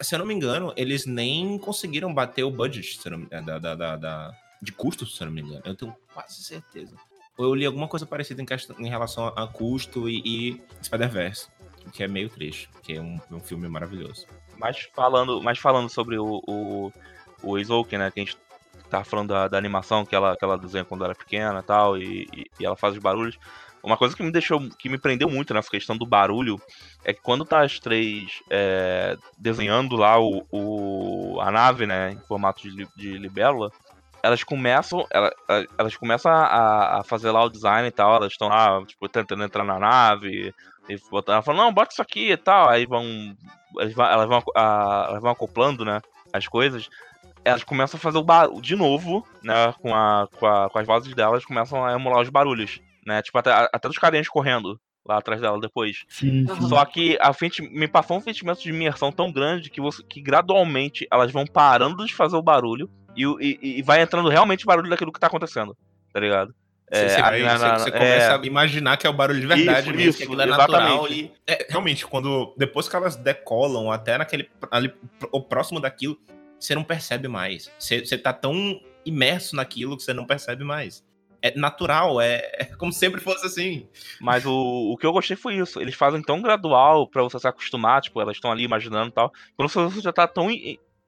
Se 0.00 0.14
eu 0.14 0.18
não 0.18 0.26
me 0.26 0.34
engano, 0.34 0.72
eles 0.76 1.06
nem 1.06 1.56
conseguiram 1.56 2.12
bater 2.12 2.42
o 2.44 2.50
budget 2.50 2.98
se 3.00 3.06
eu 3.08 3.12
não 3.12 3.18
me- 3.20 3.26
da, 3.26 3.58
da, 3.58 3.74
da- 3.74 3.96
da- 3.96 4.34
de 4.60 4.70
custo, 4.72 5.06
se 5.06 5.22
eu 5.22 5.26
não 5.26 5.32
me 5.32 5.40
engano. 5.40 5.62
Eu 5.64 5.74
tenho 5.74 5.94
quase 6.12 6.42
certeza. 6.42 6.94
Ou 7.38 7.46
eu 7.46 7.54
li 7.54 7.64
alguma 7.66 7.88
coisa 7.88 8.04
parecida 8.04 8.42
em, 8.42 8.44
questão- 8.46 8.76
em 8.78 8.88
relação 8.88 9.26
a 9.34 9.46
custo 9.46 10.08
e, 10.08 10.20
e 10.24 10.60
Spider-Verse, 10.82 11.48
que 11.92 12.02
é 12.02 12.08
meio 12.08 12.28
triste, 12.28 12.68
que 12.82 12.94
é 12.94 13.00
um, 13.00 13.18
um 13.30 13.40
filme 13.40 13.68
maravilhoso. 13.68 14.26
Mas 14.58 14.88
falando, 14.94 15.42
mas 15.42 15.58
falando 15.58 15.88
sobre 15.88 16.18
o, 16.18 16.42
o, 16.46 16.92
o 17.42 17.56
né? 17.58 18.10
Que 18.10 18.20
a 18.20 18.24
gente 18.24 18.36
tava 18.90 19.04
falando 19.04 19.28
da, 19.28 19.48
da 19.48 19.58
animação 19.58 20.04
que 20.04 20.14
ela, 20.14 20.36
que 20.36 20.44
ela 20.44 20.58
desenha 20.58 20.84
quando 20.84 21.04
era 21.04 21.14
pequena 21.14 21.62
tal, 21.62 21.96
e, 21.98 22.28
e- 22.32 22.46
e 22.60 22.64
ela 22.66 22.76
faz 22.76 22.94
os 22.94 23.00
barulhos. 23.00 23.38
Uma 23.82 23.98
coisa 23.98 24.16
que 24.16 24.22
me 24.22 24.30
deixou, 24.30 24.60
que 24.78 24.88
me 24.88 24.96
prendeu 24.96 25.28
muito 25.28 25.52
nessa 25.52 25.68
questão 25.70 25.96
do 25.96 26.06
barulho 26.06 26.58
é 27.04 27.12
que 27.12 27.20
quando 27.20 27.44
tá 27.44 27.62
as 27.62 27.78
três 27.78 28.40
é, 28.48 29.16
desenhando 29.36 29.94
lá 29.96 30.18
o, 30.18 30.46
o- 30.50 31.38
a 31.40 31.50
nave, 31.50 31.86
né, 31.86 32.12
em 32.12 32.18
formato 32.20 32.62
de, 32.62 32.88
de 32.96 33.18
libélula, 33.18 33.70
elas 34.22 34.42
começam, 34.42 35.06
ela- 35.10 35.30
ela- 35.46 35.66
elas 35.76 35.96
começam 35.96 36.32
a, 36.32 37.00
a 37.00 37.04
fazer 37.04 37.30
lá 37.30 37.44
o 37.44 37.50
design 37.50 37.86
e 37.86 37.90
tal, 37.90 38.16
elas 38.16 38.32
estão 38.32 38.48
lá, 38.48 38.82
tipo, 38.86 39.06
tentando 39.06 39.44
entrar 39.44 39.64
na 39.64 39.78
nave, 39.78 40.54
e 40.88 40.98
fala, 40.98 41.58
não, 41.58 41.72
bota 41.72 41.92
isso 41.92 42.02
aqui 42.02 42.32
e 42.32 42.36
tal, 42.36 42.68
aí 42.68 42.86
vão, 42.86 43.04
elas 43.78 43.94
vão, 43.94 44.04
elas 44.06 44.28
vão, 44.28 44.42
a- 44.56 45.06
elas 45.10 45.22
vão 45.22 45.30
acoplando, 45.30 45.84
né, 45.84 46.00
as 46.32 46.46
coisas, 46.46 46.88
elas 47.44 47.64
começam 47.64 47.96
a 47.98 48.00
fazer 48.00 48.18
o 48.18 48.24
barulho, 48.24 48.60
de 48.60 48.76
novo, 48.76 49.26
né, 49.42 49.72
com, 49.80 49.94
a, 49.94 50.28
com, 50.38 50.46
a- 50.46 50.68
com 50.70 50.78
as 50.78 50.86
vozes 50.86 51.14
delas, 51.14 51.44
começam 51.44 51.84
a 51.84 51.92
emular 51.92 52.20
os 52.20 52.28
barulhos, 52.28 52.80
né, 53.06 53.22
tipo, 53.22 53.36
até, 53.38 53.50
até 53.72 53.88
dos 53.88 53.98
carinhas 53.98 54.28
correndo 54.28 54.78
lá 55.06 55.18
atrás 55.18 55.38
dela 55.40 55.60
depois. 55.60 56.04
Sim, 56.08 56.46
sim. 56.46 56.68
Só 56.68 56.82
que 56.86 57.18
a 57.20 57.30
frente 57.34 57.60
me 57.60 57.86
passou 57.86 58.16
um 58.16 58.20
sentimento 58.22 58.62
de 58.62 58.70
imersão 58.70 59.12
tão 59.12 59.30
grande 59.30 59.68
que, 59.68 59.78
você, 59.80 60.02
que 60.08 60.18
gradualmente 60.22 61.06
elas 61.12 61.30
vão 61.30 61.44
parando 61.46 62.06
de 62.06 62.14
fazer 62.14 62.36
o 62.36 62.42
barulho 62.42 62.88
e, 63.14 63.26
o- 63.26 63.38
e, 63.40 63.58
e 63.62 63.82
vai 63.82 64.00
entrando 64.00 64.30
realmente 64.30 64.64
barulho 64.64 64.88
daquilo 64.88 65.12
que 65.12 65.20
tá 65.20 65.26
acontecendo, 65.26 65.76
tá 66.12 66.18
ligado? 66.20 66.54
Você, 66.92 67.08
você 67.08 67.20
ali 67.20 67.42
na- 67.42 67.56
você- 67.56 67.64
na- 67.66 67.78
você 67.78 67.88
é, 67.88 67.92
começa 67.92 68.36
a 68.40 68.46
imaginar 68.46 68.96
que 68.96 69.06
é 69.06 69.10
o 69.10 69.12
barulho 69.12 69.40
de 69.40 69.46
verdade 69.46 69.88
Isso, 69.88 69.96
mesmo, 69.96 70.08
isso, 70.10 70.18
que 70.18 70.24
aquilo 70.24 70.40
é 70.42 70.46
natural. 70.46 71.08
E, 71.10 71.32
é, 71.46 71.66
realmente, 71.68 72.06
quando 72.06 72.54
depois 72.56 72.88
que 72.88 72.94
elas 72.96 73.16
decolam 73.16 73.90
até 73.90 74.18
naquele 74.18 74.48
ali, 74.70 74.92
o 75.32 75.40
próximo 75.40 75.80
daquilo, 75.80 76.18
você 76.58 76.74
não 76.74 76.84
percebe 76.84 77.26
mais. 77.28 77.70
Você, 77.78 78.04
você 78.04 78.18
tá 78.18 78.32
tão 78.32 78.80
imerso 79.04 79.56
naquilo 79.56 79.96
que 79.96 80.02
você 80.02 80.12
não 80.12 80.26
percebe 80.26 80.64
mais. 80.64 81.02
É 81.42 81.54
natural, 81.58 82.20
é, 82.22 82.50
é 82.58 82.64
como 82.78 82.90
se 82.90 82.98
sempre 83.00 83.20
fosse 83.20 83.44
assim. 83.46 83.86
Mas 84.20 84.46
o, 84.46 84.92
o 84.92 84.96
que 84.96 85.04
eu 85.04 85.12
gostei 85.12 85.36
foi 85.36 85.56
isso. 85.56 85.78
Eles 85.78 85.94
fazem 85.94 86.22
tão 86.22 86.40
gradual 86.40 87.06
pra 87.06 87.22
você 87.22 87.38
se 87.38 87.46
acostumar, 87.46 88.00
tipo, 88.00 88.18
elas 88.18 88.36
estão 88.36 88.50
ali 88.50 88.64
imaginando 88.64 89.08
e 89.08 89.12
tal. 89.12 89.30
Quando 89.54 89.68
você 89.68 90.00
já 90.00 90.10
tá 90.10 90.26
tão, 90.26 90.48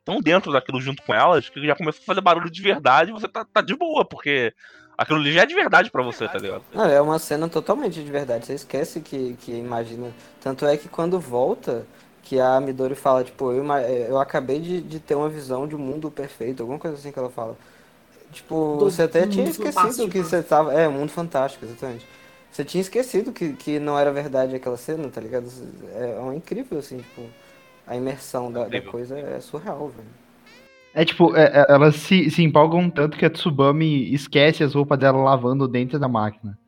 tão 0.05 0.21
dentro 0.21 0.53
daquilo 0.53 0.79
junto 0.79 1.03
com 1.03 1.15
elas, 1.15 1.49
que 1.49 1.67
já 1.67 1.75
começou 1.75 2.03
a 2.03 2.07
fazer 2.07 2.21
barulho 2.21 2.51
de 2.51 2.61
verdade, 2.61 3.13
você 3.13 3.27
tá, 3.27 3.47
tá 3.47 3.63
de 3.63 3.75
boa, 3.75 4.05
porque 4.05 4.53
aquilo 4.97 5.19
ali 5.21 5.33
já 5.33 5.43
é 5.43 5.47
de 5.47 5.55
verdade 5.55 5.91
pra 5.91 6.03
você, 6.03 6.29
tá 6.29 6.39
ligado? 6.39 6.65
Não, 6.73 6.85
é 6.85 7.01
uma 7.01 7.19
cena 7.19 7.49
totalmente 7.49 8.03
de 8.03 8.11
verdade. 8.11 8.47
Você 8.47 8.55
esquece 8.55 9.01
que, 9.01 9.35
que 9.37 9.53
imagina. 9.53 10.13
Tanto 10.41 10.67
é 10.67 10.77
que 10.77 10.89
quando 10.89 11.19
volta, 11.21 11.87
que 12.23 12.39
a 12.41 12.61
Midori 12.61 12.95
fala, 12.95 13.25
tipo, 13.25 13.53
eu, 13.53 13.63
ima- 13.63 13.83
eu 13.83 14.19
acabei 14.19 14.61
de, 14.61 14.81
de 14.83 15.01
ter 15.01 15.15
uma 15.15 15.29
visão 15.29 15.67
de 15.67 15.75
um 15.75 15.79
mundo 15.79 16.11
perfeito, 16.11 16.63
alguma 16.63 16.79
coisa 16.79 16.97
assim 16.97 17.13
que 17.13 17.19
ela 17.19 17.31
fala. 17.31 17.57
Tipo, 18.33 18.79
Do- 18.79 18.91
você 18.91 19.03
até 19.03 19.27
tinha 19.27 19.49
esquecido 19.49 19.75
fantástico. 19.75 20.11
que 20.11 20.23
você 20.25 20.43
tava. 20.43 20.73
É, 20.75 20.89
um 20.89 20.93
mundo 20.93 21.11
fantástico, 21.11 21.65
exatamente. 21.65 22.07
Você 22.51 22.65
tinha 22.65 22.81
esquecido 22.81 23.33
que, 23.33 23.55
que 23.55 23.79
não 23.81 23.99
era 23.99 24.13
verdade 24.13 24.57
aquela 24.57 24.77
cena, 24.77 25.09
tá 25.11 25.21
ligado? 25.21 25.47
É, 25.95 26.33
é 26.33 26.37
incrível, 26.37 26.79
assim, 26.79 26.99
tipo, 26.99 27.23
a 27.87 27.97
imersão 27.97 28.53
da, 28.53 28.69
da 28.69 28.83
coisa 28.83 29.19
é 29.19 29.41
surreal, 29.41 29.89
velho. 29.91 30.09
É 30.99 31.05
tipo, 31.05 31.37
é- 31.37 31.45
é- 31.53 31.67
elas 31.69 31.95
se, 31.97 32.31
se 32.31 32.43
empolgam 32.43 32.89
tanto 32.89 33.19
que 33.19 33.27
a 33.27 33.31
Tsubami 33.31 34.13
esquece 34.15 34.65
as 34.65 34.75
roupas 34.75 34.99
dela 34.99 35.19
lavando 35.23 35.69
dentro 35.69 35.99
da 35.99 36.09
máquina. 36.09 36.59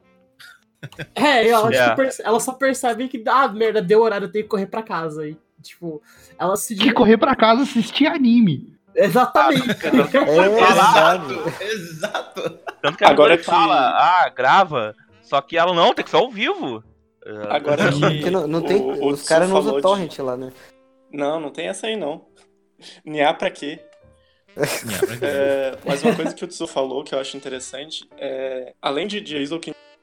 É, 1.15 1.49
ela, 1.49 1.75
É. 1.75 1.89
tipo, 1.89 2.03
ela 2.23 2.39
só 2.39 2.53
percebe 2.53 3.09
que, 3.09 3.25
ah, 3.27 3.49
merda, 3.49 3.81
deu 3.81 4.03
horário, 4.03 4.27
eu 4.27 4.31
tenho 4.31 4.45
que 4.45 4.51
correr 4.51 4.67
pra 4.67 4.83
casa. 4.83 5.27
E, 5.27 5.35
tipo, 5.63 6.03
ela 6.39 6.57
se 6.57 6.77
Que 6.77 6.93
correr 6.93 7.17
pra 7.17 7.35
casa 7.35 7.63
assistir 7.63 8.07
anime. 8.07 8.77
Exatamente. 8.95 9.71
É 9.87 9.91
verdade. 10.49 11.35
Exato. 11.61 12.59
Tanto 12.83 12.99
que 12.99 13.05
a 13.05 13.09
Agora 13.09 13.37
que- 13.39 13.45
fala, 13.45 13.77
ah, 13.97 14.29
grava. 14.29 14.95
Só 15.23 15.41
que 15.41 15.57
ela 15.57 15.73
não, 15.75 15.95
tem 15.95 16.05
que 16.05 16.11
ser 16.11 16.17
ao 16.17 16.31
vivo. 16.31 16.85
É, 17.25 17.57
Agora 17.57 17.91
que. 17.93 18.01
Porque 18.01 18.31
não, 18.31 18.47
não 18.47 18.61
tem, 18.61 18.77
o- 18.77 19.05
o 19.05 19.09
os 19.09 19.27
caras 19.27 19.49
não 19.49 19.59
usam 19.59 19.81
torrent 19.81 20.15
de- 20.15 20.23
lá, 20.23 20.37
né? 20.37 20.53
Não, 21.13 21.41
não 21.41 21.51
tem 21.51 21.67
essa 21.69 21.87
aí 21.87 21.97
não. 21.97 22.27
Nia 23.05 23.33
pra 23.35 23.51
quê? 23.51 23.81
É, 25.23 25.77
mas 25.85 26.03
uma 26.03 26.15
coisa 26.15 26.35
que 26.35 26.45
o 26.45 26.49
Tsu 26.49 26.67
falou 26.67 27.03
que 27.03 27.15
eu 27.15 27.19
acho 27.19 27.37
interessante 27.37 28.09
é, 28.17 28.73
além 28.81 29.07
de 29.07 29.21
Jason 29.21 29.59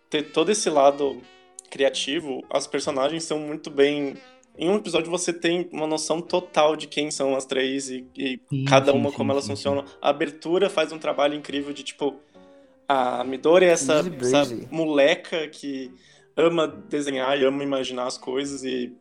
ter 0.09 0.23
todo 0.31 0.51
esse 0.51 0.69
lado 0.69 1.21
criativo, 1.69 2.43
as 2.49 2.67
personagens 2.67 3.23
são 3.23 3.39
muito 3.39 3.69
bem. 3.69 4.15
Em 4.57 4.69
um 4.69 4.77
episódio 4.77 5.11
você 5.11 5.33
tem 5.33 5.67
uma 5.71 5.85
noção 5.85 6.21
total 6.21 6.75
de 6.75 6.87
quem 6.87 7.11
são 7.11 7.35
as 7.35 7.45
três 7.45 7.89
e, 7.89 8.05
e 8.15 8.39
Sim, 8.49 8.65
cada 8.65 8.93
uma 8.93 9.09
sim, 9.09 9.15
como 9.15 9.31
elas 9.31 9.43
sim, 9.43 9.51
funcionam. 9.51 9.83
A 10.01 10.09
abertura 10.09 10.69
faz 10.69 10.91
um 10.91 10.97
trabalho 10.97 11.35
incrível 11.35 11.73
de 11.73 11.83
tipo. 11.83 12.15
A 12.87 13.23
Midori 13.23 13.65
é 13.65 13.69
essa, 13.69 14.03
essa 14.21 14.43
moleca 14.69 15.47
que 15.47 15.91
ama 16.37 16.67
desenhar 16.67 17.37
e 17.39 17.43
ama 17.43 17.63
imaginar 17.63 18.05
as 18.05 18.17
coisas 18.17 18.63
e 18.63 18.93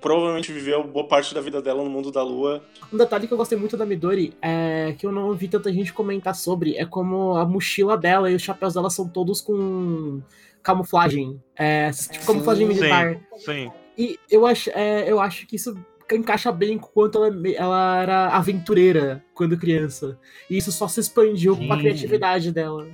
provavelmente 0.00 0.52
viveu 0.52 0.84
boa 0.84 1.06
parte 1.06 1.34
da 1.34 1.40
vida 1.40 1.60
dela 1.60 1.82
no 1.82 1.90
mundo 1.90 2.10
da 2.10 2.22
lua. 2.22 2.62
Um 2.92 2.96
detalhe 2.96 3.26
que 3.26 3.32
eu 3.32 3.38
gostei 3.38 3.58
muito 3.58 3.76
da 3.76 3.86
Midori 3.86 4.34
é 4.40 4.94
que 4.98 5.06
eu 5.06 5.12
não 5.12 5.28
ouvi 5.28 5.48
tanta 5.48 5.72
gente 5.72 5.92
comentar 5.92 6.34
sobre 6.34 6.76
é 6.76 6.84
como 6.84 7.36
a 7.36 7.44
mochila 7.44 7.96
dela 7.96 8.30
e 8.30 8.34
os 8.34 8.42
chapéus 8.42 8.74
dela 8.74 8.90
são 8.90 9.08
todos 9.08 9.40
com 9.40 10.22
camuflagem. 10.62 11.42
É, 11.56 11.90
tipo, 11.90 12.26
camuflagem 12.26 12.66
Sim. 12.66 12.74
militar. 12.74 13.20
Sim. 13.36 13.70
E 13.96 14.18
eu 14.30 14.46
acho, 14.46 14.70
é, 14.70 15.10
eu 15.10 15.20
acho 15.20 15.46
que 15.46 15.56
isso 15.56 15.76
encaixa 16.12 16.50
bem 16.50 16.78
com 16.78 16.88
quanto 16.88 17.22
ela, 17.22 17.28
é 17.28 17.54
ela 17.54 18.02
era 18.02 18.28
aventureira 18.28 19.24
quando 19.34 19.58
criança. 19.58 20.18
E 20.48 20.56
isso 20.56 20.72
só 20.72 20.88
se 20.88 21.00
expandiu 21.00 21.56
com 21.56 21.72
a 21.72 21.76
Sim. 21.76 21.82
criatividade 21.82 22.52
dela. 22.52 22.86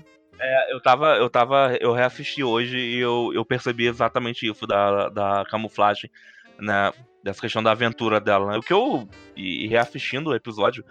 Eu 0.69 0.81
tava, 0.81 1.17
eu 1.17 1.31
tava, 1.31 1.77
eu 1.81 1.93
reassisti 1.93 2.43
hoje 2.43 2.77
e 2.77 2.99
eu, 2.99 3.31
eu 3.35 3.45
percebi 3.45 3.87
exatamente 3.87 4.49
isso 4.49 4.67
da, 4.67 5.09
da 5.09 5.45
camuflagem, 5.49 6.11
né? 6.59 6.93
Dessa 7.23 7.41
questão 7.41 7.63
da 7.63 7.71
aventura 7.71 8.21
dela, 8.21 8.53
né? 8.53 8.59
O 8.59 8.63
que 8.63 8.73
eu, 8.73 9.09
e, 9.35 9.65
e 9.65 9.69
reassistindo 9.69 10.31
o 10.31 10.35
episódio, 10.35 10.85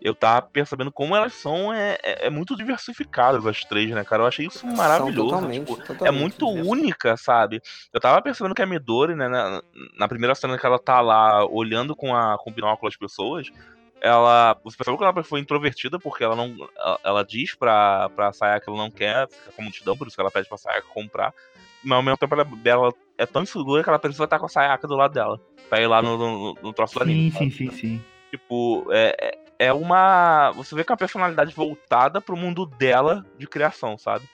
eu 0.00 0.14
tava 0.14 0.42
percebendo 0.42 0.92
como 0.92 1.14
elas 1.16 1.32
são, 1.34 1.72
é, 1.72 1.98
é, 2.02 2.26
é 2.26 2.30
muito 2.30 2.56
diversificadas 2.56 3.46
as 3.46 3.60
três, 3.64 3.90
né, 3.90 4.04
cara? 4.04 4.22
Eu 4.22 4.26
achei 4.26 4.46
isso 4.46 4.66
maravilhoso. 4.66 5.30
Totalmente, 5.30 5.66
tipo, 5.66 5.82
é 5.82 5.86
totalmente 5.86 6.20
muito 6.20 6.46
diversas. 6.46 6.70
única, 6.70 7.16
sabe? 7.16 7.60
Eu 7.92 8.00
tava 8.00 8.20
percebendo 8.22 8.54
que 8.54 8.62
a 8.62 8.66
Midori, 8.66 9.14
né, 9.14 9.28
na, 9.28 9.62
na 9.98 10.08
primeira 10.08 10.34
cena 10.34 10.58
que 10.58 10.66
ela 10.66 10.78
tá 10.78 11.00
lá 11.00 11.44
olhando 11.46 11.94
com, 11.96 12.14
a, 12.14 12.36
com 12.38 12.50
o 12.50 12.52
binóculo 12.52 12.88
as 12.88 12.96
pessoas, 12.96 13.50
ela. 14.04 14.60
Você 14.62 14.76
percebeu 14.76 14.98
que 14.98 15.04
ela 15.04 15.24
foi 15.24 15.40
introvertida 15.40 15.98
porque 15.98 16.22
ela 16.22 16.36
não. 16.36 16.54
Ela, 16.76 17.00
ela 17.02 17.24
diz 17.24 17.54
pra, 17.54 18.10
pra 18.10 18.32
Sayaka 18.32 18.66
que 18.66 18.70
ela 18.70 18.78
não 18.78 18.90
quer 18.90 19.26
ficar 19.28 19.52
com 19.52 19.62
multidão, 19.62 19.96
por 19.96 20.06
isso 20.06 20.16
que 20.16 20.20
ela 20.20 20.30
pede 20.30 20.46
pra 20.46 20.58
Sayaka 20.58 20.86
comprar. 20.92 21.32
Mas 21.82 21.96
ao 21.96 22.02
mesmo 22.02 22.18
tempo 22.18 22.34
ela, 22.34 22.46
ela 22.64 22.94
é 23.18 23.26
tão 23.26 23.42
insegura 23.42 23.82
que 23.82 23.88
ela 23.88 23.98
precisa 23.98 24.24
estar 24.24 24.38
com 24.38 24.46
a 24.46 24.48
Sayaka 24.48 24.86
do 24.88 24.96
lado 24.96 25.12
dela. 25.14 25.40
Pra 25.68 25.80
ir 25.80 25.86
lá 25.86 26.02
no, 26.02 26.16
no, 26.18 26.54
no 26.62 26.72
troço 26.72 26.98
da 26.98 27.04
Sim, 27.04 27.10
anime. 27.10 27.30
sim, 27.32 27.50
sim, 27.50 27.70
sim. 27.70 28.04
Tipo, 28.30 28.86
é, 28.92 29.14
é- 29.20 29.44
é 29.66 29.72
uma. 29.72 30.50
Você 30.52 30.74
vê 30.74 30.82
que 30.82 30.90
é 30.90 30.92
uma 30.92 30.98
personalidade 30.98 31.54
voltada 31.54 32.20
pro 32.20 32.36
mundo 32.36 32.66
dela 32.66 33.24
de 33.38 33.46
criação, 33.46 33.96
sabe? 33.96 34.24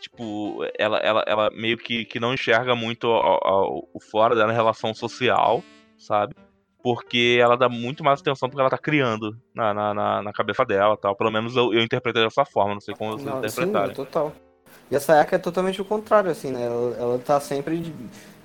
Tipo, 0.00 0.58
ela, 0.78 0.98
ela, 0.98 1.24
ela 1.26 1.50
meio 1.50 1.76
que, 1.78 2.04
que 2.04 2.20
não 2.20 2.34
enxerga 2.34 2.76
muito 2.76 3.08
o 3.08 3.98
fora 4.12 4.34
dela 4.36 4.52
em 4.52 4.54
relação 4.56 4.94
social, 4.94 5.62
sabe? 5.98 6.34
Porque 6.82 7.38
ela 7.40 7.56
dá 7.56 7.68
muito 7.68 8.04
mais 8.04 8.20
atenção 8.20 8.48
porque 8.48 8.60
ela 8.60 8.70
tá 8.70 8.78
criando 8.78 9.36
na, 9.54 9.74
na, 9.74 9.92
na, 9.94 10.22
na 10.22 10.32
cabeça 10.32 10.64
dela 10.64 10.96
tal. 10.96 11.16
Pelo 11.16 11.32
menos 11.32 11.56
eu, 11.56 11.72
eu 11.74 11.82
interpretei 11.82 12.22
dessa 12.22 12.44
forma, 12.44 12.74
não 12.74 12.80
sei 12.80 12.94
como 12.94 13.12
vocês 13.12 13.24
Não, 13.26 13.42
sim, 13.42 13.48
interpretarem. 13.48 13.94
total. 13.94 14.32
E 14.90 14.96
a 14.96 15.00
Sayaka 15.00 15.36
é 15.36 15.38
totalmente 15.38 15.80
o 15.80 15.84
contrário, 15.84 16.30
assim, 16.30 16.50
né? 16.50 16.64
Ela, 16.64 16.96
ela 16.96 17.18
tá 17.18 17.40
sempre. 17.40 17.78
de- 17.80 17.94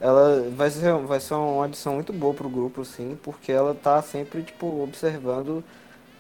Ela 0.02 0.50
vai 0.52 0.70
ser, 0.70 0.94
vai 1.06 1.20
ser 1.20 1.34
uma 1.36 1.66
adição 1.66 1.94
muito 1.96 2.12
boa 2.12 2.34
pro 2.34 2.50
grupo, 2.50 2.82
assim, 2.82 3.18
porque 3.24 3.52
ela 3.52 3.74
tá 3.74 4.02
sempre, 4.02 4.44
tipo, 4.44 4.84
observando 4.84 5.64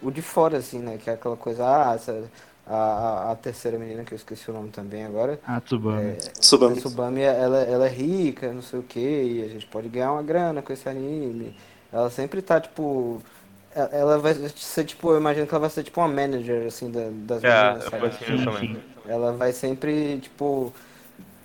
o 0.01 0.09
de 0.11 0.21
fora, 0.21 0.57
assim, 0.57 0.79
né? 0.79 0.97
Que 0.97 1.09
é 1.09 1.13
aquela 1.13 1.35
coisa, 1.35 1.65
ah, 1.65 1.93
essa, 1.95 2.23
a, 2.65 2.75
a, 2.75 3.31
a 3.31 3.35
terceira 3.35 3.77
menina, 3.77 4.03
que 4.05 4.13
eu 4.13 4.15
esqueci 4.15 4.49
o 4.49 4.53
nome 4.53 4.69
também 4.69 5.03
agora. 5.05 5.39
A 5.45 5.59
Tsubame. 5.59 6.11
A 6.11 6.39
Tsubame. 6.39 6.75
Tsubame, 6.77 7.21
ela, 7.21 7.59
ela 7.63 7.85
é 7.87 7.89
rica, 7.89 8.53
não 8.53 8.61
sei 8.61 8.79
o 8.79 8.83
que, 8.83 8.99
e 8.99 9.43
a 9.43 9.47
gente 9.49 9.65
pode 9.67 9.89
ganhar 9.89 10.13
uma 10.13 10.23
grana 10.23 10.61
com 10.61 10.71
esse 10.71 10.87
anime. 10.87 11.53
Ela 11.91 12.09
sempre 12.09 12.41
tá, 12.41 12.59
tipo. 12.61 13.21
ela- 13.75 14.17
vai 14.19 14.33
ser, 14.33 14.85
tipo, 14.85 15.11
eu 15.11 15.17
imagino 15.17 15.45
que 15.47 15.53
ela 15.53 15.61
vai 15.61 15.69
ser, 15.69 15.83
tipo, 15.83 15.99
uma 15.99 16.07
manager, 16.07 16.67
assim, 16.67 16.89
da- 16.91 17.09
das 17.11 17.43
É, 17.43 17.63
meninas, 17.65 17.85
eu 17.85 18.92
Ela 19.05 19.33
vai 19.33 19.51
sempre, 19.51 20.19
tipo, 20.19 20.73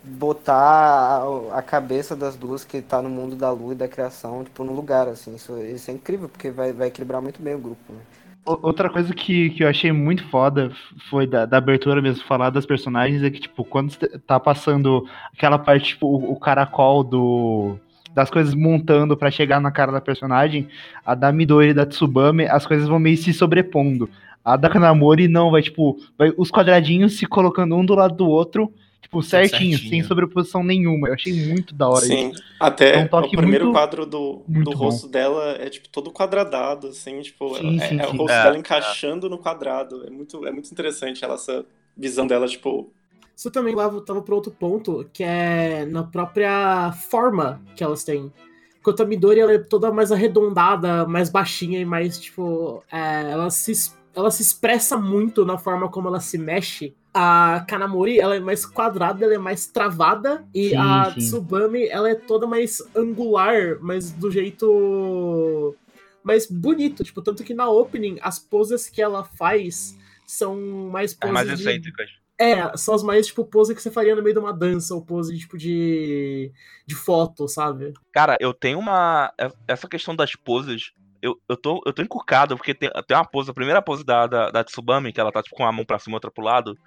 botar 0.04 1.22
a, 1.52 1.62
cabeça 1.62 2.14
das 2.16 2.36
duas 2.36 2.64
que 2.64 2.80
tá 2.80 3.02
no 3.02 3.08
mundo 3.10 3.36
da 3.36 3.50
lua 3.50 3.72
e 3.72 3.76
da 3.76 3.88
criação, 3.88 4.44
tipo, 4.44 4.64
no 4.64 4.72
lugar, 4.72 5.08
assim. 5.08 5.34
Isso, 5.34 5.56
isso 5.58 5.90
é 5.90 5.94
incrível, 5.94 6.28
porque 6.28 6.50
vai, 6.50 6.72
vai 6.72 6.88
equilibrar 6.88 7.20
muito 7.20 7.42
bem 7.42 7.54
o 7.54 7.58
grupo, 7.58 7.92
né? 7.92 8.00
Outra 8.44 8.88
coisa 8.88 9.12
que, 9.12 9.50
que 9.50 9.62
eu 9.62 9.68
achei 9.68 9.92
muito 9.92 10.26
foda 10.30 10.72
foi 11.10 11.26
da, 11.26 11.44
da 11.44 11.58
abertura 11.58 12.00
mesmo, 12.00 12.24
falar 12.24 12.48
das 12.48 12.64
personagens, 12.64 13.22
é 13.22 13.30
que, 13.30 13.40
tipo, 13.40 13.62
quando 13.62 13.94
tá 14.26 14.40
passando 14.40 15.06
aquela 15.34 15.58
parte, 15.58 15.90
tipo, 15.90 16.06
o, 16.06 16.32
o 16.32 16.40
caracol 16.40 17.04
do. 17.04 17.78
Das 18.18 18.30
coisas 18.30 18.52
montando 18.52 19.16
pra 19.16 19.30
chegar 19.30 19.60
na 19.60 19.70
cara 19.70 19.92
da 19.92 20.00
personagem, 20.00 20.66
a 21.06 21.14
da 21.14 21.30
Midori 21.30 21.68
e 21.68 21.72
da 21.74 21.86
Tsubame, 21.86 22.46
as 22.48 22.66
coisas 22.66 22.88
vão 22.88 22.98
meio 22.98 23.16
se 23.16 23.32
sobrepondo. 23.32 24.10
A 24.44 24.56
da 24.56 24.68
Kanamori 24.68 25.28
não, 25.28 25.52
vai, 25.52 25.62
tipo, 25.62 25.96
vai 26.18 26.32
os 26.36 26.50
quadradinhos 26.50 27.16
se 27.16 27.26
colocando 27.26 27.76
um 27.76 27.84
do 27.86 27.94
lado 27.94 28.16
do 28.16 28.26
outro 28.28 28.72
Tipo, 29.00 29.22
certinho, 29.22 29.70
certinho. 29.78 29.88
sem 29.90 30.02
sobreposição 30.02 30.64
nenhuma. 30.64 31.06
Eu 31.08 31.14
achei 31.14 31.32
muito 31.32 31.72
da 31.76 31.88
hora 31.88 32.00
Sim, 32.04 32.30
isso. 32.32 32.42
até 32.58 32.96
É 32.96 32.98
um 33.04 33.06
toque 33.06 33.36
o 33.36 33.38
primeiro 33.38 33.66
muito- 33.66 33.76
quadro 33.78 34.04
do, 34.04 34.42
do 34.48 34.64
bom. 34.64 34.72
rosto 34.76 35.06
dela 35.08 35.52
é 35.60 35.70
tipo 35.70 35.88
todo 35.88 36.10
quadradado, 36.10 36.88
assim, 36.88 37.20
tipo, 37.22 37.54
Sim, 37.54 37.78
é, 37.80 37.86
sim, 37.88 38.00
é 38.00 38.06
o 38.06 38.10
sim. 38.10 38.16
rosto 38.16 38.32
É, 38.32 38.42
dela 38.42 38.56
é. 38.56 38.58
encaixando 38.58 39.30
no 39.30 39.38
quadrado. 39.38 40.04
É 40.06 40.10
muito, 40.10 40.44
é 40.44 40.50
muito 40.50 40.70
interessante 40.72 41.24
ela, 41.24 41.34
essa 41.34 41.64
visão 41.96 42.26
dela, 42.26 42.48
tipo, 42.48 42.92
Isso 43.38 43.52
também 43.52 43.72
leva, 43.72 44.00
tava 44.00 44.20
para 44.20 44.34
outro 44.34 44.50
ponto, 44.50 45.08
que 45.12 45.22
é 45.22 45.86
na 45.86 46.02
própria 46.02 46.90
forma 47.08 47.62
que 47.76 47.84
elas 47.84 48.02
têm. 48.02 48.32
Enquanto 48.80 49.00
a 49.04 49.06
Midori 49.06 49.38
ela 49.38 49.52
é 49.52 49.58
toda 49.58 49.92
mais 49.92 50.10
arredondada, 50.10 51.06
mais 51.06 51.30
baixinha 51.30 51.78
e 51.78 51.84
mais, 51.84 52.18
tipo. 52.18 52.82
é, 52.90 53.30
ela, 53.30 53.48
se, 53.48 53.92
ela 54.12 54.28
se 54.32 54.42
expressa 54.42 54.96
muito 54.96 55.44
na 55.46 55.56
forma 55.56 55.88
como 55.88 56.08
ela 56.08 56.18
se 56.18 56.36
mexe. 56.36 56.92
A 57.14 57.64
Kanamori 57.68 58.18
ela 58.18 58.34
é 58.34 58.40
mais 58.40 58.66
quadrada, 58.66 59.24
ela 59.24 59.34
é 59.34 59.38
mais 59.38 59.68
travada. 59.68 60.44
E 60.52 60.70
Sim, 60.70 60.76
a 60.76 61.12
sim. 61.14 61.20
Tsubame 61.20 61.86
ela 61.86 62.10
é 62.10 62.16
toda 62.16 62.44
mais 62.44 62.82
angular, 62.92 63.78
mas 63.80 64.10
do 64.10 64.32
jeito. 64.32 65.76
mais 66.24 66.44
bonito. 66.50 67.04
Tipo, 67.04 67.22
tanto 67.22 67.44
que 67.44 67.54
na 67.54 67.70
opening, 67.70 68.18
as 68.20 68.40
poses 68.40 68.88
que 68.88 69.00
ela 69.00 69.22
faz 69.22 69.96
são 70.26 70.56
mais 70.90 71.14
poses. 71.14 71.32
mais 71.34 71.46
de- 71.46 71.54
excêntricas. 71.54 72.10
É, 72.38 72.76
são 72.76 72.94
as 72.94 73.02
mais, 73.02 73.26
tipo, 73.26 73.44
pose 73.44 73.74
que 73.74 73.82
você 73.82 73.90
faria 73.90 74.14
no 74.14 74.22
meio 74.22 74.34
de 74.34 74.40
uma 74.40 74.52
dança, 74.52 74.94
ou 74.94 75.04
pose, 75.04 75.36
tipo, 75.36 75.58
de. 75.58 76.52
de 76.86 76.94
foto, 76.94 77.48
sabe? 77.48 77.92
Cara, 78.12 78.36
eu 78.40 78.54
tenho 78.54 78.78
uma. 78.78 79.32
é- 79.38 79.50
Essa 79.66 79.88
questão 79.88 80.14
das 80.14 80.34
poses. 80.36 80.92
Eu, 81.20 81.36
eu, 81.48 81.56
tô, 81.56 81.82
eu 81.84 81.92
tô 81.92 82.00
encucado, 82.00 82.56
porque 82.56 82.72
tem, 82.72 82.88
tem 83.08 83.16
uma 83.16 83.24
pose, 83.28 83.50
a 83.50 83.54
primeira 83.54 83.82
pose 83.82 84.04
da, 84.04 84.28
da, 84.28 84.50
da 84.52 84.62
Tsubame, 84.62 85.12
que 85.12 85.20
ela 85.20 85.32
tá 85.32 85.42
tipo, 85.42 85.56
com 85.56 85.66
a 85.66 85.72
mão 85.72 85.84
pra 85.84 85.98
cima 85.98 86.14
e 86.14 86.16
outra 86.16 86.30
pro 86.30 86.44
lado. 86.44 86.78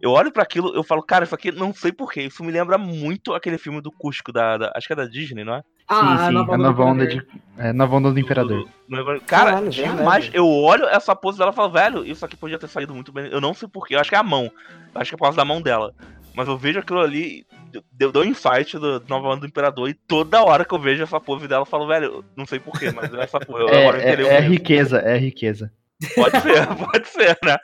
Eu 0.00 0.10
olho 0.10 0.32
pra 0.32 0.42
aquilo, 0.42 0.74
eu 0.74 0.82
falo, 0.82 1.02
cara, 1.02 1.24
isso 1.24 1.34
aqui 1.34 1.52
não 1.52 1.72
sei 1.72 1.92
porquê. 1.92 2.22
Isso 2.22 2.42
me 2.42 2.50
lembra 2.50 2.76
muito 2.76 3.34
aquele 3.34 3.56
filme 3.56 3.80
do 3.80 3.92
Cusco, 3.92 4.32
da, 4.32 4.58
da- 4.58 4.72
acho 4.74 4.86
que 4.86 4.92
é 4.92 4.96
da 4.96 5.06
Disney, 5.06 5.44
não 5.44 5.54
é? 5.54 5.62
sim, 5.90 5.98
sim, 5.98 6.52
a 6.52 6.58
nova 6.58 6.84
onda 6.84 7.06
de. 7.06 7.24
É, 7.58 7.72
nova 7.72 7.96
onda 7.96 8.10
do 8.10 8.18
Imperador. 8.18 8.64
Do- 8.88 8.96
do- 8.96 9.20
Cara, 9.26 9.50
Caralho, 9.52 9.70
demais. 9.70 9.96
verdade. 9.96 10.30
Eu 10.32 10.48
olho 10.48 10.86
essa 10.86 11.14
pose 11.14 11.38
dela 11.38 11.52
e 11.52 11.54
falo, 11.54 11.70
velho, 11.70 12.04
isso 12.04 12.24
aqui 12.24 12.36
podia 12.36 12.58
ter 12.58 12.68
saído 12.68 12.94
muito 12.94 13.12
bem. 13.12 13.26
Eu 13.30 13.40
não 13.40 13.54
sei 13.54 13.68
porquê, 13.68 13.94
eu 13.94 14.00
acho 14.00 14.08
que 14.10 14.16
é 14.16 14.18
a 14.18 14.22
mão. 14.22 14.50
Eu 14.94 15.00
acho 15.00 15.10
que 15.10 15.14
é 15.14 15.18
por 15.18 15.24
causa 15.24 15.36
da 15.36 15.44
mão 15.44 15.60
dela. 15.60 15.94
Mas 16.34 16.48
eu 16.48 16.56
vejo 16.56 16.78
aquilo 16.78 17.00
ali, 17.00 17.46
deu, 17.92 18.10
deu 18.10 18.22
um 18.22 18.24
insight 18.24 18.78
do 18.78 18.98
do 19.00 19.08
Nova 19.08 19.28
Onda 19.28 19.40
do 19.40 19.46
Imperador, 19.46 19.88
e 19.88 19.94
toda 19.94 20.42
hora 20.42 20.64
que 20.64 20.74
eu 20.74 20.78
vejo 20.78 21.02
essa 21.02 21.20
pose 21.20 21.46
dela, 21.46 21.62
eu 21.62 21.66
falo, 21.66 21.86
velho, 21.86 22.24
não 22.36 22.46
sei 22.46 22.58
porquê, 22.58 22.90
mas 22.90 23.12
é 23.12 23.22
essa 23.22 23.38
pose. 23.38 23.60
Eu, 23.62 23.68
agora 23.68 23.98
eu 24.18 24.28
É, 24.28 24.34
é, 24.34 24.36
é 24.38 24.40
riqueza, 24.40 24.98
é 24.98 25.16
riqueza. 25.18 25.70
Pode 26.14 26.40
ser, 26.40 26.66
pode 26.90 27.08
ser, 27.08 27.38
né? 27.44 27.56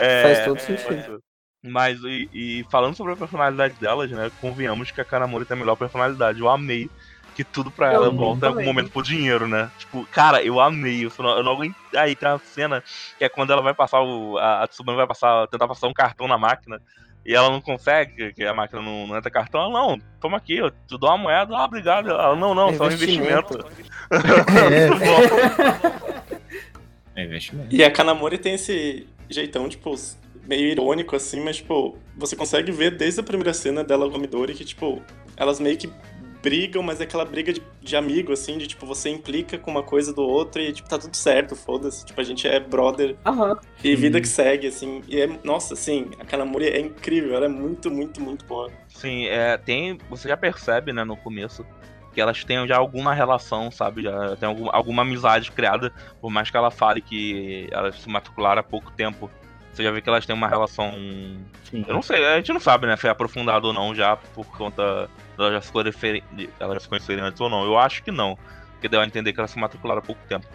É, 0.00 0.22
Faz 0.22 0.44
todo 0.44 0.56
é, 0.56 0.60
sentido. 0.60 1.22
Mas, 1.66 2.00
e, 2.02 2.28
e 2.32 2.66
falando 2.70 2.94
sobre 2.94 3.12
a 3.12 3.16
personalidade 3.16 3.74
delas, 3.74 4.10
né? 4.10 4.30
Convenhamos 4.40 4.90
que 4.90 5.00
a 5.00 5.04
Kanamori 5.04 5.44
tem 5.44 5.56
a 5.56 5.60
melhor 5.60 5.76
personalidade. 5.76 6.40
Eu 6.40 6.48
amei 6.48 6.88
que 7.34 7.44
tudo 7.44 7.70
pra 7.70 7.88
Eu 7.88 7.94
ela 7.94 8.06
amei 8.08 8.18
volta 8.18 8.46
em 8.46 8.48
algum 8.48 8.64
momento 8.64 8.90
pro 8.90 9.02
dinheiro, 9.02 9.46
né? 9.46 9.70
Tipo, 9.78 10.06
cara, 10.06 10.42
eu 10.42 10.60
amei. 10.60 11.04
Eu 11.04 11.12
não, 11.18 11.36
eu 11.36 11.42
não 11.42 11.52
aguento. 11.52 11.76
Aí 11.94 12.16
tem 12.16 12.28
uma 12.28 12.38
cena 12.38 12.82
que 13.18 13.24
é 13.24 13.28
quando 13.28 13.52
ela 13.52 13.62
vai 13.62 13.74
passar 13.74 14.00
o. 14.00 14.38
A, 14.38 14.62
a 14.62 14.66
Tsubame 14.66 14.96
vai 14.96 15.06
passar, 15.06 15.46
tentar 15.48 15.68
passar 15.68 15.88
um 15.88 15.92
cartão 15.92 16.26
na 16.26 16.38
máquina. 16.38 16.80
E 17.24 17.34
ela 17.34 17.50
não 17.50 17.60
consegue, 17.60 18.32
que 18.32 18.44
a 18.44 18.54
máquina 18.54 18.80
não, 18.80 19.08
não 19.08 19.16
entra 19.16 19.30
cartão. 19.30 19.60
Ela, 19.60 19.70
não, 19.70 19.98
toma 20.20 20.36
aqui, 20.36 20.56
eu 20.56 20.70
te 20.70 20.96
dou 20.96 21.10
uma 21.10 21.18
moeda, 21.18 21.56
ah, 21.56 21.64
obrigado. 21.64 22.08
Ela, 22.08 22.36
não, 22.36 22.54
não, 22.54 22.72
só 22.74 22.84
um 22.84 22.92
investimento. 22.92 23.66
É. 24.10 26.36
É 27.16 27.24
investimento. 27.24 27.74
E 27.74 27.82
a 27.82 27.90
Kanamori 27.90 28.36
tem 28.36 28.54
esse 28.54 29.08
jeitão, 29.28 29.68
tipo, 29.70 29.94
meio 30.46 30.68
irônico, 30.68 31.16
assim, 31.16 31.40
mas, 31.40 31.56
tipo, 31.56 31.98
você 32.16 32.36
consegue 32.36 32.70
ver 32.72 32.96
desde 32.96 33.20
a 33.20 33.22
primeira 33.22 33.52
cena 33.52 33.82
dela 33.82 34.08
com 34.08 34.16
a 34.16 34.18
Midori 34.18 34.54
que, 34.54 34.64
tipo, 34.64 35.02
elas 35.36 35.60
meio 35.60 35.76
que 35.76 35.90
brigam, 36.42 36.82
mas 36.82 37.00
é 37.00 37.04
aquela 37.04 37.24
briga 37.24 37.52
de, 37.52 37.60
de 37.80 37.96
amigo, 37.96 38.32
assim, 38.32 38.56
de, 38.56 38.68
tipo, 38.68 38.86
você 38.86 39.08
implica 39.08 39.58
com 39.58 39.70
uma 39.70 39.82
coisa 39.82 40.12
do 40.12 40.22
outro 40.22 40.62
e, 40.62 40.72
tipo, 40.72 40.88
tá 40.88 40.96
tudo 40.96 41.16
certo, 41.16 41.56
foda-se. 41.56 42.06
Tipo, 42.06 42.20
a 42.20 42.24
gente 42.24 42.46
é 42.46 42.60
brother 42.60 43.16
Aham. 43.26 43.58
e 43.82 43.96
vida 43.96 44.20
que 44.20 44.28
segue, 44.28 44.68
assim. 44.68 45.02
E 45.08 45.20
é, 45.20 45.26
nossa, 45.42 45.74
assim, 45.74 46.10
a 46.20 46.24
Kanamori 46.24 46.68
é 46.68 46.78
incrível, 46.78 47.34
ela 47.34 47.46
é 47.46 47.48
muito, 47.48 47.90
muito, 47.90 48.20
muito 48.20 48.44
boa. 48.44 48.70
Sim, 48.88 49.26
é, 49.26 49.58
tem. 49.58 49.98
Você 50.08 50.28
já 50.28 50.36
percebe, 50.36 50.92
né, 50.92 51.02
no 51.02 51.16
começo, 51.16 51.66
que 52.14 52.20
elas 52.20 52.44
têm 52.44 52.66
já 52.66 52.76
alguma 52.76 53.12
relação, 53.12 53.70
sabe? 53.70 54.02
Já 54.02 54.36
tem 54.36 54.48
algum, 54.48 54.70
alguma 54.70 55.02
amizade 55.02 55.50
criada, 55.50 55.92
por 56.20 56.30
mais 56.30 56.48
que 56.48 56.56
ela 56.56 56.70
fale 56.70 57.02
que 57.02 57.68
elas 57.72 58.00
se 58.00 58.08
matricularam 58.08 58.60
há 58.60 58.62
pouco 58.62 58.92
tempo. 58.92 59.28
Você 59.76 59.82
já 59.82 59.90
vê 59.92 60.00
que 60.00 60.08
elas 60.08 60.24
têm 60.24 60.34
uma 60.34 60.48
relação. 60.48 60.90
Sim. 61.64 61.84
Eu 61.86 61.92
não 61.92 62.00
sei, 62.00 62.24
a 62.24 62.36
gente 62.36 62.50
não 62.50 62.60
sabe, 62.60 62.86
né, 62.86 62.96
se 62.96 63.06
é 63.06 63.10
aprofundado 63.10 63.66
ou 63.68 63.74
não 63.74 63.94
já, 63.94 64.16
por 64.16 64.46
conta 64.56 65.06
delas 65.36 65.52
já 65.52 65.60
se 65.60 65.70
conhecerem, 65.70 66.22
elas 66.58 66.82
se 66.82 66.88
conhecerem 66.88 67.22
antes 67.22 67.38
ou 67.42 67.50
não. 67.50 67.62
Eu 67.62 67.78
acho 67.78 68.02
que 68.02 68.10
não, 68.10 68.38
porque 68.72 68.88
deu 68.88 69.02
a 69.02 69.04
entender 69.04 69.34
que 69.34 69.38
elas 69.38 69.50
se 69.50 69.58
matricularam 69.58 69.98
há 69.98 70.02
pouco 70.02 70.20
tempo. 70.26 70.46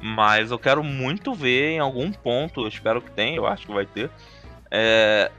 Mas 0.00 0.50
eu 0.50 0.58
quero 0.58 0.82
muito 0.82 1.34
ver 1.34 1.72
em 1.72 1.78
algum 1.78 2.10
ponto, 2.10 2.62
eu 2.62 2.68
espero 2.68 3.02
que 3.02 3.10
tenha, 3.10 3.36
eu 3.36 3.46
acho 3.46 3.66
que 3.66 3.72
vai 3.74 3.84
ter, 3.84 4.08
é, 4.70 5.30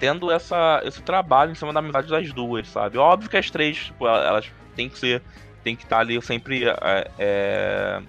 tendo 0.00 0.28
essa, 0.32 0.80
esse 0.84 1.00
trabalho 1.00 1.52
em 1.52 1.54
cima 1.54 1.72
da 1.72 1.78
amizade 1.78 2.08
das 2.08 2.32
duas, 2.32 2.66
sabe? 2.66 2.98
Óbvio 2.98 3.30
que 3.30 3.36
as 3.36 3.48
três, 3.52 3.76
tipo, 3.84 4.04
el- 4.04 4.22
elas 4.24 4.50
têm 4.74 4.88
que 4.88 4.98
ser, 4.98 5.22
tem 5.62 5.76
que 5.76 5.84
estar 5.84 6.00
ali 6.00 6.20
sempre 6.22 6.64
é, 6.68 7.10
é, 7.20 8.02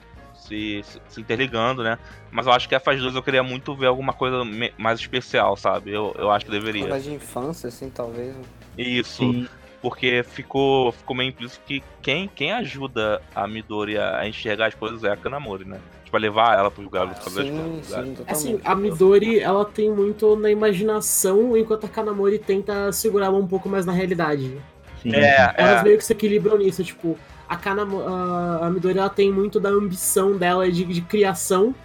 se, 0.51 0.81
se- 0.83 1.01
se 1.07 1.21
interligando, 1.21 1.81
né? 1.83 1.97
Mas 2.29 2.45
eu 2.45 2.51
acho 2.51 2.67
que 2.67 2.75
essas 2.75 2.99
duas 2.99 3.15
eu 3.15 3.23
queria 3.23 3.41
muito 3.43 3.73
ver 3.75 3.87
alguma 3.87 4.13
coisa 4.13 4.43
mais 4.77 4.99
especial, 4.99 5.55
sabe? 5.55 5.91
Eu, 5.91 6.13
eu 6.19 6.29
acho 6.29 6.45
que 6.45 6.51
deveria. 6.51 6.89
Coisa 6.89 6.99
de 7.09 7.13
infância, 7.15 7.67
assim, 7.69 7.89
talvez. 7.89 8.35
Isso, 8.77 9.23
Sim. 9.23 9.47
porque 9.81 10.23
ficou, 10.23 10.91
ficou 10.91 11.15
meio 11.15 11.29
implícito 11.29 11.61
que 11.65 11.81
quem, 12.01 12.27
quem 12.27 12.51
ajuda 12.51 13.21
a 13.33 13.47
Midori 13.47 13.97
a 13.97 14.19
a 14.19 14.27
enxergar 14.27 14.67
as 14.67 14.75
coisas 14.75 15.03
é 15.03 15.09
a 15.11 15.15
Kanamori, 15.17 15.65
né? 15.65 15.79
Tipo, 16.03 16.17
a 16.17 16.19
levar 16.19 16.57
ela 16.59 16.69
pro 16.69 16.83
lugar, 16.83 17.07
fazer 17.15 17.41
as 17.41 17.47
Sim, 17.47 17.81
sim, 17.83 18.15
Assim, 18.27 18.59
a 18.65 18.75
Midori, 18.75 19.39
ela 19.39 19.63
tem 19.63 19.89
muito 19.89 20.35
na 20.35 20.49
imaginação, 20.51 21.55
enquanto 21.55 21.85
a 21.85 21.89
Kanamori 21.89 22.37
tenta 22.39 22.91
segurar 22.91 23.27
ela 23.27 23.37
um 23.37 23.47
pouco 23.47 23.69
mais 23.69 23.85
na 23.85 23.93
realidade. 23.93 24.57
Sim. 25.01 25.15
É, 25.15 25.53
Elas 25.57 25.79
é. 25.81 25.83
meio 25.83 25.97
que 25.97 26.03
se 26.05 26.13
equilibram 26.13 26.57
nisso, 26.57 26.83
tipo, 26.83 27.17
a, 27.51 27.57
Kanamo, 27.57 28.01
a, 28.07 28.67
a 28.67 28.69
Midori 28.69 28.97
ela 28.97 29.09
tem 29.09 29.29
muito 29.29 29.59
da 29.59 29.67
ambição 29.67 30.37
dela 30.37 30.71
de, 30.71 30.85
de 30.85 31.01
criação, 31.01 31.75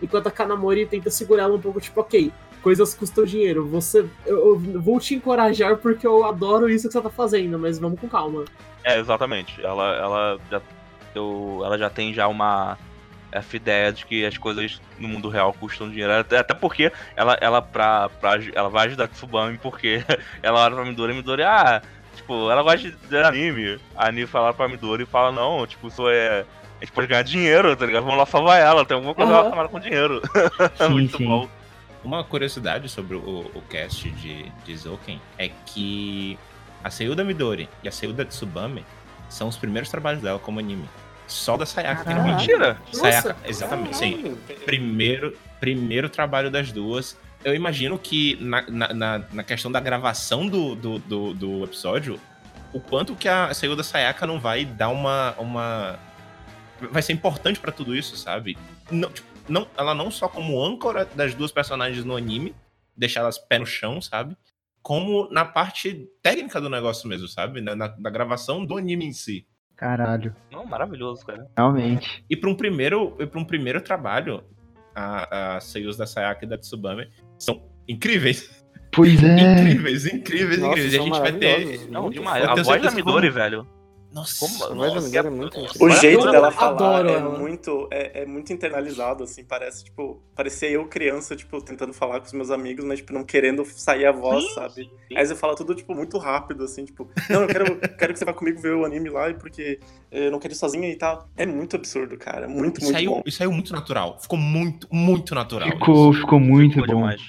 enquanto 0.00 0.28
a 0.28 0.30
Kanamori 0.30 0.86
tenta 0.86 1.10
segurar 1.10 1.42
ela 1.42 1.56
um 1.56 1.60
pouco, 1.60 1.80
tipo, 1.80 2.00
ok, 2.00 2.32
coisas 2.62 2.94
custam 2.94 3.24
dinheiro, 3.24 3.66
você. 3.66 4.08
Eu, 4.24 4.62
eu 4.64 4.80
vou 4.80 5.00
te 5.00 5.16
encorajar 5.16 5.76
porque 5.78 6.06
eu 6.06 6.24
adoro 6.24 6.70
isso 6.70 6.86
que 6.86 6.92
você 6.92 7.00
tá 7.00 7.10
fazendo, 7.10 7.58
mas 7.58 7.80
vamos 7.80 7.98
com 7.98 8.08
calma. 8.08 8.44
É, 8.84 9.00
exatamente. 9.00 9.60
Ela, 9.60 9.96
ela, 9.96 10.40
já, 10.48 10.62
eu, 11.16 11.62
ela 11.64 11.76
já 11.76 11.90
tem 11.90 12.14
já 12.14 12.28
uma 12.28 12.78
essa 13.32 13.56
ideia 13.56 13.92
de 13.92 14.06
que 14.06 14.24
as 14.24 14.38
coisas 14.38 14.80
no 15.00 15.08
mundo 15.08 15.28
real 15.28 15.52
custam 15.52 15.90
dinheiro. 15.90 16.12
Até, 16.12 16.54
porque 16.54 16.92
ela, 17.16 17.36
ela, 17.40 17.60
pra, 17.60 18.08
pra, 18.08 18.38
ela 18.54 18.68
vai 18.68 18.86
ajudar 18.86 19.08
Tsubame 19.08 19.58
porque 19.58 20.04
ela 20.42 20.64
olha 20.64 20.76
pra 20.76 20.84
Midori 20.84 21.12
e 21.12 21.16
Midori, 21.16 21.42
ah, 21.42 21.82
tipo, 22.28 22.50
ela 22.50 22.62
gosta 22.62 22.90
de, 22.90 23.16
anime. 23.16 23.80
A 23.96 24.08
Anime 24.08 24.26
fala 24.26 24.52
pra 24.52 24.68
Midori 24.68 25.04
e 25.04 25.06
fala, 25.06 25.32
não, 25.32 25.66
tipo, 25.66 25.88
isso 25.88 26.08
é. 26.08 26.44
A 26.80 26.84
gente 26.84 26.92
pode 26.92 27.08
ganhar 27.08 27.22
dinheiro, 27.22 27.74
tá 27.74 27.86
ligado? 27.86 28.04
Vamos 28.04 28.18
lá 28.18 28.26
salvar 28.26 28.60
ela, 28.60 28.84
tem 28.84 28.94
alguma 28.94 29.14
coisa 29.14 29.32
Aham. 29.32 29.40
relacionada 29.40 29.68
com 29.68 29.80
dinheiro. 29.80 30.22
Sim, 30.78 30.88
Muito 30.90 31.16
sim. 31.16 31.26
bom. 31.26 31.48
Uma 32.04 32.22
curiosidade 32.22 32.88
sobre 32.88 33.16
o, 33.16 33.50
o 33.52 33.62
cast 33.68 34.08
de, 34.10 34.44
de 34.64 34.76
Zouken 34.76 35.20
é 35.36 35.50
que 35.66 36.38
a 36.84 36.88
Seiuda 36.90 37.24
Midori 37.24 37.68
e 37.82 37.88
a 37.88 37.92
Seiuda 37.92 38.24
Tsubame 38.24 38.84
são 39.28 39.48
os 39.48 39.56
primeiros 39.56 39.90
trabalhos 39.90 40.22
dela 40.22 40.38
como 40.38 40.60
anime. 40.60 40.88
Só 41.26 41.56
da 41.56 41.66
Sayaka 41.66 42.04
que 42.04 42.10
é 42.10 42.14
Caralho. 42.14 42.36
mentira. 42.36 42.58
Mentira! 42.58 42.92
Sayaka, 42.92 43.28
Nossa, 43.30 43.48
exatamente, 43.48 43.96
sim. 43.96 44.36
Caralho. 44.46 44.64
Primeiro, 44.64 45.36
primeiro 45.58 46.08
trabalho 46.08 46.48
das 46.50 46.70
duas. 46.70 47.18
Eu 47.44 47.54
imagino 47.54 47.98
que 47.98 48.36
na, 48.36 48.62
na, 48.68 49.18
na, 49.32 49.42
questão 49.44 49.70
da 49.70 49.80
gravação 49.80 50.46
do, 50.48 50.74
do, 50.74 50.98
do, 50.98 51.34
do 51.34 51.64
episódio, 51.64 52.20
o 52.72 52.80
quanto 52.80 53.14
que 53.14 53.28
a 53.28 53.54
Seiuda 53.54 53.82
Sayaka 53.82 54.26
não 54.26 54.40
vai 54.40 54.64
dar 54.64 54.88
uma. 54.88 55.34
uma 55.38 55.98
vai 56.90 57.02
ser 57.02 57.12
importante 57.12 57.60
pra 57.60 57.72
tudo 57.72 57.94
isso, 57.94 58.16
sabe? 58.16 58.58
Não, 58.90 59.10
tipo, 59.10 59.28
não, 59.48 59.66
ela 59.76 59.94
não 59.94 60.10
só 60.10 60.28
como 60.28 60.62
âncora 60.62 61.04
das 61.04 61.34
duas 61.34 61.52
personagens 61.52 62.04
no 62.04 62.16
anime, 62.16 62.54
deixar 62.96 63.20
elas 63.20 63.38
pé 63.38 63.58
no 63.58 63.66
chão, 63.66 64.00
sabe? 64.00 64.36
Como 64.82 65.28
na 65.30 65.44
parte 65.44 66.08
técnica 66.22 66.60
do 66.60 66.68
negócio 66.68 67.08
mesmo, 67.08 67.28
sabe? 67.28 67.60
Na, 67.60 67.74
na, 67.74 67.94
na 67.96 68.10
gravação 68.10 68.64
do 68.64 68.76
anime 68.76 69.06
em 69.06 69.12
si. 69.12 69.46
Caralho, 69.76 70.34
Não, 70.50 70.66
maravilhoso, 70.66 71.24
cara. 71.24 71.48
realmente. 71.56 72.24
E 72.28 72.36
para 72.36 72.50
um 72.50 72.54
primeiro, 72.54 73.16
e 73.20 73.26
para 73.26 73.38
um 73.38 73.44
primeiro 73.44 73.80
trabalho, 73.80 74.42
a, 74.92 75.56
a 75.56 75.60
seiyus 75.60 75.96
da 75.96 76.04
Sayaka 76.04 76.44
e 76.44 76.48
da 76.48 76.58
Tsubame 76.58 77.08
são 77.38 77.62
incríveis. 77.88 78.48
Pois 78.92 79.22
é. 79.22 79.62
Incríveis, 79.62 80.06
incríveis, 80.06 80.58
Nossa, 80.60 80.78
incríveis. 80.78 80.94
E 80.94 80.98
a 80.98 81.02
gente 81.02 81.18
vai 81.20 81.32
ter. 81.32 81.90
Não, 81.90 82.10
demais. 82.10 82.44
Eu 82.44 82.50
A 82.50 82.62
voz 82.62 82.82
da 82.82 82.90
Midori, 82.90 83.30
velho. 83.30 83.66
Nossa, 84.10 84.38
Como- 84.40 84.74
Nossa, 84.74 85.00
Miguel 85.02 85.26
é 85.26 85.30
muito 85.30 85.58
O 85.80 85.90
jeito 85.90 86.26
eu 86.26 86.30
dela 86.32 86.50
falar 86.50 87.00
adoro 87.00 87.08
é 87.10 87.20
muito, 87.20 87.88
é, 87.90 88.22
é 88.22 88.26
muito 88.26 88.50
internalizado, 88.52 89.22
assim, 89.22 89.44
parece, 89.44 89.84
tipo, 89.84 90.22
parecia 90.34 90.70
eu 90.70 90.86
criança, 90.88 91.36
tipo, 91.36 91.60
tentando 91.60 91.92
falar 91.92 92.20
com 92.20 92.26
os 92.26 92.32
meus 92.32 92.50
amigos, 92.50 92.86
mas, 92.86 93.00
tipo, 93.00 93.12
não 93.12 93.22
querendo 93.22 93.64
sair 93.66 94.06
a 94.06 94.12
voz, 94.12 94.42
Sim, 94.44 94.54
sabe? 94.54 94.74
sim. 95.08 95.16
Aí 95.16 95.26
você 95.26 95.34
fala 95.34 95.54
tudo, 95.54 95.74
tipo, 95.74 95.94
muito 95.94 96.16
rápido, 96.16 96.64
assim, 96.64 96.86
tipo, 96.86 97.06
não, 97.28 97.42
eu 97.42 97.48
quero, 97.48 97.78
quero 97.98 98.12
que 98.14 98.18
você 98.18 98.24
vá 98.24 98.32
comigo 98.32 98.58
ver 98.60 98.74
o 98.74 98.84
anime 98.86 99.10
lá, 99.10 99.32
porque 99.34 99.78
eu 100.10 100.30
não 100.30 100.38
quero 100.38 100.54
ir 100.54 100.56
sozinha 100.56 100.88
e 100.88 100.96
tal. 100.96 101.28
É 101.36 101.44
muito 101.44 101.76
absurdo, 101.76 102.16
cara, 102.16 102.48
muito, 102.48 102.80
E 102.80 102.84
muito 102.84 102.92
saiu, 102.96 103.10
bom. 103.10 103.22
e 103.26 103.30
saiu 103.30 103.52
muito 103.52 103.72
natural. 103.74 104.18
Ficou 104.18 104.38
muito, 104.38 104.88
muito 104.90 105.34
natural. 105.34 105.70
Ficou, 105.70 106.14
ficou 106.14 106.40
muito 106.40 106.74
Ficou 106.80 106.86
bom. 106.86 106.94
demais. 106.94 107.20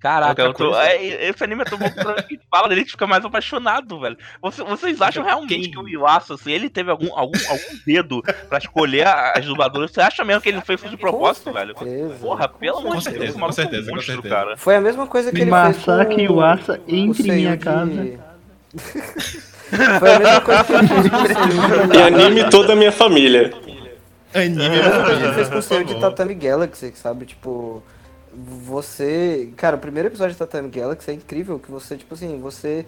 Caraca, 0.00 0.42
eu 0.42 0.54
tô, 0.54 0.74
é, 0.78 1.04
esse 1.28 1.42
anime 1.42 1.62
é 1.62 1.64
tão 1.64 1.76
bom 1.76 1.90
que 1.90 2.22
que 2.36 2.40
fala 2.48 2.68
dele, 2.68 2.82
gente 2.82 2.92
fica 2.92 3.06
mais 3.06 3.24
apaixonado, 3.24 3.98
velho. 3.98 4.16
Você- 4.40 4.62
vocês 4.62 5.02
acham 5.02 5.24
realmente 5.24 5.48
Quem- 5.62 5.70
que 5.72 5.78
o 5.78 5.88
Yuasa, 5.88 6.36
se 6.36 6.52
ele 6.52 6.70
teve 6.70 6.90
algum, 6.90 7.12
algum, 7.16 7.38
algum 7.48 7.78
dedo 7.84 8.22
pra 8.48 8.58
escolher 8.58 9.06
as 9.08 9.44
dubladoras, 9.44 9.90
você 9.90 10.00
acha 10.00 10.24
mesmo 10.24 10.40
que 10.40 10.48
ele 10.50 10.60
fez 10.60 10.80
isso 10.80 10.90
de 10.90 10.96
propósito, 10.96 11.52
velho? 11.52 11.76
certeza. 11.76 12.14
Porra, 12.20 12.48
pelo 12.48 12.78
amor 12.78 12.96
de 12.98 13.04
certeza, 13.04 13.24
Deus, 13.24 13.34
com 13.36 13.44
é 13.44 13.48
um 13.48 13.52
certeza, 13.52 13.88
com 13.90 13.96
monstro, 13.96 14.12
certeza. 14.14 14.34
cara. 14.34 14.56
Foi 14.56 14.76
a 14.76 14.80
mesma 14.80 15.06
coisa 15.06 15.30
que 15.30 15.34
Me 15.36 15.42
ele 15.42 15.50
massacre 15.50 16.14
fez 16.14 16.28
com 16.28 16.34
o 16.34 16.42
entre 16.86 17.28
em 17.28 17.34
minha 17.36 17.56
de- 17.56 17.64
casa. 17.64 18.18
Foi 19.98 20.14
a 20.14 20.18
mesma 20.20 20.40
coisa 20.40 20.64
que 20.64 20.72
ele 20.74 21.10
fez 21.10 21.10
com 21.10 21.94
E 21.98 22.02
anime 22.02 22.50
toda 22.50 22.72
a 22.72 22.76
minha 22.76 22.92
família. 22.92 23.52
Anime 24.34 24.70
que 24.70 24.82
família, 24.90 25.24
ele 25.24 25.34
fez 25.34 25.48
com 25.48 25.58
o 25.58 25.62
Seiyuu 25.62 25.84
de. 25.86 26.00
Tatami 26.00 26.34
Galaxy, 26.34 26.92
sabe? 26.94 27.26
Tipo, 27.26 27.82
você... 28.46 29.52
Cara, 29.56 29.76
o 29.76 29.78
primeiro 29.78 30.08
episódio 30.08 30.32
de 30.32 30.38
Tatami 30.38 30.68
Galaxy 30.68 31.10
é 31.10 31.14
incrível, 31.14 31.58
que 31.58 31.70
você, 31.70 31.96
tipo 31.96 32.14
assim, 32.14 32.38
você... 32.40 32.86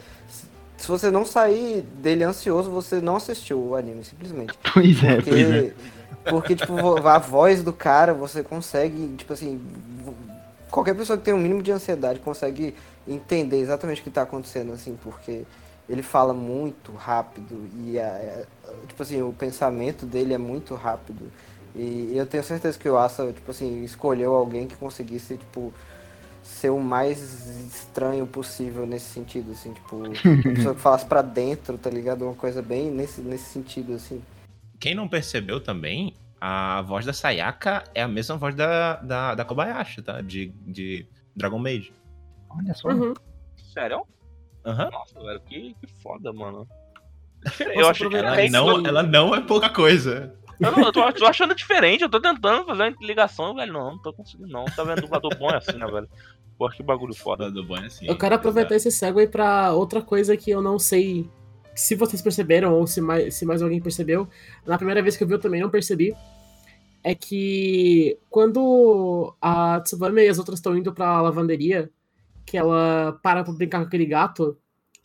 Se 0.76 0.88
você 0.88 1.10
não 1.10 1.26
sair 1.26 1.82
dele 1.82 2.24
ansioso, 2.24 2.70
você 2.70 3.00
não 3.02 3.16
assistiu 3.16 3.58
o 3.58 3.76
anime, 3.76 4.02
simplesmente. 4.04 4.58
Pois 4.72 4.96
é, 5.04 5.20
pois 5.20 5.50
é. 5.50 5.62
Porque, 5.62 5.74
porque 6.30 6.56
tipo, 6.56 7.06
a 7.06 7.18
voz 7.18 7.62
do 7.62 7.72
cara, 7.72 8.14
você 8.14 8.42
consegue, 8.42 9.14
tipo 9.16 9.32
assim, 9.32 9.60
qualquer 10.70 10.94
pessoa 10.94 11.18
que 11.18 11.24
tem 11.24 11.34
um 11.34 11.38
mínimo 11.38 11.62
de 11.62 11.70
ansiedade 11.70 12.20
consegue 12.20 12.74
entender 13.06 13.58
exatamente 13.58 14.00
o 14.00 14.04
que 14.04 14.10
tá 14.10 14.22
acontecendo, 14.22 14.72
assim, 14.72 14.96
porque 15.02 15.42
ele 15.88 16.02
fala 16.02 16.32
muito 16.32 16.92
rápido 16.92 17.68
e, 17.84 17.98
a- 17.98 18.44
a- 18.68 18.86
tipo 18.86 19.02
assim, 19.02 19.20
o 19.20 19.32
pensamento 19.32 20.06
dele 20.06 20.32
é 20.32 20.38
muito 20.38 20.74
rápido. 20.74 21.30
E 21.74 22.16
eu 22.16 22.26
tenho 22.26 22.42
certeza 22.42 22.78
que 22.78 22.88
o 22.88 22.98
Asa, 22.98 23.32
tipo 23.32 23.50
assim, 23.50 23.84
escolheu 23.84 24.34
alguém 24.34 24.66
que 24.66 24.76
conseguisse, 24.76 25.36
tipo, 25.36 25.72
ser 26.42 26.70
o 26.70 26.80
mais 26.80 27.20
estranho 27.72 28.26
possível 28.26 28.86
nesse 28.86 29.06
sentido, 29.06 29.52
assim, 29.52 29.72
tipo, 29.72 29.96
uma 29.96 30.10
pessoa 30.54 30.74
que 30.74 30.80
falasse 30.80 31.06
pra 31.06 31.22
dentro, 31.22 31.78
tá 31.78 31.88
ligado? 31.88 32.24
Uma 32.24 32.34
coisa 32.34 32.60
bem 32.60 32.90
nesse, 32.90 33.20
nesse 33.20 33.44
sentido, 33.44 33.94
assim. 33.94 34.22
Quem 34.78 34.94
não 34.94 35.08
percebeu 35.08 35.60
também, 35.60 36.14
a 36.40 36.82
voz 36.82 37.04
da 37.04 37.12
Sayaka 37.12 37.84
é 37.94 38.02
a 38.02 38.08
mesma 38.08 38.36
voz 38.36 38.54
da, 38.54 38.96
da, 38.96 39.34
da 39.34 39.44
Kobayashi, 39.44 40.02
tá? 40.02 40.20
De, 40.20 40.48
de 40.66 41.06
Dragon 41.36 41.58
Maid. 41.58 41.92
Olha 42.48 42.74
só. 42.74 42.88
Uhum. 42.88 43.14
Sério? 43.72 44.04
Aham. 44.64 44.90
Nossa, 44.90 45.20
velho, 45.20 45.40
que, 45.40 45.74
que 45.74 45.86
foda, 46.02 46.32
mano. 46.32 46.66
Eu 47.74 47.88
achei 47.88 48.08
que 48.08 48.16
Ela, 48.16 48.48
não, 48.50 48.86
ela 48.86 49.02
não 49.02 49.34
é 49.34 49.40
pouca 49.40 49.70
coisa. 49.70 50.34
Eu, 50.60 50.72
não, 50.72 50.84
eu 50.84 50.92
tô, 50.92 51.12
tô 51.12 51.26
achando 51.26 51.54
diferente, 51.54 52.02
eu 52.02 52.08
tô 52.08 52.20
tentando 52.20 52.66
fazer 52.66 52.82
uma 52.82 52.96
ligação, 53.00 53.54
velho. 53.54 53.72
Não, 53.72 53.92
não 53.92 53.98
tô 53.98 54.12
conseguindo, 54.12 54.48
não. 54.50 54.64
Tá 54.66 54.84
vendo? 54.84 55.00
Dublador 55.02 55.36
bom 55.38 55.50
é 55.50 55.56
assim, 55.56 55.78
né, 55.78 55.86
velho? 55.86 56.08
Porra, 56.58 56.74
que 56.74 56.82
bagulho 56.82 57.14
foda. 57.14 57.50
Do 57.50 57.64
bom 57.64 57.76
é 57.78 57.86
assim. 57.86 58.06
Eu 58.06 58.18
quero 58.18 58.34
aproveitar 58.34 58.74
esse 58.76 58.90
segue 58.90 59.26
pra 59.26 59.72
outra 59.72 60.02
coisa 60.02 60.36
que 60.36 60.50
eu 60.50 60.60
não 60.60 60.78
sei 60.78 61.28
se 61.74 61.94
vocês 61.94 62.20
perceberam 62.20 62.74
ou 62.74 62.86
se 62.86 63.00
mais, 63.00 63.34
se 63.34 63.46
mais 63.46 63.62
alguém 63.62 63.80
percebeu. 63.80 64.28
Na 64.66 64.76
primeira 64.76 65.02
vez 65.02 65.16
que 65.16 65.24
eu 65.24 65.28
vi, 65.28 65.34
eu 65.34 65.40
também 65.40 65.60
não 65.60 65.70
percebi. 65.70 66.14
É 67.02 67.14
que 67.14 68.18
quando 68.28 69.34
a 69.40 69.80
Tsubame 69.80 70.22
e 70.22 70.28
as 70.28 70.38
outras 70.38 70.58
estão 70.58 70.76
indo 70.76 70.92
pra 70.92 71.22
lavanderia, 71.22 71.90
que 72.44 72.58
ela 72.58 73.18
para 73.22 73.42
pra 73.42 73.54
brincar 73.54 73.78
com 73.78 73.86
aquele 73.86 74.04
gato, 74.04 74.58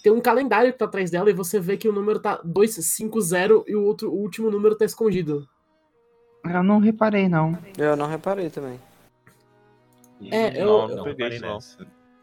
tem 0.05 0.11
um 0.13 0.21
calendário 0.21 0.71
que 0.71 0.77
tá 0.77 0.85
atrás 0.85 1.09
dela 1.09 1.31
e 1.31 1.33
você 1.33 1.59
vê 1.59 1.77
que 1.77 1.89
o 1.89 1.91
número 1.91 2.19
tá 2.19 2.39
250 2.45 3.63
e 3.67 3.75
o 3.75 3.83
outro 3.83 4.11
o 4.11 4.15
último 4.15 4.51
número 4.51 4.75
tá 4.75 4.85
escondido. 4.85 5.49
Eu 6.43 6.61
não 6.61 6.77
reparei, 6.77 7.27
não. 7.27 7.57
Eu 7.75 7.95
não 7.95 8.05
reparei 8.05 8.51
também. 8.51 8.79
É, 10.29 10.61
eu- 10.61 10.65
não, 10.67 10.89
eu- 10.91 10.95
não 10.97 11.03
peguei 11.05 11.29
isso, 11.29 11.41
não. 11.43 11.57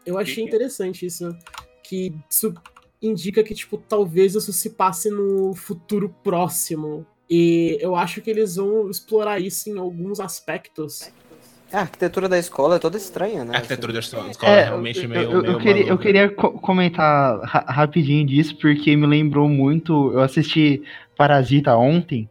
Eu 0.05 0.17
achei 0.17 0.41
interessante 0.45 1.05
isso. 1.05 1.35
Que 1.83 2.15
isso 2.31 2.53
indica 3.01 3.43
que, 3.43 3.53
tipo, 3.53 3.77
talvez 3.77 4.33
isso 4.33 4.53
se 4.53 4.69
passe 4.69 5.09
no 5.09 5.53
futuro 5.53 6.07
próximo. 6.23 7.05
E 7.29 7.77
eu 7.81 7.97
acho 7.97 8.21
que 8.21 8.29
eles 8.29 8.55
vão 8.55 8.89
explorar 8.89 9.41
isso 9.41 9.69
em 9.69 9.77
alguns 9.77 10.21
aspectos. 10.21 11.11
A 11.73 11.79
arquitetura 11.81 12.29
da 12.29 12.37
escola 12.37 12.75
é 12.75 12.79
toda 12.79 12.97
estranha, 12.97 13.43
né? 13.43 13.53
A 13.55 13.57
arquitetura 13.57 13.91
da 13.93 13.99
escola 13.99 14.29
É, 14.43 14.59
é 14.59 14.63
realmente 14.65 15.01
eu, 15.01 15.09
meio. 15.09 15.21
eu- 15.23 15.31
eu 15.31 15.41
meio 15.43 15.57
queria, 15.59 15.83
eu 15.87 15.97
queria 15.97 16.29
co- 16.29 16.51
comentar 16.51 17.39
ra- 17.41 17.65
rapidinho 17.67 18.25
disso, 18.27 18.55
porque 18.57 18.95
me 18.95 19.07
lembrou 19.07 19.49
muito. 19.49 20.11
Eu 20.13 20.21
assisti 20.21 20.83
Parasita 21.17 21.75
ontem, 21.75 22.29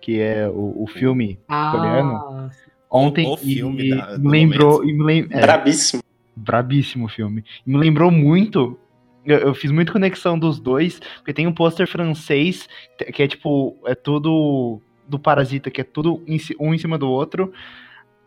que 0.00 0.18
é 0.20 0.48
o, 0.48 0.84
o 0.84 0.86
filme 0.86 1.38
coreano. 1.46 2.14
Ah, 2.14 2.48
Ontem 2.90 3.26
o 3.26 3.36
filme 3.36 3.88
e 3.88 3.90
da- 3.94 4.16
me 4.18 4.28
lembrou. 4.30 4.82
E 4.82 4.92
me 4.94 5.04
lem, 5.04 5.26
é, 5.30 5.40
Brabíssimo. 5.42 6.02
brabíssimo 6.34 7.04
o 7.04 7.08
filme. 7.08 7.44
Me 7.66 7.76
lembrou 7.76 8.10
muito. 8.10 8.78
Eu, 9.26 9.38
eu 9.38 9.54
fiz 9.54 9.70
muita 9.70 9.92
conexão 9.92 10.38
dos 10.38 10.58
dois, 10.58 10.98
porque 11.18 11.34
tem 11.34 11.46
um 11.46 11.52
pôster 11.52 11.86
francês 11.86 12.66
que 13.12 13.22
é 13.22 13.28
tipo. 13.28 13.76
É 13.84 13.94
tudo 13.94 14.80
do 15.06 15.18
Parasita, 15.18 15.70
que 15.70 15.82
é 15.82 15.84
tudo 15.84 16.22
um 16.58 16.72
em 16.72 16.78
cima 16.78 16.96
do 16.96 17.10
outro. 17.10 17.52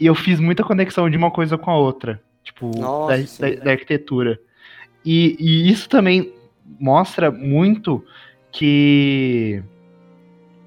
E 0.01 0.05
eu 0.07 0.15
fiz 0.15 0.39
muita 0.39 0.63
conexão 0.63 1.07
de 1.09 1.15
uma 1.15 1.29
coisa 1.29 1.57
com 1.59 1.69
a 1.69 1.77
outra. 1.77 2.19
Tipo, 2.43 2.71
Nossa, 2.75 3.15
da, 3.17 3.25
sim. 3.27 3.41
da- 3.55 3.63
da 3.65 3.71
arquitetura. 3.71 4.39
E, 5.05 5.37
e 5.39 5.71
isso 5.71 5.87
também 5.87 6.33
mostra 6.79 7.29
muito 7.31 8.03
que 8.51 9.63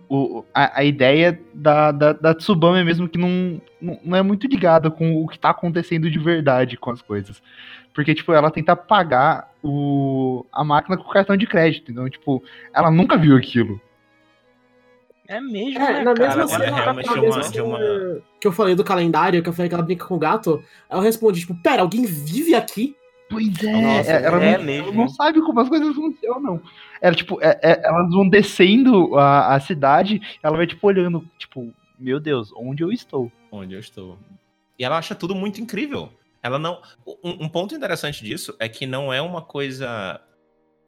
o, 0.09 0.45
a, 0.55 0.80
a 0.80 0.85
ideia 0.85 1.39
da, 1.53 1.91
da, 1.91 2.12
da 2.12 2.35
Tsubame 2.35 2.78
é 2.78 2.85
mesmo 2.85 3.09
que 3.09 3.18
não, 3.18 3.61
não 4.05 4.16
é 4.16 4.22
muito 4.22 4.47
ligada 4.47 4.91
com 4.91 5.22
o 5.22 5.26
que 5.28 5.39
tá 5.39 5.51
acontecendo 5.51 6.11
de 6.11 6.18
verdade 6.18 6.76
com 6.76 6.91
as 6.91 7.03
coisas. 7.03 7.43
Porque, 7.93 8.14
tipo, 8.14 8.32
ela 8.32 8.51
tenta 8.51 8.74
pagar 8.76 9.53
o, 9.62 10.45
a 10.53 10.62
máquina 10.64 10.97
com 10.97 11.09
cartão 11.11 11.37
de 11.37 11.47
crédito. 11.47 11.91
Então, 11.93 12.09
tipo, 12.09 12.43
ela 12.72 12.91
nunca 12.91 13.16
viu 13.16 13.37
aquilo. 13.37 13.80
É 15.27 15.41
mesmo, 15.41 15.79
é, 15.79 15.93
né, 15.95 16.03
na 16.05 16.14
cara? 16.14 16.27
mesma 16.37 16.43
ela 16.43 16.47
cena, 16.49 16.64
é 16.64 16.70
realmente 16.83 17.07
na 17.07 17.12
uma- 17.14 17.22
mesma 17.22 17.43
cena 17.45 17.64
uma- 17.64 18.22
que 18.41 18.47
eu 18.47 18.53
falei 18.53 18.75
do 18.75 18.85
calendário, 18.85 19.43
que 19.43 19.49
eu 19.49 19.53
falei 19.53 19.68
que 19.68 19.75
ela 19.75 19.83
brinca 19.85 20.05
com 20.07 20.14
o 20.16 20.18
gato, 20.18 20.62
ela 20.89 21.03
responde, 21.03 21.41
tipo, 21.41 21.55
pera, 21.62 21.83
alguém 21.83 22.05
vive 22.05 22.55
aqui? 22.55 22.95
Pois 23.31 23.62
é, 23.64 23.72
Nossa, 23.72 24.11
ela, 24.11 24.45
é 24.45 24.59
não, 24.59 24.64
mesmo. 24.64 24.89
ela 24.89 24.97
não 24.97 25.09
sabe 25.09 25.41
como 25.41 25.59
as 25.61 25.68
coisas 25.68 25.95
funcionam. 25.95 26.61
Ela, 27.01 27.14
tipo, 27.14 27.39
é- 27.43 27.59
é- 27.62 27.81
elas 27.85 28.11
vão 28.11 28.29
descendo 28.29 29.16
a, 29.16 29.55
a 29.55 29.61
cidade, 29.61 30.20
ela 30.43 30.57
vai, 30.59 30.66
tipo, 30.66 30.87
olhando, 30.87 31.27
tipo, 31.39 31.72
meu 31.99 32.20
Deus, 32.20 32.53
onde 32.55 32.83
eu 32.85 32.93
estou? 32.93 33.33
onde 33.51 33.72
eu 33.75 33.81
estou. 33.81 34.18
E 34.79 34.85
ela 34.85 34.99
acha 34.99 35.14
tudo 35.14 35.35
muito 35.35 35.61
incrível. 35.61 36.11
Ela 36.43 36.59
não. 36.59 36.83
Um, 37.07 37.45
um 37.45 37.49
ponto 37.49 37.75
interessante 37.75 38.22
disso 38.25 38.55
é 38.59 38.68
que 38.68 38.85
não 38.85 39.11
é 39.12 39.22
uma 39.22 39.41
coisa. 39.41 40.20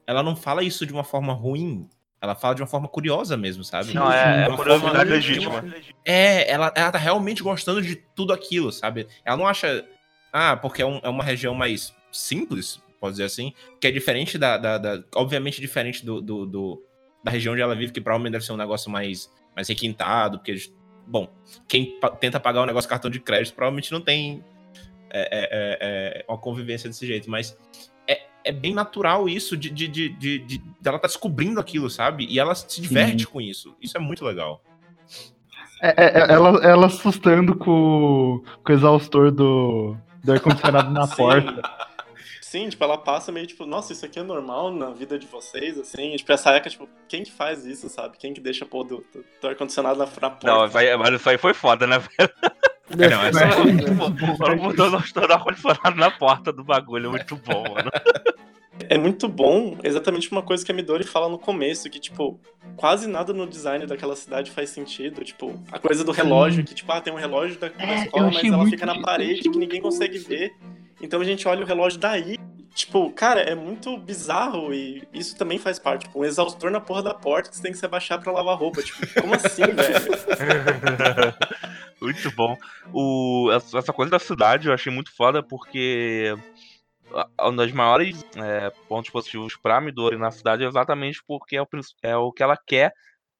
Ela 0.05 0.21
não 0.21 0.35
fala 0.35 0.61
isso 0.63 0.85
de 0.85 0.93
uma 0.93 1.03
forma 1.03 1.33
ruim. 1.33 1.87
Ela 2.21 2.33
fala 2.35 2.55
de 2.55 2.61
uma 2.61 2.67
forma 2.67 2.87
curiosa 2.87 3.37
mesmo, 3.37 3.63
sabe? 3.63 3.93
Não, 3.93 4.11
é, 4.11 4.43
é 4.43 4.47
Uma 4.47 4.57
curiosidade 4.57 5.09
legítima. 5.09 5.63
É, 6.03 6.49
ela, 6.51 6.71
ela 6.75 6.91
tá 6.91 6.97
realmente 6.97 7.43
gostando 7.43 7.81
de 7.81 7.95
tudo 7.95 8.33
aquilo, 8.33 8.71
sabe? 8.71 9.07
Ela 9.23 9.37
não 9.37 9.47
acha. 9.47 9.85
Ah, 10.33 10.57
porque 10.57 10.81
é, 10.81 10.85
um- 10.85 10.99
é 11.03 11.09
uma 11.09 11.23
região 11.23 11.53
mais 11.53 11.93
simples, 12.11 12.81
pode 12.99 13.13
dizer 13.13 13.25
assim, 13.25 13.53
que 13.79 13.87
é 13.87 13.91
diferente 13.91 14.37
da. 14.37 14.57
da- 14.57 14.77
da- 14.77 15.03
obviamente 15.15 15.61
diferente 15.61 16.03
do, 16.03 16.19
do- 16.19 16.45
do- 16.45 16.83
da 17.23 17.29
região 17.31 17.53
onde 17.53 17.61
ela 17.61 17.75
vive, 17.75 17.91
que 17.93 18.01
provavelmente 18.01 18.31
deve 18.33 18.45
ser 18.45 18.53
um 18.53 18.57
negócio 18.57 18.89
mais, 18.89 19.31
mais 19.55 19.67
requintado, 19.67 20.39
porque. 20.39 20.55
Bom, 21.05 21.29
quem 21.69 21.97
tenta 22.19 22.37
pagar 22.39 22.61
um 22.63 22.65
negócio 22.65 22.89
cartão 22.89 23.09
de 23.09 23.19
crédito 23.19 23.53
provavelmente 23.55 23.91
não 23.93 24.01
tem 24.01 24.43
é, 25.09 25.21
é, 25.21 25.29
é, 25.31 25.77
é, 26.19 26.25
uma 26.27 26.37
convivência 26.37 26.89
desse 26.89 27.07
jeito, 27.07 27.29
mas 27.31 27.57
é, 28.47 28.51
bem 28.51 28.73
natural 28.73 29.27
isso 29.29 29.55
de, 29.57 29.69
de, 29.69 29.87
de, 29.87 30.09
de, 30.09 30.39
de- 30.39 30.61
dela 30.81 30.99
tá 30.99 31.07
descobrindo 31.07 31.59
aquilo, 31.59 31.89
sabe? 31.89 32.25
E 32.29 32.39
ela 32.39 32.53
se 32.55 32.81
diverte 32.81 33.25
com 33.27 33.39
isso. 33.41 33.75
Isso 33.81 33.97
é 33.97 33.99
muito 33.99 34.23
legal. 34.25 34.61
É, 35.81 35.89
é- 35.89 36.19
é- 36.21 36.31
ela, 36.33 36.49
ela 36.65 36.87
assustando 36.87 37.55
com, 37.55 38.41
com 38.63 38.71
o 38.71 38.75
exaustor 38.75 39.31
do, 39.31 39.95
do 40.23 40.31
ar-condicionado 40.33 40.89
na 40.91 41.05
Sim. 41.07 41.15
porta. 41.15 41.61
Sim, 42.41 42.69
tipo, 42.69 42.81
ela 42.83 42.97
passa 42.97 43.29
meio 43.29 43.45
tipo, 43.45 43.65
nossa, 43.65 43.91
isso 43.91 44.05
aqui 44.05 44.19
é 44.19 44.23
normal 44.23 44.71
na 44.73 44.89
vida 44.91 45.19
de 45.19 45.27
vocês, 45.27 45.77
assim. 45.77 46.13
E, 46.13 46.17
tipo, 46.17 46.31
essa 46.31 46.49
época, 46.51 46.69
tipo, 46.69 46.87
quem 47.07 47.21
que 47.23 47.31
faz 47.31 47.65
isso, 47.65 47.89
sabe? 47.89 48.17
Quem 48.17 48.33
que 48.33 48.39
deixa 48.39 48.65
pôr 48.65 48.85
do, 48.85 49.05
do, 49.13 49.25
do 49.41 49.47
ar-condicionado 49.49 49.99
na, 49.99 50.05
na 50.05 50.29
porta? 50.29 50.47
Não, 50.47 50.67
vai, 50.69 50.95
mas 50.95 51.13
isso 51.19 51.29
aí 51.29 51.37
foi 51.37 51.53
foda, 51.53 51.85
né, 51.85 51.99
velho? 51.99 52.31
É, 52.89 53.09
não, 53.09 53.25
essa- 53.25 53.47
Tipo, 54.17 54.37
Foram 54.37 54.57
botando 54.57 54.93
o 54.93 54.97
ar-condicionado 55.33 55.95
na 55.97 56.09
porta 56.11 56.51
do 56.53 56.63
bagulho, 56.63 57.11
muito 57.11 57.35
bom, 57.35 57.63
mano. 57.73 57.89
É, 58.89 58.95
é 58.95 58.97
muito 58.97 59.27
bom, 59.27 59.77
exatamente 59.83 60.31
uma 60.31 60.41
coisa 60.41 60.63
que 60.65 60.71
a 60.71 60.75
Midori 60.75 61.03
fala 61.03 61.27
no 61.27 61.37
começo, 61.37 61.89
que, 61.89 61.99
tipo, 61.99 62.39
quase 62.75 63.07
nada 63.07 63.33
no 63.33 63.45
design 63.47 63.85
daquela 63.85 64.15
cidade 64.15 64.51
faz 64.51 64.69
sentido. 64.69 65.23
Tipo, 65.23 65.59
a 65.71 65.79
coisa 65.79 66.03
do 66.03 66.11
relógio, 66.11 66.63
que, 66.63 66.73
tipo, 66.75 66.91
ah, 66.91 67.01
tem 67.01 67.11
um 67.11 67.17
relógio 67.17 67.59
da, 67.59 67.67
da 67.69 67.83
É, 67.83 67.95
escola, 68.03 68.31
mas 68.31 68.43
ela 68.43 68.57
muito- 68.57 68.69
fica 68.69 68.85
na 68.85 69.01
parede 69.01 69.41
que 69.41 69.49
ninguém 69.49 69.81
muito 69.81 69.81
consegue 69.81 70.17
ver. 70.19 70.53
Então 71.01 71.19
a 71.19 71.23
gente 71.25 71.47
olha 71.47 71.63
o 71.63 71.67
relógio 71.67 71.99
daí. 71.99 72.37
Tipo, 72.77 73.11
cara, 73.11 73.41
é 73.41 73.55
muito 73.55 73.97
bizarro 73.97 74.71
e 74.71 75.01
isso 75.11 75.35
também 75.35 75.57
faz 75.57 75.79
parte. 75.79 76.05
Tipo, 76.05 76.19
um 76.19 76.23
exaustor 76.23 76.69
na 76.69 76.79
porra 76.79 77.01
da 77.01 77.13
porta 77.13 77.49
que 77.49 77.55
você 77.55 77.63
tem 77.63 77.71
que 77.71 77.77
se 77.79 77.85
abaixar 77.85 78.21
pra 78.21 78.31
lavar 78.31 78.55
roupa. 78.55 78.83
Tipo, 78.83 78.99
como 79.19 79.33
assim, 79.33 79.63
velho? 79.73 81.33
muito 81.99 82.31
bom. 82.35 82.55
O, 82.93 83.49
essa 83.51 83.91
coisa 83.91 84.11
da 84.11 84.19
cidade 84.19 84.67
eu 84.67 84.73
achei 84.75 84.93
muito 84.93 85.11
foda 85.15 85.41
porque 85.41 86.35
um 87.41 87.55
dos 87.55 87.71
maiores 87.71 88.21
é, 88.35 88.71
pontos 88.87 89.09
positivos 89.09 89.57
pra 89.57 89.81
Midori 89.81 90.15
na 90.15 90.29
cidade 90.29 90.63
é 90.63 90.67
exatamente 90.67 91.19
porque 91.27 91.55
é 91.57 91.61
o, 91.63 91.67
é 92.03 92.15
o 92.15 92.31
que 92.31 92.43
ela 92.43 92.55
quer 92.55 92.93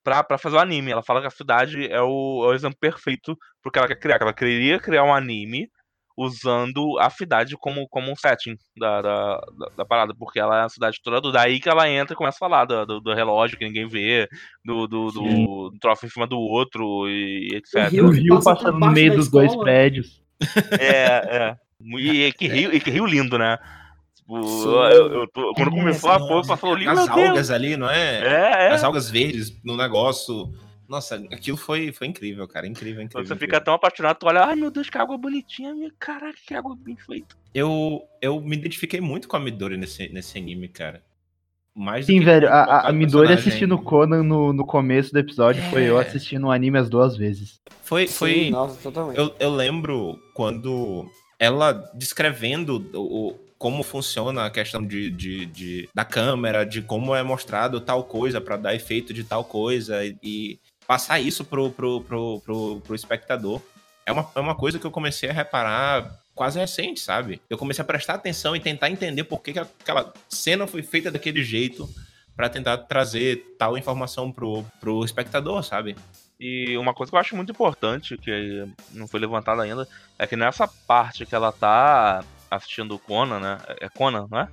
pra, 0.04 0.24
pra 0.24 0.40
fazer 0.40 0.56
o 0.56 0.60
anime. 0.60 0.90
Ela 0.90 1.04
fala 1.04 1.22
que 1.22 1.28
a 1.28 1.30
cidade 1.30 1.86
é 1.86 2.02
o, 2.02 2.44
é 2.44 2.48
o 2.48 2.54
exemplo 2.56 2.80
perfeito 2.80 3.38
pro 3.62 3.72
que 3.72 3.78
ela 3.78 3.88
quer 3.88 4.00
criar. 4.00 4.18
Que 4.18 4.24
ela 4.24 4.34
queria 4.34 4.80
criar 4.80 5.04
um 5.04 5.14
anime 5.14 5.70
usando 6.18 6.98
a 7.00 7.10
cidade 7.12 7.56
como, 7.56 7.88
como 7.88 8.12
um 8.12 8.16
setting 8.16 8.56
da, 8.76 9.02
da, 9.04 9.36
da, 9.58 9.70
da 9.78 9.86
parada, 9.86 10.16
porque 10.18 10.40
ela 10.40 10.62
é 10.62 10.64
a 10.66 10.70
cidade 10.70 10.98
toda 11.04 11.22
do. 11.22 11.32
Daí 11.32 11.60
que 11.60 11.70
ela 11.70 11.88
entra 11.88 12.14
e 12.14 12.18
começa 12.18 12.38
a 12.38 12.40
falar 12.40 12.66
do, 12.66 12.86
do, 12.88 13.00
do 13.00 13.14
relógio 13.14 13.56
que 13.58 13.66
ninguém 13.66 13.88
vê, 13.88 14.28
do, 14.66 14.88
do, 14.88 15.12
do, 15.12 15.70
do 15.70 15.80
troféu 15.80 16.08
em 16.08 16.12
cima 16.12 16.26
do 16.26 16.40
outro 16.40 17.08
e 17.08 17.50
etc. 17.54 17.92
rio 17.92 18.08
O 18.08 18.10
rio 18.10 18.44
passa 18.44 18.72
no 18.72 18.92
meio 18.92 19.16
dos 19.16 19.30
dois 19.30 19.52
escola. 19.52 19.64
prédios. 19.66 20.20
É, 20.80 21.22
é. 21.52 21.56
E 22.00 22.34
que 22.34 22.48
rio, 22.48 22.74
e 22.74 22.80
que 22.80 22.90
rio 22.90 23.06
lindo, 23.06 23.38
né? 23.38 23.60
Tipo, 24.16 24.38
eu, 24.38 25.14
eu 25.22 25.28
tô- 25.28 25.54
quando 25.54 25.68
É, 25.68 25.80
começou 25.80 26.10
a 26.10 26.18
porra, 26.20 26.48
passou 26.48 26.74
ali, 26.74 26.88
As 26.88 27.08
algas 27.08 27.52
ali, 27.52 27.78
não 27.78 27.90
é? 27.90 28.18
É, 28.20 28.66
é. 28.66 28.70
As 28.70 28.84
algas 28.84 29.10
verdes 29.10 29.56
no 29.64 29.78
negócio. 29.78 30.52
Nossa, 30.88 31.16
aquilo 31.32 31.58
foi, 31.58 31.92
foi 31.92 32.08
incrível, 32.08 32.48
cara. 32.48 32.66
Incrível, 32.68 33.02
incrível. 33.02 33.10
Quando 33.22 33.28
você 33.28 33.34
incrível. 33.34 33.56
fica 33.56 33.66
tão 33.66 33.74
apaixonado, 33.74 34.18
tu 34.18 34.26
olha, 34.28 34.44
ai 34.46 34.56
meu 34.56 34.72
Deus, 34.72 34.90
que 34.90 34.98
água 34.98 35.18
bonitinha, 35.18 35.74
minha 35.74 35.92
caraca, 36.00 36.38
que 36.46 36.54
água 36.54 36.76
bem 36.78 36.96
feita. 36.96 37.36
Eu, 37.54 38.02
eu 38.22 38.40
me 38.42 38.56
identifiquei 38.56 39.02
muito 39.02 39.28
com 39.28 39.36
a 39.36 39.40
Midori 39.40 39.76
nesse, 39.78 40.08
nesse 40.10 40.38
anime, 40.38 40.68
cara. 40.68 41.04
Mais 41.76 42.06
Sim, 42.08 42.22
velho, 42.22 42.48
a, 42.50 42.88
a- 42.88 42.92
Midori 42.92 43.32
assistindo 43.34 43.78
Conan 43.78 44.24
no, 44.24 44.52
no 44.52 44.66
começo 44.66 45.12
do 45.14 45.20
episódio 45.20 45.62
foi 45.70 45.84
eu 45.88 46.00
É. 46.00 46.02
assistindo 46.02 46.48
o 46.48 46.52
anime 46.52 46.80
as 46.80 46.90
duas 46.90 47.16
vezes. 47.16 47.60
Foi, 47.84 48.08
Sim, 48.08 48.14
foi, 48.14 48.50
nossa, 48.50 48.82
totalmente. 48.82 49.18
Eu, 49.20 49.36
eu 49.40 49.54
lembro 49.54 50.18
quando 50.34 51.08
ela 51.38 51.74
descrevendo 51.94 52.78
o, 52.96 53.28
o- 53.30 53.48
como 53.60 53.82
funciona 53.84 54.46
a 54.46 54.50
questão 54.52 54.86
de, 54.86 55.10
de, 55.12 55.46
de- 55.48 55.90
da 55.94 56.06
câmera, 56.06 56.64
de 56.64 56.82
como 56.82 57.16
é 57.16 57.22
mostrado 57.24 57.80
tal 57.82 58.04
coisa 58.04 58.40
pra 58.42 58.56
dar 58.58 58.74
efeito 58.76 59.14
de 59.14 59.24
tal 59.24 59.44
coisa 59.44 59.98
e 60.24 60.60
passar 60.88 61.20
isso 61.20 61.44
pro, 61.44 61.70
pro, 61.72 62.02
pro, 62.02 62.42
pro, 62.42 62.82
pro 62.82 62.96
espectador. 62.96 63.62
É 64.06 64.12
uma, 64.12 64.32
é 64.34 64.40
uma 64.40 64.56
coisa 64.56 64.80
que 64.80 64.86
eu 64.86 64.92
comecei 64.92 65.30
a 65.30 65.34
reparar 65.34 66.18
quase 66.34 66.58
recente, 66.60 67.00
sabe? 67.00 67.42
Eu 67.50 67.58
comecei 67.58 67.82
a 67.82 67.86
prestar 67.86 68.14
atenção 68.14 68.56
e 68.56 68.60
tentar 68.60 68.90
entender 68.90 69.26
por 69.26 69.42
que, 69.42 69.54
que 69.54 69.60
aquela 69.60 70.14
cena 70.30 70.66
foi 70.66 70.82
feita 70.82 71.12
daquele 71.12 71.44
jeito 71.44 71.90
pra 72.36 72.48
tentar 72.48 72.78
trazer 72.78 73.56
tal 73.58 73.78
informação 73.78 74.32
pro, 74.32 74.64
pro 74.80 75.04
espectador, 75.04 75.64
sabe? 75.64 75.96
E 76.40 76.78
uma 76.78 76.94
coisa 76.94 77.10
que 77.10 77.16
eu 77.16 77.20
acho 77.20 77.36
muito 77.36 77.52
importante, 77.52 78.16
que 78.16 78.66
não 78.94 79.08
foi 79.08 79.20
levantada 79.20 79.64
ainda, 79.64 79.88
é 80.20 80.28
que 80.28 80.36
nessa 80.36 80.68
parte 80.68 81.26
que 81.26 81.34
ela 81.34 81.52
tá 81.52 82.24
assistindo 82.50 82.94
o 82.94 83.00
Conan, 83.00 83.40
né? 83.40 83.58
É 83.82 83.90
Conan, 83.90 84.28
não 84.30 84.40
é? 84.40 84.48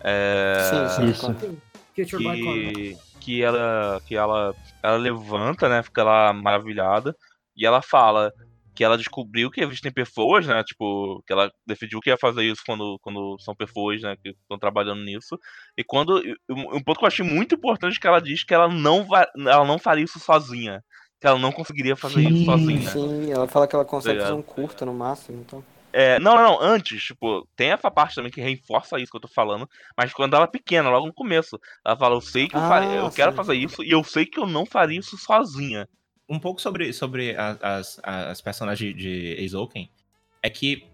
É. 0.00 0.88
Sim, 0.96 1.12
sim. 1.12 1.20
Conan. 1.20 1.56
que, 1.94 2.96
que 3.24 3.42
ela 3.42 4.02
que 4.06 4.14
ela 4.14 4.54
ela 4.82 4.96
levanta, 4.96 5.68
né, 5.68 5.82
fica 5.82 6.04
lá 6.04 6.32
maravilhada 6.32 7.16
e 7.56 7.64
ela 7.64 7.80
fala 7.80 8.30
que 8.74 8.82
ela 8.84 8.98
descobriu 8.98 9.50
que 9.50 9.62
existem 9.62 9.92
pessoas, 9.92 10.46
né, 10.46 10.62
tipo, 10.64 11.22
que 11.24 11.32
ela 11.32 11.50
decidiu 11.64 12.00
que 12.00 12.10
ia 12.10 12.18
fazer 12.18 12.42
isso 12.42 12.60
quando, 12.66 12.98
quando 13.00 13.38
são 13.38 13.54
pessoas, 13.54 14.02
né, 14.02 14.16
que 14.20 14.30
estão 14.30 14.58
trabalhando 14.58 15.04
nisso. 15.04 15.38
E 15.78 15.84
quando 15.84 16.20
um 16.50 16.82
ponto 16.82 16.98
que 16.98 17.04
eu 17.04 17.08
achei 17.08 17.24
muito 17.24 17.54
importante 17.54 17.96
é 17.96 18.00
que 18.00 18.06
ela 18.06 18.20
diz 18.20 18.42
que 18.42 18.52
ela 18.52 18.68
não 18.68 19.06
vai, 19.06 19.24
ela 19.38 19.64
não 19.64 19.78
faria 19.78 20.04
isso 20.04 20.18
sozinha, 20.18 20.82
que 21.20 21.26
ela 21.26 21.38
não 21.38 21.52
conseguiria 21.52 21.94
fazer 21.94 22.22
isso 22.22 22.38
Sim, 22.38 22.44
sozinha. 22.44 22.90
Sim, 22.90 23.32
ela 23.32 23.46
fala 23.46 23.68
que 23.68 23.76
ela 23.76 23.84
consegue 23.84 24.18
Obrigado. 24.18 24.36
fazer 24.36 24.40
um 24.40 24.42
curto 24.42 24.84
no 24.84 24.92
máximo, 24.92 25.40
então. 25.40 25.64
É, 25.96 26.18
não, 26.18 26.34
não, 26.34 26.42
não, 26.42 26.60
antes, 26.60 27.02
tipo, 27.02 27.46
tem 27.54 27.70
essa 27.70 27.88
parte 27.90 28.16
também 28.16 28.30
que 28.32 28.40
reforça 28.40 28.98
isso 28.98 29.10
que 29.12 29.16
eu 29.16 29.20
tô 29.20 29.28
falando, 29.28 29.68
mas 29.96 30.12
quando 30.12 30.34
ela 30.34 30.44
é 30.44 30.48
pequena, 30.48 30.90
logo 30.90 31.06
no 31.06 31.12
começo, 31.14 31.56
ela 31.86 31.96
fala, 31.96 32.16
eu 32.16 32.20
sei 32.20 32.48
que 32.48 32.56
eu, 32.56 32.60
Ah, 32.60 32.68
faria, 32.68 32.90
eu 32.96 33.10
quero 33.10 33.32
fazer 33.32 33.54
isso 33.54 33.82
e 33.84 33.90
eu 33.92 34.02
sei 34.02 34.26
que 34.26 34.40
eu 34.40 34.46
não 34.46 34.66
faria 34.66 34.98
isso 34.98 35.16
sozinha. 35.16 35.88
um 36.28 36.38
pouco 36.38 36.60
sobre, 36.60 36.92
sobre 36.92 37.36
a- 37.36 37.56
as, 37.60 38.00
as 38.02 38.40
personagens 38.40 38.96
de 38.96 39.36
Eizouken 39.38 39.88
é 40.42 40.50
que 40.50 40.84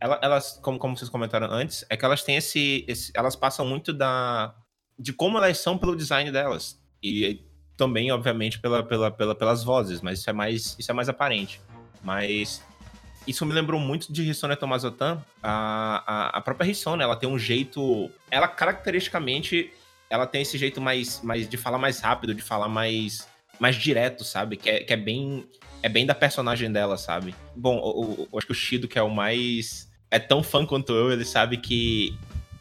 ela- 0.00 0.18
elas, 0.22 0.58
como, 0.62 0.78
como 0.78 0.96
vocês 0.96 1.08
comentaram 1.08 1.46
antes, 1.50 1.84
é 1.88 1.96
que 1.96 2.04
elas 2.04 2.22
têm 2.22 2.36
esse, 2.36 2.84
esse- 2.88 3.12
Elas 3.14 3.34
passam 3.36 3.64
muito 3.66 3.92
da. 3.92 4.54
de 4.98 5.12
como 5.12 5.38
elas 5.38 5.56
são 5.58 5.78
pelo 5.78 5.94
design 5.96 6.30
delas. 6.32 6.78
E 7.02 7.40
também, 7.76 8.10
obviamente, 8.12 8.58
pela, 8.60 8.82
pela, 8.82 9.10
pela- 9.10 9.34
pelas 9.34 9.62
vozes, 9.64 10.00
mas 10.02 10.18
isso 10.18 10.28
é 10.28 10.32
mais, 10.32 10.76
isso 10.78 10.90
é 10.90 10.94
mais 10.94 11.08
aparente. 11.08 11.60
Mas. 12.02 12.62
Isso 13.26 13.44
me 13.46 13.52
lembrou 13.52 13.78
muito 13.80 14.12
de 14.12 14.28
Hisone 14.28 14.56
Tomazotan. 14.56 15.22
A, 15.42 16.02
a, 16.06 16.38
a 16.38 16.40
própria 16.40 16.68
Hisone, 16.70 17.02
ela 17.02 17.16
tem 17.16 17.28
um 17.28 17.38
jeito. 17.38 18.10
Ela 18.30 18.48
caracteristicamente. 18.48 19.72
Ela 20.08 20.26
tem 20.26 20.42
esse 20.42 20.58
jeito 20.58 20.80
mais, 20.80 21.20
mais 21.22 21.48
de 21.48 21.56
falar 21.56 21.78
mais 21.78 22.00
rápido, 22.00 22.34
de 22.34 22.42
falar 22.42 22.68
mais 22.68 23.28
mais 23.60 23.76
direto, 23.76 24.24
sabe? 24.24 24.56
Que 24.56 24.70
é, 24.70 24.80
que 24.80 24.92
é 24.92 24.96
bem 24.96 25.46
é 25.82 25.88
bem 25.88 26.04
da 26.06 26.14
personagem 26.14 26.70
dela, 26.72 26.96
sabe? 26.96 27.34
Bom, 27.54 27.76
o- 27.78 28.28
eu 28.32 28.38
acho 28.38 28.46
que 28.46 28.52
o 28.52 28.54
Shido, 28.54 28.88
que 28.88 28.98
é 28.98 29.02
o 29.02 29.10
mais 29.10 29.88
é 30.10 30.18
tão 30.18 30.42
fã 30.42 30.64
quanto 30.66 30.92
eu, 30.92 31.12
ele 31.12 31.24
sabe 31.24 31.58
que 31.58 32.16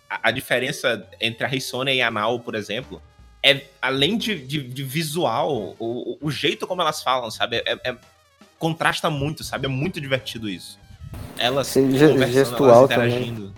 a, 0.09 0.27
a 0.27 0.31
diferença 0.31 1.07
entre 1.19 1.45
a 1.45 1.55
Hisone 1.55 1.95
e 1.95 2.01
a 2.01 2.11
Nao, 2.11 2.39
por 2.41 2.53
exemplo, 2.53 3.01
é 3.41 3.65
além 3.81 4.17
de, 4.17 4.37
de- 4.39 4.61
de 4.67 4.83
visual, 4.83 5.75
o, 5.79 6.17
o 6.21 6.29
jeito 6.29 6.67
como 6.67 6.81
elas 6.81 7.01
falam, 7.01 7.31
sabe? 7.31 7.63
É, 7.65 7.79
é- 7.89 7.97
contrasta 8.59 9.09
muito, 9.09 9.43
sabe? 9.43 9.65
É 9.65 9.69
muito 9.69 9.99
divertido 9.99 10.47
isso. 10.49 10.77
Elas 11.37 11.67
Sim, 11.67 11.91
ge- 11.91 12.09
conversando, 12.09 12.33
gestual 12.33 12.75
elas 12.75 12.89
também. 12.89 13.07
interagindo. 13.07 13.53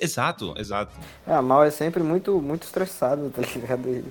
Exato, 0.00 0.54
exato. 0.58 0.92
É, 1.26 1.32
a 1.32 1.40
Mal 1.42 1.64
é 1.64 1.70
sempre 1.70 2.02
muito, 2.02 2.40
muito 2.42 2.64
estressado, 2.64 3.30
tá 3.30 3.40
ligado? 3.42 4.04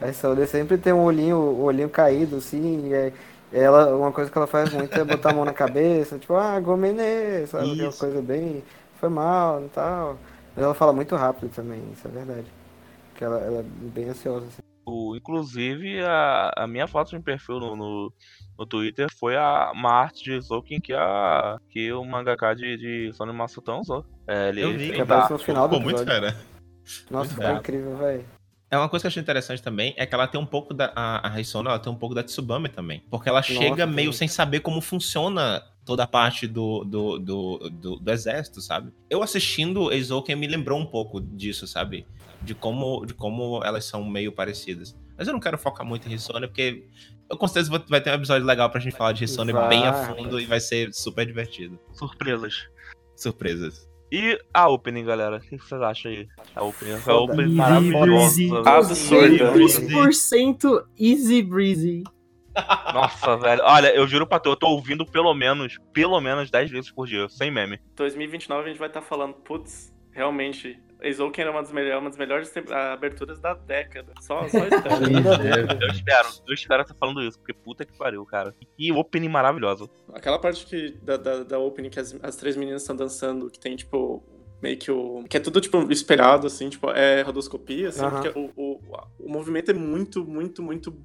A 0.00 0.12
Saúde 0.12 0.46
sempre 0.46 0.76
tem 0.76 0.92
um 0.92 1.02
olhinho, 1.04 1.36
o 1.38 1.62
olhinho 1.62 1.88
caído, 1.88 2.36
assim, 2.36 2.88
e 2.88 2.92
é, 2.92 3.12
ela, 3.52 3.96
uma 3.96 4.12
coisa 4.12 4.30
que 4.30 4.36
ela 4.36 4.46
faz 4.46 4.70
muito 4.72 4.98
é 4.98 5.04
botar 5.04 5.30
a 5.30 5.32
mão 5.32 5.44
na 5.44 5.52
cabeça, 5.54 6.18
tipo, 6.18 6.34
ah, 6.34 6.58
gomene, 6.60 7.46
sabe? 7.46 7.72
Aquela 7.72 7.88
Isso. 7.88 7.98
coisa 7.98 8.20
bem, 8.20 8.62
foi 9.00 9.08
mal 9.08 9.64
e 9.64 9.68
tal. 9.68 10.18
Mas 10.54 10.64
ela 10.64 10.74
fala 10.74 10.92
muito 10.92 11.16
rápido 11.16 11.50
também, 11.54 11.80
isso 11.92 12.06
é 12.06 12.10
verdade. 12.10 12.46
Porque 13.10 13.24
ela, 13.24 13.38
ela 13.38 13.60
é 13.60 13.62
bem 13.62 14.08
ansiosa, 14.10 14.44
assim. 14.46 14.60
O, 14.84 15.14
inclusive, 15.16 16.02
a, 16.04 16.52
a 16.56 16.66
minha 16.66 16.86
foto 16.88 17.16
de 17.16 17.20
perfil 17.22 17.60
no, 17.60 17.76
no, 17.76 18.12
no 18.58 18.66
Twitter 18.66 19.08
foi 19.18 19.36
a, 19.36 19.72
uma 19.74 19.90
arte 19.90 20.24
de 20.24 20.40
Zouken 20.40 20.80
que, 20.80 20.92
a, 20.92 21.58
que 21.68 21.92
o 21.92 22.04
mangaka 22.04 22.54
de, 22.54 22.76
de 22.76 23.12
Sony 23.12 23.32
Masutão 23.32 23.80
usou. 23.80 24.04
É, 24.26 24.48
ele 24.48 24.62
Eu 24.62 24.76
vi, 24.76 24.92
Que 24.92 25.00
a 25.00 25.04
aparece 25.04 25.32
no 25.32 25.38
final 25.38 25.68
do 25.68 25.76
Pô, 25.76 25.80
muito 25.82 26.04
fera. 26.04 26.36
Nossa, 27.10 27.30
muito 27.30 27.34
ficou 27.34 27.56
incrível, 27.56 27.96
velho. 27.96 28.24
É 28.72 28.78
uma 28.78 28.88
coisa 28.88 29.02
que 29.02 29.06
eu 29.06 29.10
achei 29.10 29.20
interessante 29.20 29.62
também, 29.62 29.92
é 29.98 30.06
que 30.06 30.14
ela 30.14 30.26
tem 30.26 30.40
um 30.40 30.46
pouco 30.46 30.72
da. 30.72 30.90
A, 30.96 31.34
a 31.34 31.40
Hisona, 31.40 31.68
ela 31.68 31.78
tem 31.78 31.92
um 31.92 31.96
pouco 31.96 32.14
da 32.14 32.22
Tsubame 32.22 32.70
também. 32.70 33.02
Porque 33.10 33.28
ela 33.28 33.42
chega 33.42 33.86
sim. 33.86 33.92
meio 33.92 34.14
sem 34.14 34.26
saber 34.26 34.60
como 34.60 34.80
funciona 34.80 35.62
toda 35.84 36.04
a 36.04 36.06
parte 36.06 36.46
do, 36.46 36.82
do, 36.84 37.18
do, 37.18 37.58
do, 37.70 37.96
do 37.96 38.10
exército, 38.10 38.62
sabe? 38.62 38.90
Eu 39.10 39.22
assistindo 39.22 39.92
Eizouken 39.92 40.36
me 40.36 40.46
lembrou 40.46 40.78
um 40.78 40.86
pouco 40.86 41.20
disso, 41.20 41.66
sabe? 41.66 42.06
De 42.40 42.54
como, 42.54 43.04
de 43.04 43.12
como 43.12 43.62
elas 43.62 43.84
são 43.84 44.02
meio 44.04 44.32
parecidas. 44.32 44.96
Mas 45.18 45.28
eu 45.28 45.34
não 45.34 45.40
quero 45.40 45.58
focar 45.58 45.86
muito 45.86 46.08
em 46.08 46.14
Hisona, 46.14 46.48
porque 46.48 46.88
eu 47.32 47.36
com 47.38 47.48
certeza 47.48 47.70
vou- 47.70 47.82
vai 47.88 48.00
ter 48.00 48.10
um 48.10 48.14
episódio 48.14 48.46
legal 48.46 48.68
pra 48.70 48.80
gente 48.80 48.94
falar 48.96 49.12
de 49.12 49.26
Vai, 49.52 49.68
bem 49.68 49.86
a 49.86 49.92
fundo 49.92 50.38
e 50.38 50.44
vai 50.46 50.60
ser 50.60 50.92
super 50.92 51.26
divertido. 51.26 51.78
Surpresas. 51.92 52.68
Surpresas. 53.16 53.88
E 54.10 54.38
a 54.52 54.68
opening, 54.68 55.04
galera? 55.06 55.38
O 55.38 55.40
que 55.40 55.56
vocês 55.56 55.80
acham 55.80 56.10
aí? 56.12 56.28
A 56.54 56.62
opening, 56.62 56.92
a 56.92 56.98
Foda. 56.98 57.32
opening 57.32 57.58
Easy 57.58 58.48
maravilhosa. 58.48 58.70
Absurda. 58.70 59.52
100% 59.54 60.84
easy 60.98 61.42
breezy. 61.42 62.02
Nossa, 62.92 63.36
velho. 63.38 63.62
Olha, 63.64 63.94
eu 63.96 64.06
juro 64.06 64.26
pra 64.26 64.38
tu, 64.38 64.50
eu 64.50 64.56
tô 64.56 64.68
ouvindo 64.68 65.06
pelo 65.06 65.32
menos, 65.32 65.78
pelo 65.94 66.20
menos 66.20 66.50
10 66.50 66.70
vezes 66.70 66.90
por 66.90 67.06
dia, 67.06 67.26
sem 67.30 67.50
meme. 67.50 67.80
2029 67.96 68.64
a 68.64 68.68
gente 68.68 68.78
vai 68.78 68.88
estar 68.88 69.00
falando, 69.00 69.32
putz, 69.32 69.90
realmente, 70.12 70.78
Eizouken 71.02 71.42
era 71.42 71.50
uma 71.50 71.62
das, 71.62 71.72
melhor, 71.72 72.00
uma 72.00 72.08
das 72.08 72.18
melhores 72.18 72.52
aberturas 72.92 73.40
da 73.40 73.54
década. 73.54 74.12
Só, 74.20 74.48
só 74.48 74.58
espero. 74.58 75.82
Eu 75.82 75.88
espero, 75.88 76.28
eu 76.46 76.54
espero 76.54 76.82
estar 76.82 76.94
falando 76.94 77.22
isso, 77.22 77.38
porque 77.38 77.52
puta 77.52 77.84
que 77.84 77.96
pariu, 77.96 78.24
cara. 78.24 78.54
Que 78.76 78.92
opening 78.92 79.28
maravilhosa. 79.28 79.88
Aquela 80.12 80.38
parte 80.38 80.66
que, 80.66 80.92
da, 81.02 81.16
da, 81.16 81.42
da 81.42 81.58
opening 81.58 81.90
que 81.90 82.00
as, 82.00 82.16
as 82.22 82.36
três 82.36 82.56
meninas 82.56 82.82
estão 82.82 82.94
dançando, 82.94 83.50
que 83.50 83.58
tem, 83.58 83.74
tipo, 83.74 84.22
meio 84.62 84.76
que 84.78 84.90
o. 84.90 85.24
Que 85.28 85.36
é 85.36 85.40
tudo, 85.40 85.60
tipo, 85.60 85.90
espelhado, 85.90 86.46
assim, 86.46 86.68
tipo, 86.68 86.90
é 86.90 87.22
rotoscopia, 87.22 87.88
assim, 87.88 88.04
Aham. 88.04 88.22
porque 88.22 88.38
o, 88.38 88.50
o, 88.56 88.80
o 89.18 89.28
movimento 89.28 89.70
é 89.70 89.74
muito, 89.74 90.24
muito, 90.24 90.62
muito 90.62 90.96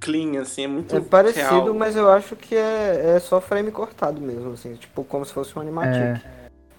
clean, 0.00 0.40
assim, 0.40 0.64
é 0.64 0.68
muito. 0.68 0.96
É 0.96 1.00
parecido, 1.00 1.64
real. 1.64 1.74
mas 1.74 1.94
eu 1.94 2.10
acho 2.10 2.34
que 2.34 2.54
é, 2.56 3.16
é 3.16 3.20
só 3.20 3.40
frame 3.40 3.70
cortado 3.70 4.20
mesmo, 4.20 4.52
assim, 4.52 4.74
tipo, 4.74 5.04
como 5.04 5.24
se 5.24 5.32
fosse 5.32 5.56
um 5.58 5.62
animatic. 5.62 6.22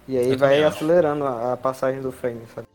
E 0.06 0.18
aí 0.18 0.30
Eu 0.32 0.38
vai 0.38 0.62
acelerando 0.62 1.24
a, 1.24 1.52
a 1.52 1.56
passagem 1.56 2.00
do 2.00 2.12
frame, 2.12 2.42
sabe? 2.54 2.66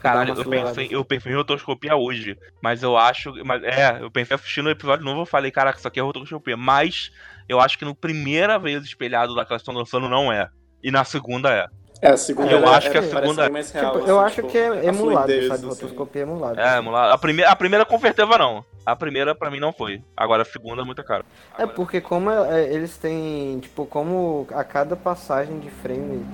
Caralho, 0.00 0.34
eu 0.34 0.44
pensei, 0.48 0.88
eu 0.90 1.04
pensei 1.04 1.32
em 1.32 1.34
rotoscopia 1.34 1.96
hoje, 1.96 2.38
mas 2.62 2.82
eu 2.82 2.96
acho. 2.96 3.32
Mas, 3.44 3.62
é, 3.64 3.98
eu 4.00 4.10
pensei 4.10 4.34
assistindo 4.34 4.66
o 4.66 4.70
episódio 4.70 5.04
novo, 5.04 5.22
eu 5.22 5.26
falei, 5.26 5.50
caraca, 5.50 5.78
isso 5.78 5.88
aqui 5.88 5.98
é 5.98 6.02
rotoscopia. 6.02 6.56
Mas 6.56 7.10
eu 7.48 7.60
acho 7.60 7.78
que 7.78 7.84
no 7.84 7.94
primeira 7.94 8.58
vez 8.58 8.84
espelhado 8.84 9.34
da 9.34 9.44
que 9.44 9.52
elas 9.52 9.62
estão 9.62 9.74
dançando 9.74 10.08
não 10.08 10.32
é. 10.32 10.48
E 10.82 10.90
na 10.90 11.04
segunda 11.04 11.50
é. 11.52 11.66
É, 12.00 12.10
a 12.10 12.16
segunda 12.16 12.50
Eu 12.50 12.64
é- 12.64 12.68
acho 12.76 12.90
que 12.90 12.98
a 12.98 13.00
é- 13.00 13.08
segunda- 13.08 13.42
bem 13.44 13.52
mais 13.52 13.70
real. 13.70 13.86
Tipo, 13.92 13.98
assim, 14.02 14.10
eu 14.10 14.20
acho 14.20 14.34
tipo, 14.36 14.48
que 14.48 14.58
é 14.58 14.86
emulado, 14.86 15.26
fluidez, 15.26 15.48
sabe? 15.48 15.54
assim. 15.66 15.68
Rotoscopia 15.68 16.22
emulado. 16.22 16.60
É, 16.60 16.80
lá. 16.80 17.12
A 17.14 17.18
primeira, 17.18 17.50
a 17.50 17.56
primeira 17.56 17.84
com 17.84 17.98
certeza 17.98 18.38
não. 18.38 18.64
A 18.84 18.94
primeira 18.94 19.34
pra 19.34 19.50
mim 19.50 19.58
não 19.58 19.72
foi. 19.72 20.02
Agora 20.16 20.42
a 20.42 20.44
segunda 20.44 20.82
é 20.82 20.84
muito 20.84 21.02
cara. 21.02 21.24
É 21.58 21.66
porque 21.66 22.00
como 22.00 22.30
é, 22.30 22.64
eles 22.72 22.96
têm, 22.98 23.58
tipo, 23.60 23.86
como 23.86 24.46
a 24.52 24.62
cada 24.62 24.94
passagem 24.94 25.58
de 25.58 25.70
frame 25.70 26.24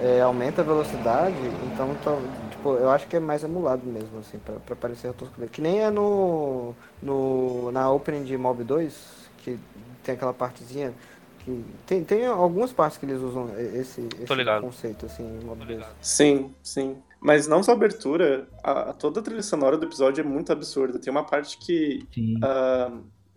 é, 0.00 0.20
aumenta 0.20 0.60
a 0.62 0.64
velocidade, 0.64 1.36
então, 1.72 1.94
tá- 2.04 2.18
tipo, 2.50 2.74
eu 2.74 2.90
acho 2.90 3.06
que 3.06 3.16
é 3.16 3.20
mais 3.20 3.42
emulado 3.44 3.86
mesmo, 3.86 4.18
assim, 4.18 4.38
pra, 4.38 4.54
pra 4.56 4.76
parecer 4.76 5.08
rotoscopia. 5.08 5.46
Que 5.48 5.60
nem 5.62 5.80
é 5.82 5.90
no, 5.90 6.74
no 7.02 7.70
na 7.72 7.90
opening 7.90 8.24
de 8.24 8.36
Mob 8.36 8.62
2, 8.62 8.94
que 9.38 9.58
tem 10.02 10.14
aquela 10.14 10.34
partezinha 10.34 10.92
que 11.40 11.64
tem, 11.86 12.02
tem 12.04 12.26
algumas 12.26 12.72
partes 12.72 12.98
que 12.98 13.06
eles 13.06 13.20
usam 13.22 13.48
esse, 13.58 14.00
esse 14.18 14.26
conceito, 14.60 15.06
assim, 15.06 15.22
em 15.40 15.44
Mob 15.44 15.64
2. 15.64 15.84
Sim, 16.00 16.54
sim. 16.62 16.96
Mas 17.20 17.46
não 17.48 17.62
só 17.62 17.72
a 17.72 17.74
abertura, 17.74 18.46
a, 18.62 18.90
a- 18.90 18.92
toda 18.92 19.20
a 19.20 19.22
trilha 19.22 19.42
sonora 19.42 19.76
do 19.78 19.86
episódio 19.86 20.20
é 20.20 20.24
muito 20.24 20.52
absurda. 20.52 20.98
Tem 20.98 21.10
uma 21.10 21.24
parte 21.24 21.56
que 21.58 22.06
ah, 22.42 22.92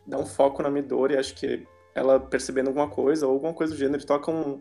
dá 0.05 0.17
um 0.17 0.25
foco 0.25 0.61
na 0.61 0.69
Midori, 0.69 1.15
acho 1.17 1.35
que 1.35 1.65
ela 1.95 2.19
percebendo 2.19 2.67
alguma 2.67 2.87
coisa, 2.89 3.25
ou 3.27 3.33
alguma 3.33 3.53
coisa 3.53 3.73
do 3.73 3.79
gênero, 3.79 4.05
toca 4.05 4.29
um, 4.31 4.59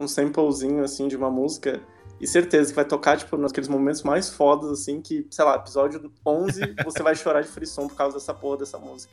um 0.00 0.08
samplezinho, 0.08 0.82
assim, 0.84 1.08
de 1.08 1.16
uma 1.16 1.30
música, 1.30 1.80
e 2.20 2.26
certeza 2.26 2.70
que 2.70 2.76
vai 2.76 2.84
tocar, 2.84 3.16
tipo, 3.18 3.36
naqueles 3.36 3.68
momentos 3.68 4.02
mais 4.02 4.30
fodas, 4.30 4.70
assim, 4.70 5.00
que, 5.00 5.26
sei 5.30 5.44
lá, 5.44 5.56
episódio 5.56 6.10
11, 6.26 6.60
você 6.84 7.02
vai 7.02 7.14
chorar 7.14 7.42
de 7.42 7.48
frisson 7.48 7.88
por 7.88 7.96
causa 7.96 8.16
dessa 8.18 8.32
porra 8.34 8.58
dessa 8.58 8.78
música. 8.78 9.12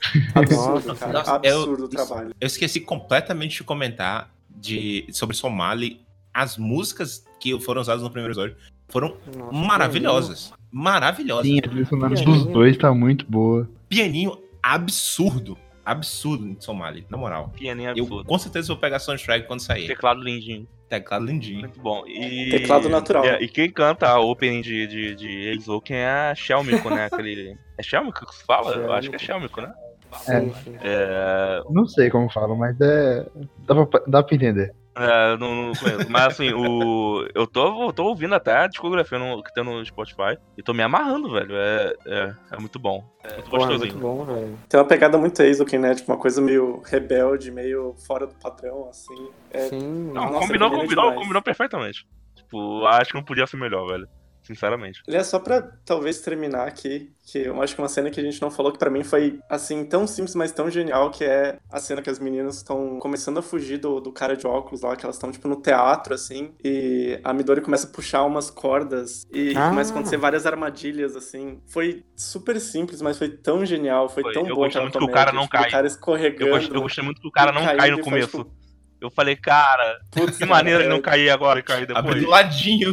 Absurdo, 0.34 0.88
Nossa, 0.88 0.94
cara. 0.94 1.12
Nossa, 1.12 1.40
eu- 1.42 1.56
absurdo 1.62 1.82
o 1.82 1.86
isso- 1.86 2.06
trabalho. 2.06 2.34
Eu 2.40 2.46
esqueci 2.46 2.80
completamente 2.80 3.56
de 3.58 3.64
comentar 3.64 4.30
de, 4.48 5.06
sobre 5.12 5.36
Somali. 5.36 6.00
As 6.32 6.56
músicas 6.56 7.24
que 7.40 7.58
foram 7.60 7.80
usadas 7.80 8.02
no 8.02 8.10
primeiro 8.10 8.32
episódio 8.32 8.56
foram 8.88 9.16
Nossa, 9.36 9.52
maravilhosas. 9.52 10.52
Maravilhosas. 10.70 11.46
Sim, 11.46 11.58
a 11.58 11.68
dos 11.68 11.88
Pianinho. 12.20 12.52
dois 12.52 12.76
tá 12.76 12.94
muito 12.94 13.26
boa. 13.26 13.68
Pianinho 13.88 14.38
absurdo. 14.62 15.58
Absurdo 15.90 16.46
em 16.46 16.60
Somali, 16.60 17.06
na 17.08 17.16
moral. 17.16 17.50
Pianinho 17.56 17.88
Eu 17.96 18.04
absurdo. 18.04 18.24
com 18.28 18.38
certeza 18.38 18.68
vou 18.68 18.76
pegar 18.76 18.98
soundtrack 18.98 19.46
quando 19.46 19.60
sair. 19.60 19.86
Teclado 19.86 20.20
lindinho. 20.22 20.68
Teclado 20.88 21.24
lindinho. 21.24 21.60
Muito 21.60 21.80
bom. 21.80 22.04
E... 22.06 22.50
Teclado 22.50 22.88
natural. 22.88 23.24
E, 23.24 23.44
e 23.44 23.48
quem 23.48 23.70
canta 23.70 24.08
a 24.08 24.20
opening 24.20 24.60
de, 24.60 24.86
de, 24.86 25.14
de 25.14 25.28
Eizouken 25.48 25.96
é 25.96 26.30
a 26.30 26.34
Shelmiko, 26.34 26.90
né? 26.90 27.08
Aquele... 27.12 27.56
É 27.76 27.82
Shelmiko 27.82 28.26
que 28.26 28.34
se 28.34 28.44
fala? 28.44 28.74
Eu 28.74 28.92
acho 28.92 29.08
que 29.10 29.16
é 29.16 29.18
Shelmiko, 29.18 29.60
né? 29.60 29.72
Sim. 30.16 30.52
É... 30.82 31.62
Não 31.70 31.86
sei 31.86 32.10
como 32.10 32.30
fala, 32.30 32.54
mas 32.54 32.78
é. 32.80 33.26
Dá 33.66 33.84
pra, 33.84 34.02
dá 34.06 34.22
pra 34.22 34.36
entender. 34.36 34.74
É, 34.98 35.36
não, 35.36 35.54
não 35.68 35.72
conheço. 35.74 36.10
Mas 36.10 36.26
assim, 36.26 36.52
o. 36.52 37.26
Eu 37.34 37.46
tô, 37.46 37.86
eu 37.86 37.92
tô 37.92 38.04
ouvindo 38.06 38.34
até 38.34 38.52
a 38.52 38.66
discografia 38.66 39.18
no, 39.18 39.42
que 39.42 39.52
tem 39.54 39.62
no 39.62 39.84
Spotify 39.84 40.36
e 40.56 40.62
tô 40.62 40.74
me 40.74 40.82
amarrando, 40.82 41.30
velho. 41.30 41.54
É, 41.54 41.94
é, 42.06 42.34
é 42.52 42.58
muito 42.58 42.78
bom. 42.78 43.04
É 43.22 43.34
muito 43.34 43.50
Pô, 43.50 43.56
é 43.56 43.58
gostosinho. 43.60 43.92
muito 43.92 43.98
bom, 43.98 44.24
velho. 44.24 44.58
Tem 44.68 44.80
uma 44.80 44.86
pegada 44.86 45.16
muito 45.16 45.40
Eizouken, 45.40 45.78
né? 45.78 45.94
Tipo, 45.94 46.12
uma 46.12 46.18
coisa 46.18 46.40
meio 46.40 46.82
rebelde, 46.84 47.50
meio 47.50 47.94
fora 48.06 48.26
do 48.26 48.34
padrão, 48.34 48.88
assim. 48.88 49.28
É, 49.52 49.68
Sim, 49.68 50.10
Não, 50.12 50.32
Nossa, 50.32 50.46
combinou, 50.46 50.70
combinou, 50.70 51.04
demais. 51.04 51.18
combinou 51.20 51.42
perfeitamente. 51.42 52.06
Tipo, 52.34 52.86
acho 52.86 53.10
que 53.10 53.16
não 53.16 53.24
podia 53.24 53.46
ser 53.46 53.56
melhor, 53.56 53.86
velho. 53.86 54.08
Sinceramente. 54.48 55.02
Aliás, 55.06 55.26
só 55.26 55.38
pra 55.38 55.60
talvez 55.84 56.20
terminar 56.20 56.66
aqui, 56.66 57.12
que 57.30 57.38
eu 57.40 57.62
acho 57.62 57.74
que 57.74 57.80
uma 57.82 57.88
cena 57.88 58.08
que 58.10 58.18
a 58.18 58.22
gente 58.22 58.40
não 58.40 58.50
falou 58.50 58.72
que 58.72 58.78
pra 58.78 58.88
mim 58.88 59.04
foi, 59.04 59.38
assim, 59.48 59.84
tão 59.84 60.06
simples, 60.06 60.34
mas 60.34 60.50
tão 60.52 60.70
genial, 60.70 61.10
que 61.10 61.22
é 61.22 61.58
a 61.70 61.78
cena 61.78 62.00
que 62.00 62.08
as 62.08 62.18
meninas 62.18 62.56
estão 62.56 62.98
começando 62.98 63.36
a 63.36 63.42
fugir 63.42 63.76
do, 63.76 64.00
do 64.00 64.10
cara 64.10 64.34
de 64.34 64.46
óculos 64.46 64.80
lá, 64.80 64.96
que 64.96 65.04
elas 65.04 65.16
estão, 65.16 65.30
tipo, 65.30 65.46
no 65.46 65.56
teatro, 65.60 66.14
assim, 66.14 66.54
e 66.64 67.20
a 67.22 67.32
Midori 67.34 67.60
começa 67.60 67.86
a 67.86 67.90
puxar 67.90 68.24
umas 68.24 68.50
cordas 68.50 69.26
e 69.32 69.54
Ah. 69.54 69.68
começa 69.68 69.90
a 69.90 69.94
acontecer 69.94 70.16
várias 70.16 70.46
armadilhas, 70.46 71.14
assim. 71.14 71.60
Foi 71.66 72.02
super 72.16 72.58
simples, 72.58 73.02
mas 73.02 73.18
foi 73.18 73.28
tão 73.28 73.66
genial, 73.66 74.08
foi, 74.08 74.22
Foi. 74.22 74.32
tão 74.32 74.46
Eu 74.46 74.54
bom 74.56 74.62
gostei 74.62 74.80
aquela 74.80 74.84
muito 74.86 74.98
que 74.98 75.04
o 75.04 75.14
cara 75.14 75.30
não 75.32 75.42
tipo, 75.42 75.52
cai. 75.52 75.70
cara 75.70 75.84
Eu 75.86 75.88
escorregando. 75.88 76.50
gostei, 76.52 76.76
eu 76.76 76.80
gostei 76.80 77.04
muito 77.04 77.20
que 77.20 77.28
o 77.28 77.32
cara 77.32 77.52
não 77.52 77.64
cai 77.66 77.90
no 77.90 77.96
faz, 77.98 78.04
começo. 78.04 78.38
tipo, 78.38 78.58
Eu 79.00 79.10
falei, 79.12 79.36
cara, 79.36 80.00
putz, 80.10 80.38
que 80.38 80.44
maneira 80.44 80.80
ele 80.80 80.88
é- 80.88 80.92
não 80.92 81.00
cair 81.00 81.30
agora 81.30 81.60
e 81.60 81.62
cair 81.62 81.84
Abre 81.92 81.94
depois. 82.02 82.22
do 82.24 82.28
ladinho. 82.30 82.92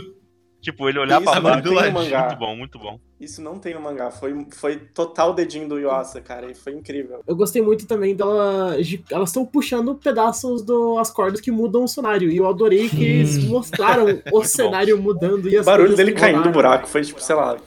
Tipo, 0.66 0.90
ele 0.90 0.98
olhar 0.98 1.22
Isso 1.22 1.30
pra 1.32 1.40
não 1.40 1.62
baixo. 1.62 1.72
no. 1.72 1.92
Muito 1.92 2.36
bom, 2.40 2.56
muito 2.56 2.80
bom. 2.80 3.00
Isso 3.22 3.40
não 3.40 3.60
tem 3.60 3.76
no 3.76 3.80
mangá, 3.82 4.10
foi, 4.10 4.48
foi 4.52 4.78
total 4.78 5.32
dedinho 5.32 5.70
do 5.70 5.78
Yuasa, 5.78 6.20
cara, 6.22 6.50
e 6.50 6.56
foi 6.56 6.74
incrível. 6.74 7.22
Eu 7.28 7.36
gostei 7.36 7.62
muito 7.62 7.86
também 7.86 8.16
dela. 8.16 8.76
de- 8.82 9.04
elas 9.12 9.30
estão 9.30 9.46
puxando 9.46 9.94
pedaços 9.94 10.64
das 10.64 11.12
cordas 11.12 11.40
que 11.40 11.52
mudam 11.52 11.84
o 11.84 11.88
cenário. 11.88 12.32
E 12.32 12.38
eu 12.38 12.48
adorei 12.50 12.90
que 12.90 13.04
eles 13.06 13.44
mostraram 13.46 14.06
o 14.26 14.32
bom. 14.32 14.44
cenário 14.44 15.00
mudando 15.00 15.48
e 15.48 15.56
O 15.56 15.60
as 15.60 15.66
barulho 15.68 15.90
coisas 15.90 16.04
dele 16.04 16.18
caindo 16.18 16.38
do 16.38 16.50
rolaram. 16.50 16.52
buraco 16.54 16.88
foi, 16.88 17.04
tipo, 17.04 17.22
sei 17.22 17.36
lá, 17.36 17.58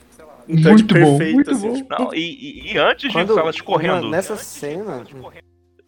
um 0.49 0.57
touch 0.57 0.69
Muito 0.69 0.95
bom, 0.95 1.01
perfeito, 1.19 1.35
muito 1.35 1.51
assim, 1.53 1.69
bom. 1.69 1.75
tipo, 1.77 2.03
Não, 2.03 2.15
e, 2.15 2.73
e- 2.73 2.79
antes 2.79 3.13
Quando, 3.13 3.29
disso, 3.29 3.39
elas 3.39 3.61
correndo. 3.61 3.93
mano, 3.95 4.11
nessa 4.11 4.35
cena, 4.37 5.05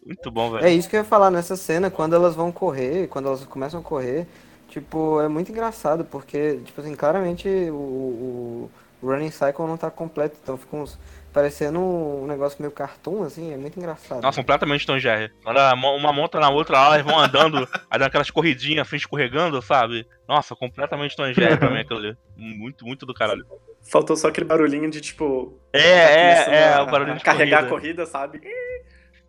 Muito 0.05 0.31
bom, 0.31 0.51
velho. 0.51 0.65
É 0.65 0.73
isso 0.73 0.89
que 0.89 0.95
eu 0.95 0.99
ia 1.01 1.03
falar 1.03 1.29
nessa 1.29 1.57
cena, 1.57 1.91
quando 1.91 2.15
elas 2.15 2.35
vão 2.35 2.51
correr, 2.53 3.07
quando 3.07 3.27
elas 3.27 3.43
começam 3.45 3.81
a 3.81 3.83
correr, 3.83 4.25
tipo, 4.71 5.19
é 5.21 5.27
muito 5.27 5.51
engraçado, 5.51 6.05
porque, 6.05 6.61
tipo 6.63 6.79
assim, 6.79 6.95
claramente 6.95 7.47
o, 7.69 8.69
o, 9.01 9.07
running 9.07 9.29
cycle 9.29 9.67
não 9.67 9.77
tá 9.77 9.91
completo, 9.91 10.37
então 10.41 10.57
fica 10.57 10.77
uns, 10.77 10.97
parecendo 11.33 11.79
um 11.79 12.25
negócio 12.25 12.57
meio 12.61 12.71
cartoon, 12.71 13.23
assim, 13.23 13.51
é 13.51 13.57
muito 13.57 13.77
engraçado. 13.77 14.21
Nossa, 14.21 14.39
completamente 14.39 14.87
Tom 14.87 14.97
Jerry. 14.97 15.29
Quando 15.43 15.57
uma 15.57 16.13
monta 16.13 16.39
na 16.39 16.49
outra, 16.49 16.77
elas 16.77 17.01
vão 17.01 17.19
andando, 17.19 17.67
aí 17.89 17.99
dá 17.99 18.05
aquelas 18.05 18.31
corridinhas, 18.31 18.87
frente 18.87 19.01
escorregando, 19.01 19.61
sabe? 19.61 20.07
Nossa, 20.27 20.55
completamente 20.55 21.17
Tom 21.17 21.31
Jerry 21.33 21.57
pra 21.57 21.69
mim 21.69 21.79
aquilo 21.81 21.99
ali. 21.99 22.17
Muito, 22.37 22.85
muito 22.85 23.05
do 23.05 23.13
caralho. 23.13 23.45
faltou 23.81 24.15
só 24.15 24.29
aquele 24.29 24.47
barulhinho 24.47 24.89
de, 24.89 25.01
tipo, 25.01 25.59
É, 25.73 25.81
é, 25.81 26.73
é, 26.75 26.81
o 26.81 26.85
barulho 26.85 27.11
a 27.11 27.15
de 27.15 27.23
carregar 27.23 27.67
corrida. 27.67 27.75
a 27.75 27.79
corrida, 27.79 28.05
sabe? 28.05 28.41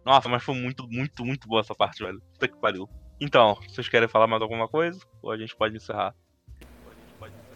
Nossa, 0.04 0.28
mas 0.28 0.42
foi 0.42 0.54
muito, 0.54 0.86
muito, 0.88 1.24
muito 1.24 1.48
boa 1.48 1.60
essa 1.60 1.74
parte, 1.74 2.02
velho. 2.04 2.20
Puta 2.32 2.46
que 2.48 2.56
pariu. 2.56 2.88
Então, 3.24 3.56
vocês 3.68 3.88
querem 3.88 4.08
falar 4.08 4.26
mais 4.26 4.42
alguma 4.42 4.66
coisa? 4.66 4.98
Ou 5.22 5.30
a 5.30 5.36
gente 5.36 5.54
pode 5.54 5.76
encerrar? 5.76 6.14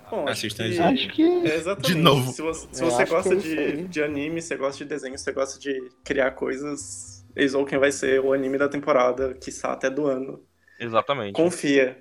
Bom, 0.09 0.23
acho 0.23 0.47
Assistam 0.47 0.62
que- 0.64 0.71
esse 0.71 0.81
Acho 0.81 1.09
que. 1.09 1.23
É, 1.23 1.57
exatamente. 1.57 1.95
De 1.95 2.01
novo. 2.01 2.31
Se 2.33 2.41
você, 2.41 2.69
se 2.71 2.85
você 2.85 3.03
acho 3.03 3.05
que 3.07 3.11
gosta 3.17 3.35
é 3.35 3.37
de, 3.37 3.89
de 3.89 4.03
anime, 4.03 4.41
você 4.41 4.57
gosta 4.57 4.79
de 4.85 4.89
desenho, 4.89 5.19
você 5.19 5.33
gosta 5.33 5.59
de 5.59 5.77
criar 6.05 6.31
coisas, 6.31 7.27
Eizouken 7.35 7.79
vai 7.81 7.91
ser 7.91 8.21
o 8.21 8.33
anime 8.33 8.57
da 8.57 8.69
temporada, 8.69 9.35
quiçá 9.35 9.73
até 9.73 9.91
do 9.91 10.07
ano. 10.07 10.41
Exatamente. 10.79 11.33
Confia. 11.33 12.01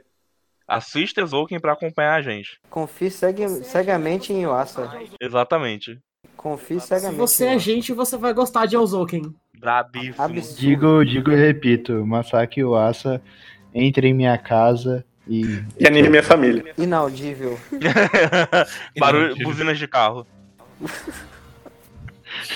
Assista 0.68 1.22
Exouken 1.22 1.60
pra 1.60 1.74
acompanhar 1.74 2.14
a 2.16 2.22
gente. 2.22 2.60
Confie 2.70 3.10
segue, 3.10 3.48
cegamente 3.64 4.32
em 4.32 4.44
Yuasa. 4.44 4.92
Exatamente. 5.20 6.00
Confie 6.38 6.80
Se 6.80 6.88
cegamente 6.88 7.18
você 7.18 7.46
em 7.46 7.48
é 7.48 7.52
Yuasa. 7.54 7.64
gente, 7.66 7.92
você 7.94 8.18
vai 8.18 8.34
gostar 8.36 8.68
de 8.68 8.76
Elzoken. 8.76 9.34
Brabíssimo. 9.58 10.30
Digo, 10.58 11.04
digo 11.04 11.32
e 11.32 11.36
repito, 11.36 12.06
Masaki 12.06 12.64
Uasa, 12.64 13.20
entre 13.76 14.08
em 14.08 14.14
minha 14.14 14.38
casa 14.38 15.04
e. 15.28 15.62
E 15.80 15.86
anime 15.86 16.10
minha 16.10 16.24
família. 16.24 16.74
Inaudível. 16.78 17.60
Barulho, 18.98 19.36
buzinas 19.44 19.78
de 19.78 19.88
carro. 19.88 20.26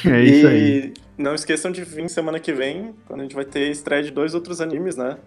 É 0.05 0.21
isso 0.23 0.47
aí. 0.47 0.93
E 1.17 1.21
não 1.21 1.35
esqueçam 1.35 1.71
de 1.71 1.83
vir 1.83 2.09
semana 2.09 2.39
que 2.39 2.53
vem, 2.53 2.93
quando 3.05 3.19
a 3.19 3.23
gente 3.23 3.35
vai 3.35 3.45
ter 3.45 3.69
estreia 3.69 4.03
de 4.03 4.11
dois 4.11 4.33
outros 4.33 4.61
animes, 4.61 4.95
né? 4.95 5.17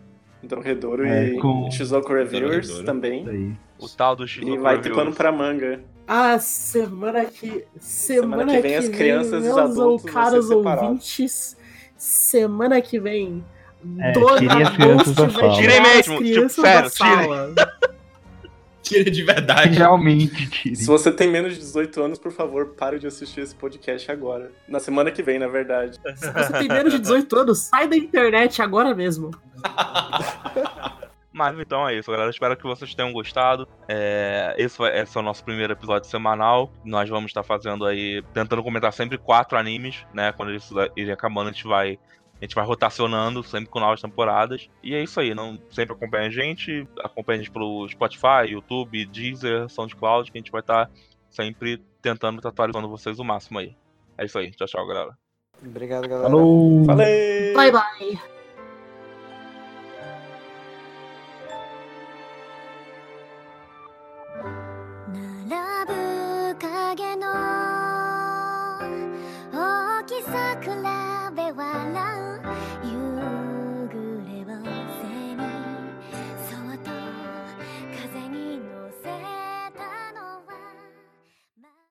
Dorohedoro 0.43 1.07
É, 1.07 1.29
e 1.29 1.39
com- 1.39 1.71
Shizuoka 1.71 2.13
Reviewers 2.13 2.67
Dorohedoro. 2.69 2.85
também. 2.85 3.29
Aí. 3.29 3.53
O 3.79 3.89
tal 3.89 4.17
do 4.17 4.27
Shizuku 4.27 4.55
E 4.55 4.59
vai 4.59 4.81
ter 4.81 4.93
pano 4.93 5.13
pra 5.13 5.31
manga. 5.31 5.81
Ah, 6.07 6.39
semana 6.39 7.25
que. 7.25 7.65
Semana, 7.79 8.53
que 8.53 8.61
vem 8.61 8.77
as 8.77 8.89
crianças 8.89 9.45
e 9.45 9.49
os 9.49 9.57
adultos 9.57 9.77
vão 9.77 9.99
ser 9.99 10.11
caros 10.13 10.51
ouvintes. 10.51 11.57
Semana 11.97 12.81
que 12.81 12.99
vem. 12.99 13.45
É, 13.99 14.13
tirem 14.13 14.63
as 14.63 14.71
crianças 14.71 15.15
da 15.15 15.31
sala. 15.31 15.53
as 15.53 15.59
mesmo, 15.59 16.23
tipo, 16.23 16.49
sério, 16.49 16.91
sala. 16.91 17.55
Tira 18.83 19.11
de 19.11 19.23
verdade. 19.23 19.79
Realmente, 19.79 20.51
tire. 20.51 20.77
Se 20.77 20.87
você 20.87 21.13
tem 21.13 21.31
menos 21.31 21.55
de 21.55 21.61
18 21.61 22.03
anos, 22.03 22.19
por 22.19 22.33
favor, 22.33 22.75
pare 22.77 22.99
de 22.99 23.07
assistir 23.07 23.41
esse 23.41 23.55
podcast 23.55 24.11
agora. 24.11 24.51
Na 24.69 24.81
semana 24.81 25.11
que 25.11 25.23
vem, 25.23 25.39
na 25.39 25.47
verdade. 25.47 25.99
Se 26.17 26.31
você 26.33 26.53
tem 26.53 26.69
menos 26.69 26.93
de 26.93 26.99
18 26.99 27.39
anos, 27.39 27.59
sai 27.61 27.87
da 27.87 27.97
internet 27.97 28.61
agora 28.61 28.93
mesmo. 28.95 29.31
Mas 31.33 31.59
então 31.59 31.89
é 31.89 31.95
isso, 31.97 32.11
galera. 32.11 32.29
Espero 32.29 32.57
que 32.57 32.65
vocês 32.65 32.95
tenham 32.95 33.13
gostado. 33.13 33.67
É, 33.89 34.55
esse, 34.59 34.83
esse 34.83 35.17
é 35.17 35.21
o 35.21 35.25
nosso 35.25 35.43
primeiro 35.43 35.73
episódio 35.73 36.09
semanal. 36.09 36.71
Nós 36.85 37.09
vamos 37.09 37.31
estar 37.31 37.43
fazendo 37.43 37.87
aí, 37.87 38.23
tentando 38.35 38.63
comentar 38.63 38.93
sempre 38.93 39.17
quatro 39.17 39.57
animes, 39.57 40.05
né? 40.13 40.33
Quando 40.33 40.51
eles 40.51 40.69
irem 40.95 41.13
acabando, 41.13 41.49
a 41.49 41.53
gente 41.53 41.67
vai. 41.67 41.99
A 42.43 42.45
gente 42.45 42.57
vai 42.57 42.65
rotacionando 42.65 43.45
sempre 43.45 43.71
com 43.71 43.79
novas 43.79 44.03
temporadas. 44.03 44.69
E 44.83 44.97
é 44.97 45.03
isso 45.03 45.21
aí. 45.21 45.33
Não 45.33 45.57
sempre 45.71 45.95
acompanha 45.95 46.27
a 46.27 46.31
gente. 46.31 46.89
Acompanha 46.99 47.39
a 47.39 47.43
gente 47.45 47.53
pelo 47.53 47.89
Spotify, 47.89 48.49
YouTube, 48.49 49.07
Deezer, 49.07 49.69
SoundCloud, 49.69 50.33
que 50.33 50.39
a 50.39 50.41
gente 50.41 50.51
vai 50.51 50.61
estar 50.61 50.91
sempre 51.31 51.81
tentando 52.03 52.39
estar 52.39 52.49
atualizando 52.49 52.89
vocês 52.89 53.21
o 53.21 53.25
máximo 53.25 53.61
aí. 53.61 53.77
É 54.19 54.25
isso 54.25 54.37
aí. 54.37 54.51
Tchau, 54.51 54.67
tchau, 54.67 54.85
galera. 54.89 55.17
Obrigado, 55.65 56.09
galera. 56.09 56.29
Falou! 56.29 56.85
Valeu! 56.85 57.55
Bye 57.55 57.71
bye. 57.71 58.32